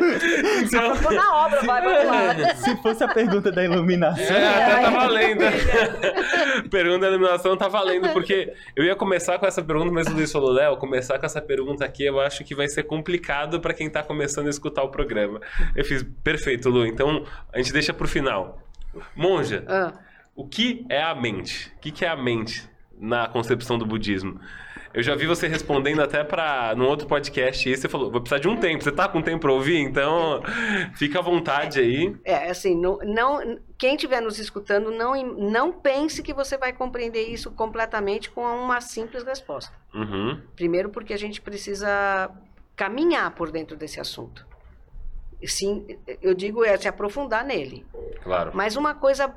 Então, 0.62 0.94
Vou 0.96 1.12
na 1.12 1.36
obra, 1.46 1.60
vai, 1.62 1.82
vamos 1.82 2.04
lá. 2.06 2.54
se 2.54 2.76
fosse 2.82 3.04
a 3.04 3.08
pergunta 3.08 3.50
da 3.50 3.64
iluminação, 3.64 4.36
É, 4.36 4.48
até 4.72 4.82
tá 4.82 4.90
valendo. 4.90 5.40
pergunta 6.70 6.98
da 7.00 7.08
eliminação 7.08 7.56
tá 7.56 7.68
valendo, 7.68 8.08
porque 8.10 8.52
eu 8.76 8.84
ia 8.84 8.94
começar 8.94 9.38
com 9.38 9.46
essa 9.46 9.62
pergunta, 9.62 9.90
mas 9.92 10.06
o 10.06 10.12
Luiz 10.12 10.30
falou, 10.30 10.50
Léo, 10.52 10.76
começar 10.76 11.18
com 11.18 11.26
essa 11.26 11.40
pergunta 11.40 11.84
aqui 11.84 12.04
eu 12.04 12.20
acho 12.20 12.44
que 12.44 12.54
vai 12.54 12.68
ser 12.68 12.82
complicado 12.84 13.60
para 13.60 13.72
quem 13.74 13.88
tá 13.88 14.02
começando 14.02 14.46
a 14.46 14.50
escutar 14.50 14.82
o 14.82 14.88
programa. 14.90 15.40
Eu 15.74 15.84
fiz, 15.84 16.04
perfeito, 16.22 16.68
Lu, 16.68 16.86
então 16.86 17.21
a 17.52 17.58
gente 17.58 17.72
deixa 17.72 17.92
pro 17.92 18.08
final. 18.08 18.58
Monja, 19.16 19.64
Ah, 19.68 19.92
o 20.34 20.46
que 20.46 20.84
é 20.88 21.02
a 21.02 21.14
mente? 21.14 21.72
O 21.76 21.80
que 21.80 21.90
que 21.90 22.04
é 22.04 22.08
a 22.08 22.16
mente 22.16 22.68
na 22.98 23.26
concepção 23.28 23.78
do 23.78 23.86
budismo? 23.86 24.40
Eu 24.94 25.02
já 25.02 25.14
vi 25.14 25.26
você 25.26 25.48
respondendo 25.48 26.02
até 26.02 26.22
para 26.22 26.74
num 26.76 26.84
outro 26.84 27.06
podcast 27.08 27.66
aí, 27.66 27.74
você 27.74 27.88
falou, 27.88 28.10
vou 28.10 28.20
precisar 28.20 28.38
de 28.40 28.46
um 28.46 28.58
tempo. 28.58 28.84
Você 28.84 28.92
tá 28.92 29.08
com 29.08 29.22
tempo 29.22 29.40
para 29.40 29.52
ouvir? 29.52 29.78
Então, 29.78 30.42
fica 30.96 31.18
à 31.18 31.22
vontade 31.22 31.80
aí. 31.80 32.14
é, 32.26 32.50
assim, 32.50 32.78
não, 32.78 32.98
não, 32.98 33.58
quem 33.78 33.94
estiver 33.94 34.20
nos 34.20 34.38
escutando, 34.38 34.90
não, 34.90 35.14
não 35.34 35.72
pense 35.72 36.22
que 36.22 36.34
você 36.34 36.58
vai 36.58 36.74
compreender 36.74 37.26
isso 37.26 37.50
completamente 37.52 38.30
com 38.30 38.42
uma 38.42 38.82
simples 38.82 39.22
resposta. 39.24 39.72
Uhum, 39.94 40.38
Primeiro, 40.54 40.90
porque 40.90 41.14
a 41.14 41.18
gente 41.18 41.40
precisa 41.40 42.30
caminhar 42.76 43.30
por 43.34 43.50
dentro 43.50 43.76
desse 43.78 43.98
assunto. 43.98 44.46
Sim, 45.46 45.86
eu 46.20 46.34
digo 46.34 46.64
é 46.64 46.76
se 46.76 46.86
aprofundar 46.88 47.44
nele. 47.44 47.84
claro. 48.22 48.52
Mas 48.54 48.76
uma 48.76 48.94
coisa, 48.94 49.34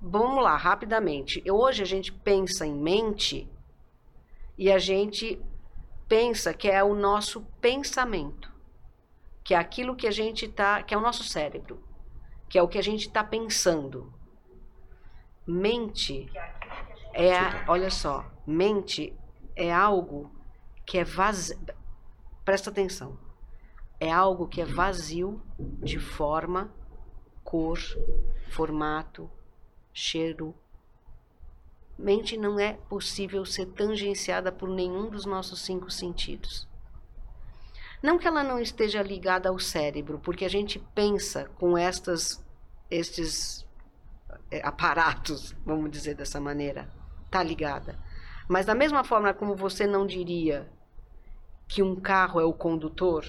vamos 0.00 0.42
lá, 0.42 0.56
rapidamente. 0.56 1.42
Eu- 1.44 1.56
Hoje 1.56 1.82
a 1.82 1.86
gente 1.86 2.12
pensa 2.12 2.66
em 2.66 2.74
mente 2.74 3.48
e 4.56 4.70
a 4.70 4.78
gente 4.78 5.40
pensa 6.08 6.52
que 6.54 6.68
é 6.68 6.82
o 6.82 6.94
nosso 6.94 7.42
pensamento, 7.60 8.50
que 9.44 9.54
é 9.54 9.58
aquilo 9.58 9.94
que 9.96 10.06
a 10.06 10.10
gente 10.10 10.48
tá, 10.48 10.82
que 10.82 10.94
é 10.94 10.96
o 10.96 11.00
nosso 11.00 11.24
cérebro, 11.24 11.82
que 12.48 12.58
é 12.58 12.62
o 12.62 12.68
que 12.68 12.78
a 12.78 12.82
gente 12.82 13.06
está 13.08 13.22
pensando. 13.24 14.12
Mente 15.46 16.30
é, 17.12 17.36
a- 17.36 17.64
olha 17.68 17.90
só, 17.90 18.24
mente 18.46 19.12
é 19.56 19.72
algo 19.72 20.30
que 20.86 20.98
é 20.98 21.04
vazio. 21.04 21.58
Presta 22.44 22.70
atenção. 22.70 23.18
É 24.02 24.10
algo 24.10 24.48
que 24.48 24.60
é 24.60 24.64
vazio 24.64 25.40
de 25.56 26.00
forma, 26.00 26.68
cor, 27.44 27.78
formato, 28.50 29.30
cheiro. 29.92 30.52
Mente 31.96 32.36
não 32.36 32.58
é 32.58 32.72
possível 32.72 33.46
ser 33.46 33.66
tangenciada 33.66 34.50
por 34.50 34.68
nenhum 34.68 35.08
dos 35.08 35.24
nossos 35.24 35.60
cinco 35.60 35.88
sentidos. 35.88 36.66
Não 38.02 38.18
que 38.18 38.26
ela 38.26 38.42
não 38.42 38.58
esteja 38.58 39.00
ligada 39.00 39.48
ao 39.48 39.58
cérebro, 39.60 40.18
porque 40.18 40.44
a 40.44 40.50
gente 40.50 40.80
pensa 40.92 41.48
com 41.56 41.78
estas, 41.78 42.44
estes 42.90 43.64
eh, 44.50 44.62
aparatos, 44.64 45.54
vamos 45.64 45.92
dizer 45.92 46.16
dessa 46.16 46.40
maneira, 46.40 46.90
tá 47.30 47.40
ligada. 47.40 47.96
Mas 48.48 48.66
da 48.66 48.74
mesma 48.74 49.04
forma 49.04 49.32
como 49.32 49.54
você 49.54 49.86
não 49.86 50.04
diria 50.04 50.68
que 51.68 51.84
um 51.84 51.94
carro 51.94 52.40
é 52.40 52.44
o 52.44 52.52
condutor, 52.52 53.24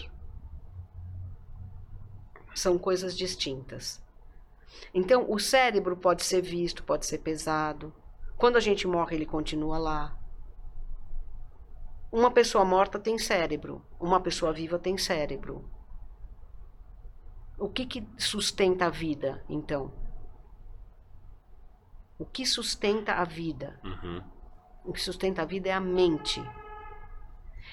são 2.56 2.78
coisas 2.78 3.18
distintas. 3.18 4.02
Então, 4.94 5.30
o 5.30 5.40
cérebro 5.40 5.96
pode 5.98 6.24
ser 6.24 6.42
visto, 6.42 6.84
pode 6.84 7.06
ser 7.06 7.20
pesado. 7.20 7.94
Quando 8.38 8.58
a 8.58 8.60
gente 8.60 8.88
morre, 8.88 9.16
ele 9.16 9.26
continua 9.26 9.78
lá. 9.78 10.18
Uma 12.12 12.30
pessoa 12.32 12.64
morta 12.64 13.00
tem 13.00 13.18
cérebro, 13.18 13.82
uma 14.00 14.20
pessoa 14.20 14.54
viva 14.54 14.78
tem 14.78 14.98
cérebro. 14.98 15.68
O 17.58 17.68
que, 17.68 17.86
que 17.86 18.08
sustenta 18.18 18.86
a 18.86 18.90
vida, 18.90 19.44
então? 19.50 19.92
O 22.20 22.26
que 22.26 22.46
sustenta 22.46 23.14
a 23.14 23.24
vida? 23.24 23.80
Uhum, 23.84 24.22
O 24.86 24.94
que 24.94 25.02
sustenta 25.02 25.42
a 25.42 25.46
vida 25.46 25.70
é 25.70 25.72
a 25.72 25.80
mente. 25.80 26.42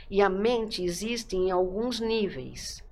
E 0.08 0.22
a 0.22 0.28
mente 0.28 0.82
existe 0.82 1.36
em 1.36 1.50
alguns 1.50 2.00
níveis. 2.00 2.82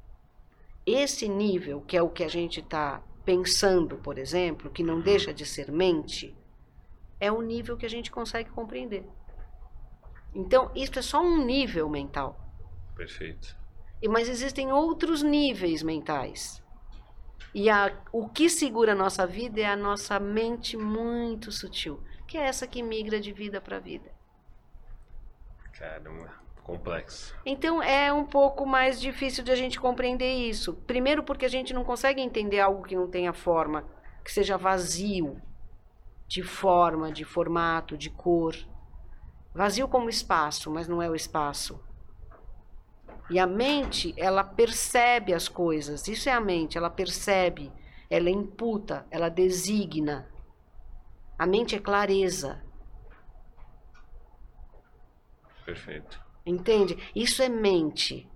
Esse 0.90 1.28
nível, 1.28 1.80
que 1.82 1.96
é 1.96 2.02
o 2.02 2.08
que 2.08 2.24
a 2.24 2.28
gente 2.28 2.60
está 2.60 3.02
pensando, 3.24 3.96
por 3.98 4.16
exemplo, 4.18 4.70
que 4.70 4.82
não 4.82 5.00
deixa 5.00 5.34
de 5.34 5.44
ser 5.44 5.70
mente, 5.70 6.34
é 7.20 7.30
o 7.30 7.42
nível 7.42 7.76
que 7.76 7.84
a 7.84 7.90
gente 7.90 8.10
consegue 8.10 8.48
compreender. 8.50 9.04
Então, 10.34 10.70
isso 10.74 10.98
é 10.98 11.02
só 11.02 11.20
um 11.20 11.44
nível 11.44 11.88
mental. 11.88 12.38
perfeito. 12.96 13.56
E- 14.00 14.08
Mas 14.08 14.28
existem 14.28 14.72
outros 14.72 15.22
níveis 15.22 15.82
mentais. 15.82 16.62
E 17.54 17.68
a, 17.68 17.92
o 18.12 18.28
que 18.28 18.48
segura 18.48 18.92
a 18.92 18.94
nossa 18.94 19.26
vida 19.26 19.60
é 19.60 19.66
a 19.66 19.76
nossa 19.76 20.18
mente 20.20 20.76
muito 20.76 21.50
sutil, 21.50 22.02
que 22.26 22.38
é 22.38 22.42
essa 22.46 22.66
que 22.66 22.82
migra 22.82 23.20
de 23.20 23.32
vida 23.32 23.60
para 23.60 23.78
vida. 23.78 24.10
Caramba, 25.72 26.32
complexo. 26.68 27.34
Então 27.46 27.82
é 27.82 28.12
um 28.12 28.26
pouco 28.26 28.66
mais 28.66 29.00
difícil 29.00 29.42
de 29.42 29.50
a 29.50 29.56
gente 29.56 29.80
compreender 29.80 30.30
isso. 30.34 30.74
Primeiro, 30.86 31.22
porque 31.22 31.46
a 31.46 31.48
gente 31.48 31.72
não 31.72 31.82
consegue 31.82 32.20
entender 32.20 32.60
algo 32.60 32.82
que 32.82 32.94
não 32.94 33.08
tenha 33.08 33.32
forma, 33.32 33.88
que 34.22 34.30
seja 34.30 34.58
vazio 34.58 35.40
de 36.26 36.42
forma, 36.42 37.10
de 37.10 37.24
formato, 37.24 37.96
de 37.96 38.10
cor. 38.10 38.54
Vazio 39.54 39.88
como 39.88 40.10
espaço, 40.10 40.70
mas 40.70 40.86
não 40.86 41.00
é 41.00 41.08
o 41.08 41.14
espaço. 41.14 41.82
E 43.30 43.38
a 43.38 43.46
mente, 43.46 44.14
ela 44.18 44.44
percebe 44.44 45.32
as 45.32 45.48
coisas. 45.48 46.06
Isso 46.06 46.28
é 46.28 46.32
a 46.32 46.40
mente, 46.40 46.76
ela 46.76 46.90
percebe, 46.90 47.72
ela 48.10 48.28
imputa, 48.28 49.06
ela 49.10 49.30
designa. 49.30 50.28
A 51.38 51.46
mente 51.46 51.74
é 51.74 51.78
clareza. 51.78 52.62
Perfeito. 55.64 56.27
Entende? 56.48 56.96
Isso 57.14 57.42
é 57.42 57.48
mente. 57.48 58.26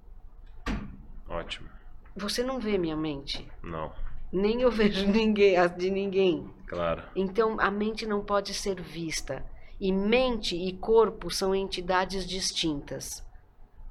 Ótimo. 1.28 1.68
Você 2.14 2.42
não 2.42 2.60
vê 2.60 2.76
minha 2.76 2.96
mente. 2.96 3.48
Não, 3.62 3.90
Nem 4.30 4.60
eu 4.60 4.70
vejo 4.70 5.06
ninguém, 5.10 5.56
a 5.56 5.66
de 5.66 5.90
ninguém. 5.90 6.48
claro. 6.66 7.02
Então 7.16 7.58
a 7.58 7.70
mente 7.70 8.04
não 8.06 8.22
pode 8.22 8.52
ser 8.52 8.80
vista. 8.80 9.44
E 9.80 9.90
mente 9.90 10.54
e 10.54 10.72
corpo 10.74 11.30
são 11.30 11.54
entidades 11.54 12.26
distintas. 12.26 13.24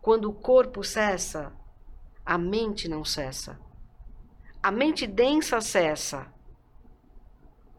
Quando 0.02 0.30
o 0.30 0.34
corpo 0.34 0.84
cessa, 0.84 1.52
a 2.26 2.38
mente 2.38 2.88
não 2.88 3.04
cessa. 3.04 3.60
A 4.64 4.72
mente 4.72 5.06
densa 5.08 5.60
cessa. 5.60 6.32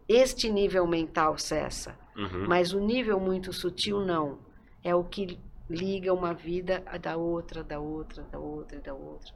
Este 0.08 0.50
nível 0.50 0.86
mental 0.86 1.38
cessa. 1.38 1.96
Uhum. 2.16 2.46
Mas 2.46 2.72
o 2.72 2.80
nível 2.80 3.18
muito 3.18 3.52
sutil 3.52 4.00
não. 4.00 4.40
É 4.84 4.94
o 4.94 5.04
que 5.04 5.38
liga 5.72 6.12
uma 6.12 6.34
vida 6.34 6.82
a 6.86 6.98
da 6.98 7.16
outra, 7.16 7.64
da 7.64 7.80
outra, 7.80 8.22
da 8.24 8.38
outra 8.38 8.78
e 8.78 8.80
da 8.80 8.94
outra. 8.94 9.32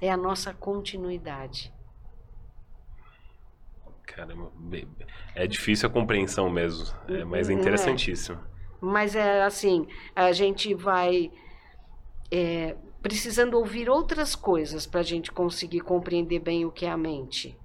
É 0.00 0.10
a 0.10 0.16
nossa 0.16 0.54
continuidade. 0.54 1.72
Caramba, 4.02 4.50
é 5.34 5.46
difícil 5.46 5.88
a 5.88 5.92
compreensão 5.92 6.50
mesmo, 6.50 6.94
é, 7.08 7.24
mas 7.24 7.48
é 7.48 7.52
é? 7.52 7.56
interessantíssimo. 7.56 8.40
Mas 8.80 9.14
é 9.14 9.42
assim, 9.42 9.86
a 10.16 10.32
gente 10.32 10.74
vai 10.74 11.30
é, 12.30 12.76
precisando 13.02 13.54
ouvir 13.54 13.88
outras 13.88 14.34
coisas 14.34 14.86
para 14.86 15.00
a 15.00 15.04
gente 15.04 15.30
conseguir 15.30 15.80
compreender 15.80 16.40
bem 16.40 16.64
o 16.64 16.72
que 16.72 16.86
é 16.86 16.90
a 16.90 16.96
mente. 16.96 17.56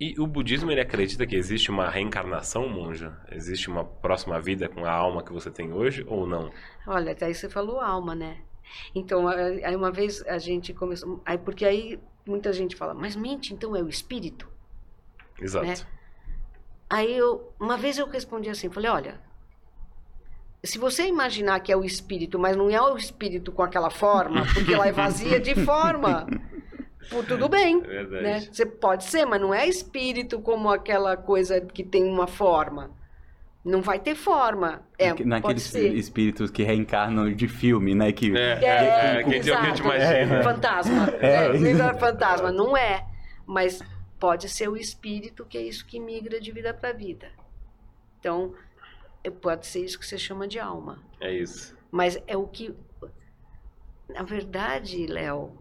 E 0.00 0.14
o 0.20 0.26
budismo 0.26 0.70
ele 0.70 0.80
acredita 0.80 1.26
que 1.26 1.34
existe 1.34 1.70
uma 1.70 1.90
reencarnação, 1.90 2.68
monja? 2.68 3.16
Existe 3.32 3.68
uma 3.68 3.84
próxima 3.84 4.40
vida 4.40 4.68
com 4.68 4.84
a 4.84 4.92
alma 4.92 5.24
que 5.24 5.32
você 5.32 5.50
tem 5.50 5.72
hoje 5.72 6.04
ou 6.06 6.26
não? 6.26 6.52
Olha, 6.86 7.14
daí 7.14 7.34
você 7.34 7.48
falou 7.48 7.80
alma, 7.80 8.14
né? 8.14 8.38
Então, 8.94 9.26
aí 9.26 9.74
uma 9.74 9.90
vez 9.90 10.22
a 10.26 10.38
gente 10.38 10.72
começou. 10.72 11.20
Aí, 11.26 11.36
porque 11.36 11.64
aí 11.64 11.98
muita 12.24 12.52
gente 12.52 12.76
fala, 12.76 12.94
mas 12.94 13.16
mente 13.16 13.52
então 13.52 13.74
é 13.74 13.82
o 13.82 13.88
espírito? 13.88 14.48
Exato. 15.40 15.66
Né? 15.66 15.74
Aí 16.88 17.16
eu, 17.16 17.52
uma 17.58 17.76
vez 17.76 17.98
eu 17.98 18.06
respondi 18.08 18.48
assim, 18.48 18.70
falei, 18.70 18.90
olha, 18.90 19.20
se 20.62 20.78
você 20.78 21.06
imaginar 21.06 21.60
que 21.60 21.72
é 21.72 21.76
o 21.76 21.84
espírito, 21.84 22.38
mas 22.38 22.56
não 22.56 22.70
é 22.70 22.80
o 22.80 22.96
espírito 22.96 23.52
com 23.52 23.62
aquela 23.62 23.90
forma, 23.90 24.44
porque 24.54 24.74
ela 24.74 24.86
é 24.86 24.92
vazia 24.92 25.38
de 25.38 25.54
forma, 25.64 26.26
pô, 27.10 27.22
tudo 27.22 27.48
bem, 27.48 27.78
É 27.84 28.04
verdade. 28.04 28.22
né? 28.22 28.40
Você 28.52 28.64
pode 28.66 29.04
ser, 29.04 29.24
mas 29.24 29.40
não 29.40 29.52
é 29.54 29.66
espírito 29.66 30.40
como 30.40 30.68
aquela 30.70 31.16
coisa 31.16 31.60
que 31.60 31.82
tem 31.84 32.04
uma 32.04 32.26
forma. 32.26 32.90
Não 33.64 33.82
vai 33.82 33.98
ter 33.98 34.14
forma. 34.14 34.82
É, 34.96 35.10
pode 35.10 35.24
Naqueles 35.24 35.64
ser. 35.64 35.92
espíritos 35.94 36.50
que 36.50 36.62
reencarnam 36.62 37.30
de 37.32 37.48
filme, 37.48 37.94
né? 37.94 38.12
Que, 38.12 38.34
É, 38.36 38.64
É, 38.64 39.20
é, 39.20 39.22
que, 39.24 39.30
que 39.40 39.50
a 39.50 39.62
gente 39.64 39.80
exato. 39.80 39.82
imagina. 39.82 40.42
Fantasma. 40.42 41.08
É, 41.20 41.46
É, 41.56 41.94
fantasma. 41.98 42.50
Não 42.52 42.76
é. 42.76 43.04
Mas 43.44 43.80
pode 44.18 44.48
ser 44.48 44.68
o 44.68 44.76
espírito 44.76 45.44
que 45.44 45.58
é 45.58 45.62
isso 45.62 45.84
que 45.86 45.98
migra 46.00 46.40
de 46.40 46.50
vida 46.52 46.72
para 46.72 46.92
vida. 46.92 47.28
Então, 48.20 48.54
é- 49.22 49.30
pode 49.30 49.66
ser 49.66 49.84
isso 49.84 49.98
que 49.98 50.06
você 50.06 50.16
chama 50.16 50.46
de 50.48 50.58
alma. 50.58 51.02
É 51.20 51.32
isso. 51.32 51.76
Mas 51.90 52.18
é 52.26 52.36
o 52.36 52.46
que. 52.46 52.74
Na 54.08 54.22
verdade, 54.22 55.06
Léo, 55.06 55.52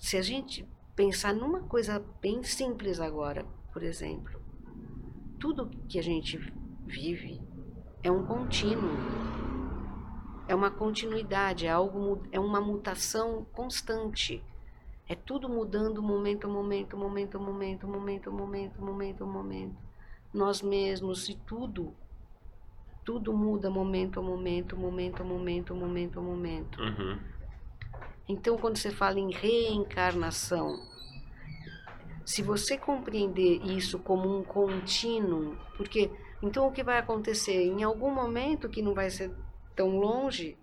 se 0.00 0.16
a 0.16 0.22
gente 0.22 0.66
pensar 0.94 1.34
numa 1.34 1.60
coisa 1.60 2.02
bem 2.20 2.42
simples 2.42 3.00
agora, 3.00 3.44
por 3.72 3.82
exemplo, 3.82 4.40
tudo 5.38 5.70
que 5.88 5.98
a 5.98 6.02
gente 6.02 6.38
vive 6.86 7.40
é 8.02 8.10
um 8.10 8.24
contínuo. 8.24 8.96
É 10.48 10.54
uma 10.54 10.70
continuidade, 10.70 11.66
é 11.66 11.70
algo 11.70 12.22
é 12.30 12.38
uma 12.38 12.60
mutação 12.60 13.44
constante. 13.52 14.42
É 15.08 15.14
tudo 15.14 15.48
mudando 15.48 16.02
momento 16.02 16.46
a 16.46 16.50
momento, 16.50 16.96
momento 16.96 17.36
a 17.36 17.40
momento, 17.40 17.86
momento 17.86 18.30
a 18.30 18.32
momento, 18.32 18.82
momento 18.82 19.24
a 19.24 19.26
momento. 19.26 19.76
Nós 20.32 20.62
mesmos 20.62 21.28
e 21.28 21.34
tudo. 21.46 21.94
Tudo 23.04 23.32
muda 23.32 23.70
momento 23.70 24.18
a 24.18 24.22
momento, 24.22 24.76
momento 24.76 25.22
a 25.22 25.24
momento, 25.24 25.74
momento 25.74 26.18
a 26.18 26.22
momento. 26.22 26.80
Uhum. 26.80 27.35
Então, 28.28 28.56
quando 28.56 28.76
você 28.76 28.90
fala 28.90 29.20
em 29.20 29.32
reencarnação, 29.32 30.82
se 32.24 32.42
você 32.42 32.76
compreender 32.76 33.62
isso 33.64 34.00
como 34.00 34.36
um 34.36 34.42
contínuo, 34.42 35.56
porque 35.76 36.10
então 36.42 36.66
o 36.66 36.72
que 36.72 36.82
vai 36.82 36.98
acontecer? 36.98 37.62
Em 37.62 37.84
algum 37.84 38.12
momento 38.12 38.68
que 38.68 38.82
não 38.82 38.94
vai 38.94 39.10
ser 39.10 39.32
tão 39.76 39.98
longe, 39.98 40.58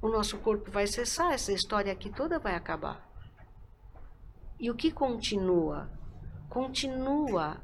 o 0.00 0.08
nosso 0.08 0.38
corpo 0.38 0.70
vai 0.70 0.86
cessar, 0.86 1.32
essa 1.32 1.52
história 1.52 1.92
aqui 1.92 2.10
toda 2.10 2.38
vai 2.38 2.54
acabar. 2.54 3.06
E 4.58 4.70
o 4.70 4.74
que 4.74 4.90
continua? 4.90 5.90
Continua 6.48 7.60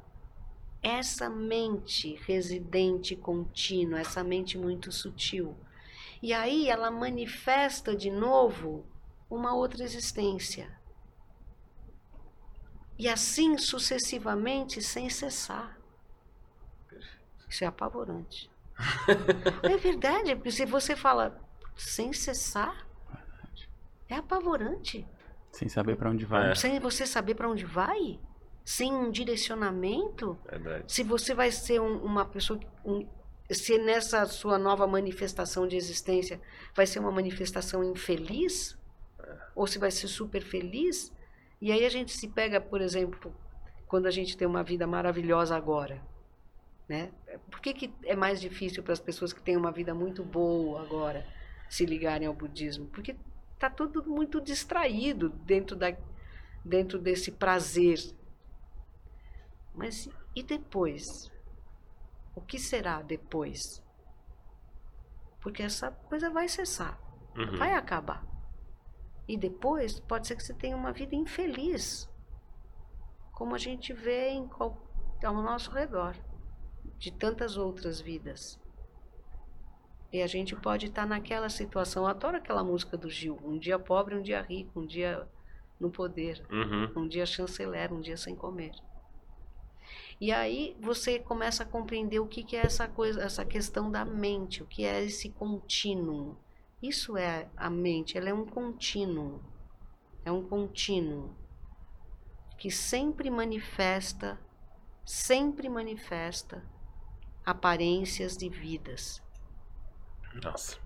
essa 0.82 1.30
mente 1.30 2.14
residente 2.26 3.16
contínua, 3.16 4.00
essa 4.00 4.22
mente 4.22 4.58
muito 4.58 4.92
sutil. 4.92 5.56
E 6.26 6.32
aí 6.32 6.68
ela 6.68 6.90
manifesta 6.90 7.94
de 7.94 8.10
novo 8.10 8.84
uma 9.30 9.54
outra 9.54 9.84
existência. 9.84 10.76
E 12.98 13.08
assim 13.08 13.56
sucessivamente, 13.56 14.82
sem 14.82 15.08
cessar. 15.08 15.78
Isso 17.48 17.62
é 17.62 17.68
apavorante. 17.68 18.50
é 19.62 19.76
verdade, 19.76 20.34
porque 20.34 20.50
se 20.50 20.66
você 20.66 20.96
fala 20.96 21.40
sem 21.76 22.12
cessar, 22.12 22.84
é 24.08 24.16
apavorante. 24.16 25.06
Sem 25.52 25.68
saber 25.68 25.96
para 25.96 26.10
onde 26.10 26.24
vai. 26.26 26.50
É. 26.50 26.54
Sem 26.56 26.80
você 26.80 27.06
saber 27.06 27.36
para 27.36 27.48
onde 27.48 27.64
vai, 27.64 28.18
sem 28.64 28.92
um 28.92 29.12
direcionamento. 29.12 30.36
Verdade. 30.44 30.92
Se 30.92 31.04
você 31.04 31.32
vai 31.34 31.52
ser 31.52 31.80
um- 31.80 32.02
uma 32.04 32.24
pessoa, 32.24 32.58
um, 32.84 33.06
se 33.50 33.78
nessa 33.78 34.26
sua 34.26 34.58
nova 34.58 34.86
manifestação 34.86 35.66
de 35.66 35.76
existência 35.76 36.40
vai 36.74 36.86
ser 36.86 36.98
uma 36.98 37.12
manifestação 37.12 37.84
infeliz, 37.84 38.76
ou 39.54 39.66
se 39.66 39.78
vai 39.78 39.90
ser 39.90 40.08
super 40.08 40.42
feliz, 40.42 41.12
e 41.60 41.72
aí 41.72 41.84
a 41.84 41.88
gente 41.88 42.12
se 42.12 42.28
pega, 42.28 42.60
por 42.60 42.80
exemplo, 42.80 43.34
quando 43.86 44.06
a 44.06 44.10
gente 44.10 44.36
tem 44.36 44.46
uma 44.46 44.62
vida 44.62 44.86
maravilhosa 44.86 45.56
agora, 45.56 46.02
né? 46.88 47.10
Por 47.50 47.60
que, 47.60 47.72
que 47.72 47.94
é 48.04 48.14
mais 48.14 48.40
difícil 48.40 48.82
para 48.82 48.92
as 48.92 49.00
pessoas 49.00 49.32
que 49.32 49.42
têm 49.42 49.56
uma 49.56 49.72
vida 49.72 49.94
muito 49.94 50.24
boa 50.24 50.82
agora 50.82 51.26
se 51.68 51.86
ligarem 51.86 52.26
ao 52.26 52.34
budismo? 52.34 52.86
Porque 52.86 53.16
está 53.54 53.70
tudo 53.70 54.04
muito 54.04 54.40
distraído 54.40 55.28
dentro, 55.28 55.74
da, 55.74 55.96
dentro 56.64 56.98
desse 56.98 57.32
prazer. 57.32 57.98
Mas 59.74 60.08
e 60.34 60.42
depois? 60.42 61.30
O 62.36 62.40
que 62.40 62.58
será 62.58 63.02
depois? 63.02 63.82
Porque 65.40 65.62
essa 65.62 65.90
coisa 65.90 66.30
vai 66.30 66.48
cessar, 66.48 67.00
Uhum. 67.36 67.56
vai 67.58 67.72
acabar. 67.72 68.24
E 69.26 69.36
depois 69.36 69.98
pode 69.98 70.26
ser 70.28 70.36
que 70.36 70.42
você 70.44 70.54
tenha 70.54 70.76
uma 70.76 70.92
vida 70.92 71.16
infeliz, 71.16 72.08
como 73.32 73.54
a 73.54 73.58
gente 73.58 73.92
vê 73.92 74.28
em 74.28 74.48
ao 75.24 75.34
nosso 75.42 75.70
redor, 75.72 76.14
de 76.98 77.10
tantas 77.10 77.56
outras 77.56 78.00
vidas. 78.00 78.60
E 80.12 80.22
a 80.22 80.26
gente 80.26 80.54
pode 80.54 80.86
estar 80.86 81.06
naquela 81.06 81.48
situação. 81.48 82.04
Eu 82.04 82.08
adoro 82.08 82.36
aquela 82.36 82.62
música 82.62 82.96
do 82.96 83.10
Gil: 83.10 83.38
um 83.42 83.58
dia 83.58 83.78
pobre, 83.78 84.14
um 84.14 84.22
dia 84.22 84.40
rico, 84.42 84.80
um 84.80 84.86
dia 84.86 85.26
no 85.80 85.90
poder, 85.90 86.44
Uhum. 86.50 87.02
um 87.02 87.08
dia 87.08 87.26
chanceler, 87.26 87.92
um 87.92 88.00
dia 88.00 88.16
sem 88.16 88.36
comer. 88.36 88.72
E 90.20 90.32
aí 90.32 90.76
você 90.80 91.18
começa 91.18 91.62
a 91.62 91.66
compreender 91.66 92.20
o 92.20 92.26
que, 92.26 92.42
que 92.42 92.56
é 92.56 92.60
essa 92.60 92.88
coisa, 92.88 93.22
essa 93.22 93.44
questão 93.44 93.90
da 93.90 94.04
mente, 94.04 94.62
o 94.62 94.66
que 94.66 94.84
é 94.84 95.04
esse 95.04 95.30
contínuo. 95.30 96.36
Isso 96.82 97.16
é 97.16 97.48
a 97.56 97.68
mente, 97.68 98.16
ela 98.16 98.28
é 98.28 98.34
um 98.34 98.46
contínuo. 98.46 99.42
É 100.24 100.32
um 100.32 100.42
contínuo 100.42 101.34
que 102.58 102.70
sempre 102.70 103.30
manifesta, 103.30 104.38
sempre 105.04 105.68
manifesta 105.68 106.62
aparências 107.44 108.36
de 108.36 108.48
vidas. 108.48 109.22
Nossa. 110.42 110.78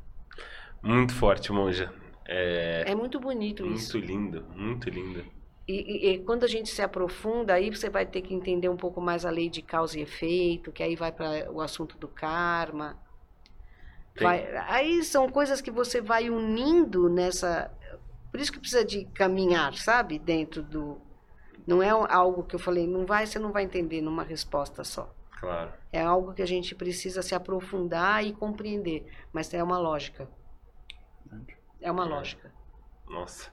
Muito 0.83 1.15
forte, 1.15 1.53
monja. 1.53 1.93
É 2.27 2.85
É 2.87 2.95
muito 2.95 3.19
bonito 3.21 3.67
isso. 3.67 3.97
muito 3.97 4.07
lindo, 4.07 4.43
muito 4.55 4.89
lindo. 4.91 5.25
E, 5.71 6.09
e- 6.09 6.13
e 6.15 6.19
quando 6.25 6.45
a 6.45 6.49
gente 6.49 6.69
se 6.71 6.83
aprofunda, 6.83 7.55
aí 7.55 7.71
você 7.71 7.89
vai 7.89 8.05
ter 8.05 8.23
que 8.23 8.35
entender 8.35 8.69
um 8.69 8.77
pouco 8.77 9.01
mais 9.01 9.25
a 9.25 9.31
lei 9.31 9.49
de 9.49 9.63
causa 9.63 9.99
e 9.99 10.03
efeito, 10.03 10.73
que 10.73 10.83
aí 10.83 10.97
vai 10.97 11.13
para 11.13 11.51
o 11.53 11.61
assunto 11.61 11.97
do 11.97 12.09
karma. 12.09 12.99
Vai- 14.21 14.57
aí 14.69 15.05
são 15.05 15.29
coisas 15.31 15.61
que 15.61 15.71
você 15.71 16.01
vai 16.01 16.29
unindo 16.29 17.09
nessa. 17.09 17.71
Por 18.31 18.41
isso 18.41 18.53
que 18.53 18.59
precisa 18.59 18.85
de 18.85 19.05
caminhar, 19.07 19.75
sabe? 19.75 20.19
Dentro 20.19 20.63
do. 20.63 21.01
Não 21.67 21.81
é 21.83 21.91
algo 21.91 22.43
que 22.43 22.55
eu 22.57 22.59
falei, 22.59 22.87
não 22.87 23.07
vai, 23.07 23.27
você 23.27 23.39
não 23.39 23.53
vai 23.53 23.63
entender 23.63 24.01
numa 24.01 24.25
resposta 24.25 24.83
só. 24.83 25.15
Claro. 25.39 25.73
É 25.93 26.03
algo 26.03 26.35
que 26.35 26.43
a 26.43 26.47
gente 26.47 26.75
precisa 26.75 27.23
se 27.23 27.35
aprofundar 27.35 28.25
e 28.25 28.33
compreender. 28.33 29.07
Mas 29.33 29.55
é 29.55 29.63
uma 29.63 29.79
lógica. 29.79 30.29
É 31.81 31.91
uma 31.91 32.05
lógica. 32.05 32.53
Nossa. 33.09 33.51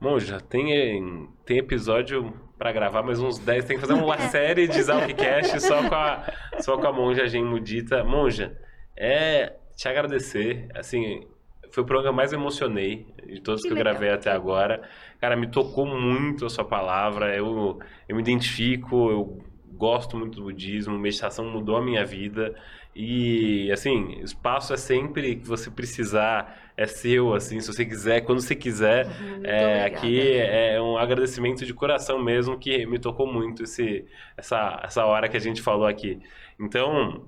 Monja, 0.00 0.40
tem, 0.40 1.28
tem 1.44 1.58
episódio 1.58 2.32
pra 2.58 2.72
gravar, 2.72 3.02
mais 3.02 3.20
uns 3.20 3.38
10. 3.38 3.64
Tem 3.64 3.76
que 3.76 3.86
fazer 3.86 3.94
uma 3.94 4.18
série 4.28 4.66
de 4.66 4.82
Zalkcast 4.82 5.60
só 5.60 5.88
com 5.88 5.94
a, 5.94 6.32
só 6.60 6.76
com 6.76 6.86
a 6.86 6.92
Monja 6.92 7.26
Gen 7.26 7.44
Mudita. 7.44 8.04
Monja, 8.04 8.56
é 8.96 9.54
te 9.76 9.88
agradecer. 9.88 10.68
Assim, 10.74 11.26
foi 11.70 11.82
o 11.82 11.86
programa 11.86 12.12
que 12.12 12.16
mais 12.16 12.32
emocionei 12.32 13.06
de 13.26 13.40
todos 13.40 13.62
que, 13.62 13.68
Que 13.68 13.74
eu 13.74 13.78
gravei 13.78 14.10
até 14.10 14.30
agora. 14.30 14.82
Cara, 15.20 15.36
me 15.36 15.46
tocou 15.46 15.86
muito 15.86 16.46
a 16.46 16.50
sua 16.50 16.64
palavra. 16.64 17.34
Eu, 17.34 17.78
eu 18.08 18.16
me 18.16 18.22
identifico, 18.22 19.10
eu 19.10 19.44
gosto 19.72 20.16
muito 20.16 20.36
do 20.36 20.44
budismo. 20.44 20.98
Meditação 20.98 21.44
mudou 21.46 21.76
a 21.76 21.82
minha 21.82 22.04
vida. 22.04 22.54
E, 22.94 23.70
assim, 23.72 24.20
espaço 24.22 24.72
é 24.72 24.76
sempre 24.76 25.36
que 25.36 25.46
você 25.48 25.70
precisar, 25.70 26.72
é 26.76 26.86
seu, 26.86 27.34
assim, 27.34 27.60
se 27.60 27.66
você 27.66 27.84
quiser, 27.84 28.20
quando 28.22 28.40
você 28.40 28.54
quiser. 28.54 29.06
Muito 29.18 29.46
É, 29.46 29.86
obrigada. 29.86 29.86
aqui 29.86 30.32
é 30.38 30.80
um 30.80 30.96
agradecimento 30.96 31.66
de 31.66 31.74
coração 31.74 32.22
mesmo 32.22 32.58
que 32.58 32.86
me 32.86 32.98
tocou 32.98 33.26
muito 33.26 33.64
esse, 33.64 34.06
essa, 34.36 34.80
essa 34.84 35.04
hora 35.06 35.28
que 35.28 35.36
a 35.36 35.40
gente 35.40 35.60
falou 35.62 35.86
aqui. 35.86 36.20
Então, 36.58 37.26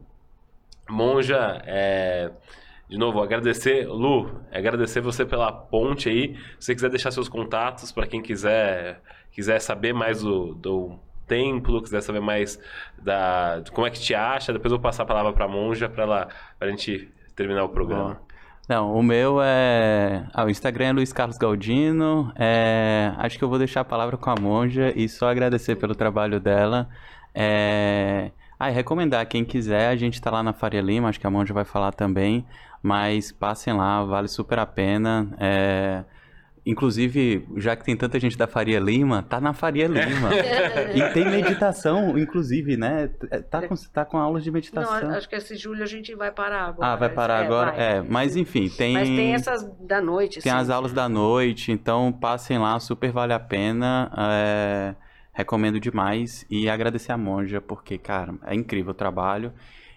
Monja, 0.89 1.63
é, 1.67 2.31
de 2.89 2.97
novo, 2.99 3.21
agradecer, 3.23 3.87
Lu, 3.89 4.41
agradecer 4.53 5.01
você 5.01 5.25
pela 5.27 5.53
ponte 5.53 6.09
aí. 6.09 6.37
Se 6.59 6.67
você 6.67 6.75
quiser 6.75 6.91
deixar 6.91 7.11
seus 7.11 7.29
contatos 7.29 7.91
para 7.93 8.07
quem 8.07 8.23
quiser 8.23 9.01
quiser 9.33 9.61
saber 9.61 9.93
mais 9.93 10.23
do, 10.23 10.55
do 10.55 10.99
templo, 11.27 11.83
quiser 11.83 12.01
saber 12.01 12.21
mais 12.21 12.59
da 13.03 13.63
como 13.73 13.87
é 13.87 13.91
que 13.91 14.01
te 14.01 14.15
acha, 14.15 14.53
depois 14.53 14.71
eu 14.71 14.79
vou 14.79 14.83
passar 14.83 15.03
a 15.03 15.07
palavra 15.07 15.33
para 15.33 15.49
Monja 15.49 15.89
para 15.89 16.05
ela 16.05 16.29
gente 16.69 17.09
terminar 17.35 17.65
o 17.65 17.69
programa. 17.69 18.21
Não, 18.69 18.93
o 18.97 19.03
meu 19.03 19.41
é. 19.41 20.27
Ah, 20.35 20.45
o 20.45 20.51
Instagram 20.51 20.87
é 20.87 20.93
Luiz 20.93 21.13
Carlos 21.13 21.39
Galdino. 21.39 22.33
É, 22.35 23.13
Acho 23.17 23.39
que 23.39 23.45
eu 23.45 23.49
vou 23.49 23.59
deixar 23.59 23.83
a 23.83 23.85
palavra 23.85 24.17
com 24.17 24.29
a 24.29 24.35
Monja 24.35 24.93
e 24.97 25.09
só 25.09 25.29
agradecer 25.29 25.77
pelo 25.77 25.95
trabalho 25.95 26.41
dela. 26.41 26.89
É... 27.33 28.33
Ah, 28.59 28.71
e 28.71 28.75
recomendar, 28.75 29.27
quem 29.27 29.45
quiser, 29.45 29.89
a 29.89 29.97
gente 29.97 30.21
tá 30.21 30.31
lá 30.31 30.43
na 30.43 30.53
Faria 30.53 30.81
Lima, 30.81 31.09
acho 31.09 31.21
que 31.21 31.27
a 31.27 31.31
Monja 31.31 31.55
vai 31.55 31.65
falar 31.65 31.93
também. 31.93 32.45
Mas 32.83 33.31
passem 33.31 33.73
lá, 33.73 34.03
vale 34.05 34.27
super 34.27 34.59
a 34.59 34.67
pena. 34.67 35.29
É, 35.39 36.05
Inclusive, 36.67 37.47
já 37.57 37.77
que 37.77 37.85
tem 37.85 37.97
tanta 37.97 38.19
gente 38.19 38.37
da 38.37 38.49
Faria 38.49 38.81
Lima, 38.81 39.23
tá 39.23 39.41
na 39.41 39.53
Faria 39.53 39.87
Lima. 39.87 40.31
E 40.95 41.13
tem 41.15 41.25
meditação, 41.25 42.19
inclusive, 42.19 42.77
né? 42.77 43.09
Tá 43.49 43.69
com, 43.69 43.75
tá 43.93 44.05
com 44.05 44.19
aulas 44.19 44.43
de 44.43 44.51
meditação. 44.51 45.09
Não, 45.11 45.17
acho 45.17 45.29
que 45.29 45.37
esse 45.37 45.55
julho 45.55 45.85
a 45.85 45.87
gente 45.87 46.13
vai 46.17 46.33
parar 46.33 46.63
agora. 46.67 46.93
Ah, 46.93 46.97
vai 46.97 47.09
parar 47.09 47.43
É, 47.43 47.47
agora? 47.47 47.71
vai. 47.71 47.81
É, 47.99 48.03
mas 48.03 48.35
enfim, 48.35 48.69
tem. 48.69 48.95
Mas 48.95 49.09
tem 49.09 49.33
essas 49.35 49.65
da 49.81 50.01
noite, 50.01 50.41
Tem 50.41 50.51
sim. 50.53 50.59
as 50.59 50.69
aulas 50.69 50.93
da 50.93 51.09
noite, 51.09 51.71
então 51.71 52.11
passem 52.13 52.59
lá, 52.59 52.79
super 52.81 53.13
vale 53.13 53.33
a 53.33 53.39
pena. 53.39 54.11
é, 54.19 54.95
recomendo 55.33 55.79
demais. 55.79 56.45
E 56.51 56.69
agradecer 56.69 57.13
a 57.13 57.17
Monja, 57.17 57.61
porque, 57.61 57.97
cara, 57.97 58.35
é 58.45 58.55
incrível 58.57 58.91
o 58.91 58.95
trabalho. 58.95 59.53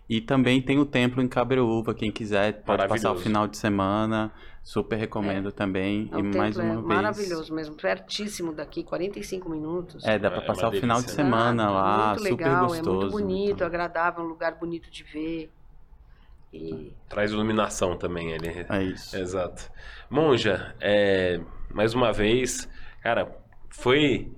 E 0.09 0.19
também 0.19 0.59
tem 0.59 0.79
o 0.79 0.85
templo 0.85 1.21
em 1.21 1.27
Cabreúva, 1.27 1.93
quem 1.93 2.11
quiser 2.11 2.63
pode 2.63 2.87
passar 2.87 3.11
o 3.11 3.15
final 3.15 3.47
de 3.47 3.55
semana. 3.57 4.33
Super 4.63 4.97
recomendo 4.97 5.49
é. 5.49 5.51
também. 5.51 6.09
O 6.11 6.19
e 6.19 6.23
mais 6.23 6.57
uma 6.57 6.65
é 6.65 6.75
vez. 6.75 6.85
Maravilhoso 6.85 7.53
mesmo, 7.53 7.75
pertíssimo 7.75 8.51
daqui, 8.51 8.83
45 8.83 9.47
minutos. 9.49 10.03
É, 10.03 10.17
dá 10.17 10.31
para 10.31 10.41
é 10.41 10.45
passar 10.45 10.69
o 10.69 10.71
final 10.71 11.01
de 11.01 11.11
semana 11.11 11.65
ah, 11.65 11.71
lá, 11.71 12.07
muito 12.09 12.23
legal, 12.23 12.69
super 12.69 12.83
gostoso. 12.83 12.89
É 12.89 13.01
muito 13.01 13.11
bonito, 13.11 13.51
então. 13.51 13.67
agradável, 13.67 14.23
um 14.23 14.27
lugar 14.27 14.55
bonito 14.55 14.89
de 14.89 15.03
ver. 15.03 15.51
E... 16.51 16.91
Traz 17.07 17.31
iluminação 17.31 17.95
também 17.95 18.33
ali. 18.33 18.65
É 18.67 18.83
isso. 18.83 19.15
Exato. 19.15 19.71
Monja, 20.09 20.75
é, 20.81 21.39
mais 21.71 21.93
uma 21.93 22.11
vez, 22.11 22.67
cara, 23.03 23.31
foi 23.69 24.31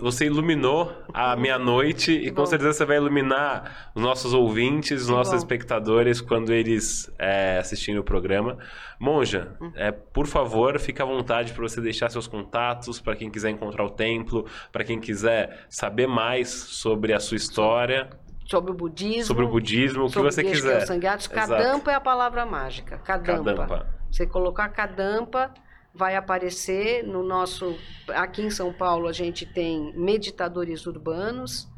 você 0.00 0.24
iluminou 0.24 0.90
a 1.12 1.36
minha 1.36 1.58
noite 1.58 2.12
e 2.12 2.30
com 2.30 2.46
certeza 2.46 2.72
você 2.72 2.84
vai 2.86 2.96
iluminar 2.96 3.90
os 3.94 4.02
nossos 4.02 4.32
ouvintes, 4.32 5.02
os 5.02 5.08
nossos 5.08 5.34
espectadores 5.34 6.20
quando 6.20 6.52
eles 6.52 7.12
é, 7.18 7.58
assistirem 7.58 8.00
o 8.00 8.04
programa. 8.04 8.56
Monja, 8.98 9.54
hum. 9.60 9.70
é, 9.74 9.92
por 9.92 10.26
favor, 10.26 10.78
fique 10.78 11.02
à 11.02 11.04
vontade 11.04 11.52
para 11.52 11.62
você 11.62 11.80
deixar 11.80 12.10
seus 12.10 12.26
contatos 12.26 13.00
para 13.00 13.14
quem 13.14 13.30
quiser 13.30 13.50
encontrar 13.50 13.84
o 13.84 13.90
templo, 13.90 14.46
para 14.72 14.82
quem 14.82 14.98
quiser 14.98 15.66
saber 15.68 16.06
mais 16.06 16.48
sobre 16.48 17.12
a 17.12 17.20
sua 17.20 17.36
história. 17.36 18.08
Sobre 18.46 18.72
o 18.72 18.74
budismo. 18.74 19.24
Sobre 19.24 19.44
o 19.44 19.48
budismo, 19.48 20.06
o 20.06 20.10
que 20.10 20.18
você 20.18 20.42
quiser. 20.42 20.86
Kadampa 21.30 21.92
é 21.92 21.94
a 21.94 22.00
palavra 22.00 22.46
mágica. 22.46 22.96
Kadampa. 22.98 23.44
Kadampa. 23.44 23.86
Você 24.10 24.26
colocar 24.26 24.70
Kadampa 24.70 25.52
vai 25.98 26.14
aparecer 26.14 27.02
no 27.02 27.24
nosso. 27.24 27.76
Aqui 28.14 28.40
em 28.40 28.50
São 28.50 28.72
Paulo 28.72 29.08
a 29.08 29.12
gente 29.12 29.44
tem 29.44 29.92
meditadores 29.96 30.86
urbanos 30.86 31.68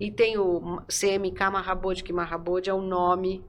e 0.00 0.10
tem 0.10 0.38
o 0.38 0.82
CMK 0.88 1.50
Mahabodhi, 1.52 2.02
que 2.02 2.12
Mahabodhi 2.12 2.70
é 2.70 2.74
o 2.74 2.80
nome 2.80 3.44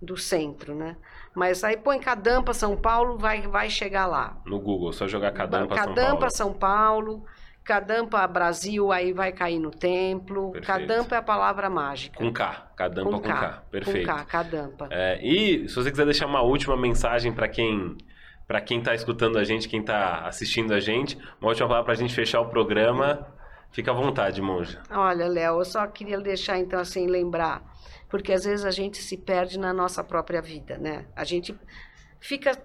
do 0.00 0.14
centro, 0.16 0.74
né? 0.74 0.96
Mas 1.34 1.64
aí 1.64 1.76
põe 1.76 1.98
Cadampa 1.98 2.52
São 2.52 2.76
Paulo, 2.76 3.16
vai, 3.16 3.48
vai 3.48 3.70
chegar 3.70 4.06
lá. 4.06 4.36
No 4.44 4.60
Google, 4.60 4.92
só 4.92 5.08
jogar 5.08 5.32
Cadampa, 5.32 5.74
Cadampa 5.74 6.28
São 6.28 6.52
Paulo. 6.52 7.14
São 7.14 7.24
Paulo, 7.24 7.24
Cadampa 7.64 8.26
Brasil, 8.26 8.92
aí 8.92 9.14
vai 9.14 9.32
cair 9.32 9.58
no 9.58 9.70
templo. 9.70 10.52
Perfeito. 10.52 10.66
Cadampa 10.66 11.14
é 11.14 11.18
a 11.18 11.22
palavra 11.22 11.70
mágica. 11.70 12.18
Com 12.18 12.30
K, 12.30 12.72
Cadampa 12.76 13.10
com, 13.10 13.16
com 13.16 13.28
K. 13.28 13.34
K. 13.34 13.62
Perfeito. 13.70 14.06
Com 14.06 14.16
K, 14.16 14.24
Cadampa. 14.26 14.88
É, 14.90 15.18
e 15.26 15.66
se 15.66 15.74
você 15.74 15.90
quiser 15.90 16.04
deixar 16.04 16.26
uma 16.26 16.42
última 16.42 16.76
mensagem 16.76 17.32
para 17.32 17.48
quem 17.48 17.96
para 18.46 18.60
quem 18.60 18.78
está 18.78 18.94
escutando 18.94 19.38
a 19.38 19.44
gente, 19.44 19.68
quem 19.68 19.80
está 19.80 20.26
assistindo 20.26 20.72
a 20.72 20.80
gente, 20.80 21.18
uma 21.40 21.48
última 21.48 21.66
palavra 21.66 21.84
para 21.84 21.94
a 21.94 21.96
gente 21.96 22.14
fechar 22.14 22.40
o 22.40 22.48
programa. 22.48 23.26
Fica 23.72 23.90
à 23.90 23.94
vontade, 23.94 24.40
monja. 24.40 24.80
Olha, 24.90 25.26
Léo, 25.26 25.58
eu 25.58 25.64
só 25.64 25.86
queria 25.86 26.18
deixar 26.20 26.58
então 26.58 26.78
assim 26.78 27.06
lembrar, 27.06 27.62
porque 28.08 28.32
às 28.32 28.44
vezes 28.44 28.64
a 28.64 28.70
gente 28.70 28.98
se 28.98 29.16
perde 29.16 29.58
na 29.58 29.72
nossa 29.72 30.02
própria 30.02 30.40
vida, 30.40 30.78
né? 30.78 31.06
A 31.14 31.24
gente 31.24 31.54
fica 32.20 32.56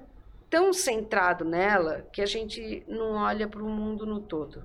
tão 0.50 0.72
centrado 0.72 1.44
nela 1.44 2.08
que 2.14 2.22
a 2.22 2.26
gente 2.26 2.84
não 2.88 3.16
olha 3.16 3.48
para 3.48 3.64
o 3.64 3.68
mundo 3.68 4.06
no 4.06 4.20
todo. 4.22 4.64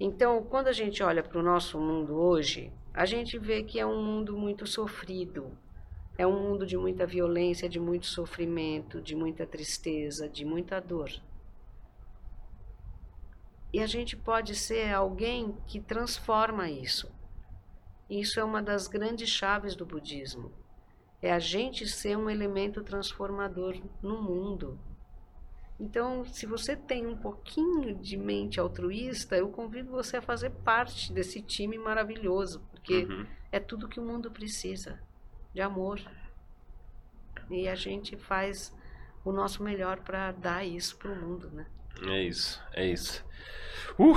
Então, 0.00 0.42
quando 0.42 0.66
a 0.66 0.72
gente 0.72 1.02
olha 1.02 1.22
para 1.22 1.38
o 1.38 1.42
nosso 1.42 1.78
mundo 1.78 2.16
hoje, 2.16 2.72
a 2.92 3.06
gente 3.06 3.38
vê 3.38 3.62
que 3.62 3.78
é 3.78 3.86
um 3.86 4.02
mundo 4.02 4.36
muito 4.36 4.66
sofrido, 4.66 5.56
é 6.16 6.26
um 6.26 6.38
mundo 6.38 6.66
de 6.66 6.76
muita 6.76 7.06
violência, 7.06 7.68
de 7.68 7.80
muito 7.80 8.06
sofrimento, 8.06 9.00
de 9.00 9.14
muita 9.16 9.46
tristeza, 9.46 10.28
de 10.28 10.44
muita 10.44 10.80
dor. 10.80 11.10
E 13.72 13.80
a 13.80 13.86
gente 13.86 14.16
pode 14.16 14.54
ser 14.54 14.92
alguém 14.92 15.56
que 15.66 15.80
transforma 15.80 16.68
isso. 16.68 17.10
Isso 18.10 18.38
é 18.38 18.44
uma 18.44 18.62
das 18.62 18.86
grandes 18.86 19.30
chaves 19.30 19.74
do 19.74 19.86
budismo. 19.86 20.52
É 21.22 21.32
a 21.32 21.38
gente 21.38 21.86
ser 21.86 22.18
um 22.18 22.28
elemento 22.28 22.82
transformador 22.82 23.80
no 24.02 24.20
mundo. 24.20 24.78
Então, 25.80 26.24
se 26.26 26.44
você 26.44 26.76
tem 26.76 27.06
um 27.06 27.16
pouquinho 27.16 27.94
de 27.94 28.16
mente 28.16 28.60
altruísta, 28.60 29.36
eu 29.36 29.48
convido 29.48 29.90
você 29.90 30.18
a 30.18 30.22
fazer 30.22 30.50
parte 30.50 31.10
desse 31.12 31.40
time 31.40 31.78
maravilhoso, 31.78 32.60
porque 32.70 33.04
uhum. 33.04 33.26
é 33.50 33.58
tudo 33.58 33.88
que 33.88 33.98
o 33.98 34.04
mundo 34.04 34.30
precisa 34.30 35.00
de 35.54 35.60
amor. 35.60 36.00
E 37.50 37.68
a 37.68 37.74
gente 37.74 38.16
faz 38.16 38.74
o 39.24 39.32
nosso 39.32 39.62
melhor 39.62 39.98
para 40.00 40.32
dar 40.32 40.64
isso 40.64 40.96
para 40.96 41.12
o 41.12 41.16
mundo, 41.16 41.50
né? 41.50 41.66
É 42.06 42.22
isso, 42.22 42.60
é 42.72 42.86
isso. 42.86 43.24
Uh! 43.98 44.14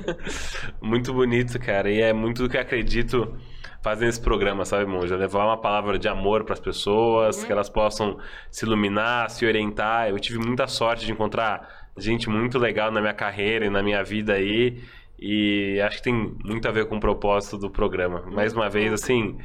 muito 0.80 1.12
bonito, 1.12 1.58
cara. 1.58 1.90
E 1.90 2.00
é 2.00 2.12
muito 2.12 2.42
do 2.42 2.48
que 2.48 2.56
acredito 2.56 3.36
fazendo 3.82 4.08
esse 4.08 4.20
programa, 4.20 4.64
sabe, 4.64 4.86
Monja? 4.86 5.16
Levar 5.16 5.44
uma 5.44 5.60
palavra 5.60 5.98
de 5.98 6.08
amor 6.08 6.44
para 6.44 6.54
as 6.54 6.60
pessoas, 6.60 7.42
é. 7.42 7.46
que 7.46 7.52
elas 7.52 7.68
possam 7.68 8.18
se 8.50 8.64
iluminar, 8.64 9.28
se 9.28 9.44
orientar. 9.44 10.08
Eu 10.08 10.18
tive 10.18 10.38
muita 10.38 10.66
sorte 10.68 11.04
de 11.04 11.12
encontrar 11.12 11.90
gente 11.98 12.30
muito 12.30 12.58
legal 12.58 12.90
na 12.90 13.00
minha 13.00 13.12
carreira 13.12 13.66
e 13.66 13.70
na 13.70 13.82
minha 13.82 14.02
vida 14.02 14.34
aí. 14.34 14.80
E 15.18 15.80
acho 15.80 15.98
que 15.98 16.04
tem 16.04 16.36
muito 16.44 16.66
a 16.66 16.72
ver 16.72 16.86
com 16.86 16.96
o 16.96 17.00
propósito 17.00 17.58
do 17.58 17.70
programa. 17.70 18.22
Mais 18.26 18.52
uma 18.52 18.68
vez, 18.68 18.92
assim, 18.92 19.36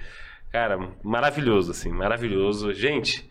Cara, 0.52 0.80
maravilhoso, 1.04 1.72
assim, 1.72 1.90
maravilhoso. 1.90 2.74
Gente, 2.74 3.30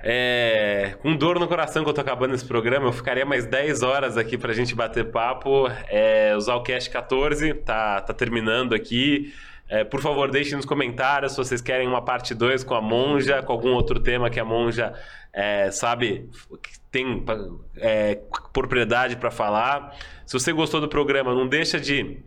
é, 0.00 0.96
com 1.00 1.16
dor 1.16 1.38
no 1.38 1.48
coração 1.48 1.82
que 1.82 1.90
eu 1.90 1.94
tô 1.94 2.00
acabando 2.00 2.34
esse 2.34 2.44
programa, 2.44 2.86
eu 2.86 2.92
ficaria 2.92 3.24
mais 3.24 3.46
10 3.46 3.82
horas 3.82 4.16
aqui 4.16 4.36
pra 4.36 4.52
gente 4.52 4.74
bater 4.74 5.10
papo. 5.10 5.66
É, 5.88 6.34
o 6.36 6.40
Zalcast 6.40 6.90
14 6.90 7.54
tá, 7.54 8.00
tá 8.00 8.12
terminando 8.12 8.74
aqui. 8.74 9.32
É, 9.68 9.82
por 9.82 10.00
favor, 10.00 10.30
deixem 10.30 10.56
nos 10.56 10.66
comentários 10.66 11.32
se 11.32 11.38
vocês 11.38 11.60
querem 11.60 11.88
uma 11.88 12.02
parte 12.02 12.34
2 12.34 12.62
com 12.62 12.74
a 12.74 12.80
Monja, 12.80 13.42
com 13.42 13.52
algum 13.52 13.72
outro 13.72 13.98
tema 13.98 14.30
que 14.30 14.38
a 14.38 14.44
Monja 14.44 14.94
é, 15.32 15.70
sabe, 15.70 16.30
tem 16.90 17.24
é, 17.76 18.20
propriedade 18.52 19.16
para 19.16 19.30
falar. 19.30 19.96
Se 20.24 20.34
você 20.34 20.52
gostou 20.52 20.80
do 20.80 20.88
programa, 20.88 21.34
não 21.34 21.48
deixa 21.48 21.80
de 21.80 22.22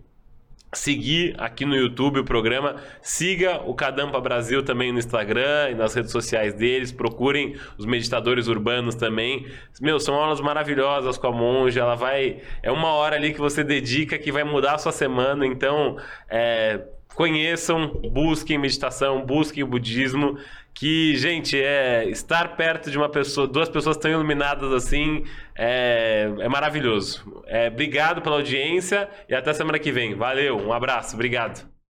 seguir 0.73 1.35
aqui 1.37 1.65
no 1.65 1.75
YouTube 1.75 2.19
o 2.19 2.23
programa. 2.23 2.75
Siga 3.01 3.61
o 3.65 3.73
Cadampa 3.73 4.19
Brasil 4.19 4.63
também 4.63 4.91
no 4.91 4.99
Instagram 4.99 5.71
e 5.71 5.75
nas 5.75 5.93
redes 5.93 6.11
sociais 6.11 6.53
deles. 6.53 6.91
Procurem 6.91 7.55
os 7.77 7.85
meditadores 7.85 8.47
urbanos 8.47 8.95
também. 8.95 9.47
Meu, 9.81 9.99
são 9.99 10.15
aulas 10.15 10.39
maravilhosas 10.41 11.17
com 11.17 11.27
a 11.27 11.31
monja. 11.31 11.81
Ela 11.81 11.95
vai. 11.95 12.41
É 12.61 12.71
uma 12.71 12.89
hora 12.89 13.15
ali 13.15 13.33
que 13.33 13.39
você 13.39 13.63
dedica 13.63 14.17
que 14.17 14.31
vai 14.31 14.43
mudar 14.43 14.75
a 14.75 14.77
sua 14.77 14.91
semana. 14.91 15.45
Então, 15.45 15.97
é, 16.29 16.81
conheçam, 17.15 17.87
busquem 18.11 18.57
meditação, 18.57 19.25
busquem 19.25 19.63
o 19.63 19.67
budismo 19.67 20.37
que, 20.79 21.13
gente, 21.17 21.61
é 21.61 22.07
estar 22.09 22.55
perto 22.55 22.89
de 22.89 22.97
uma 22.97 23.09
pessoa, 23.09 23.45
duas 23.45 23.67
pessoas 23.67 23.97
tão 23.97 24.09
iluminadas 24.09 24.71
assim, 24.71 25.25
é, 25.53 26.31
é 26.39 26.47
maravilhoso. 26.47 27.43
É, 27.47 27.67
obrigado 27.67 28.21
pela 28.21 28.37
audiência 28.37 29.09
e 29.27 29.35
até 29.35 29.51
semana 29.51 29.77
que 29.77 29.91
vem. 29.91 30.15
Valeu, 30.15 30.57
um 30.57 30.71
abraço, 30.71 31.15
obrigado. 31.15 31.69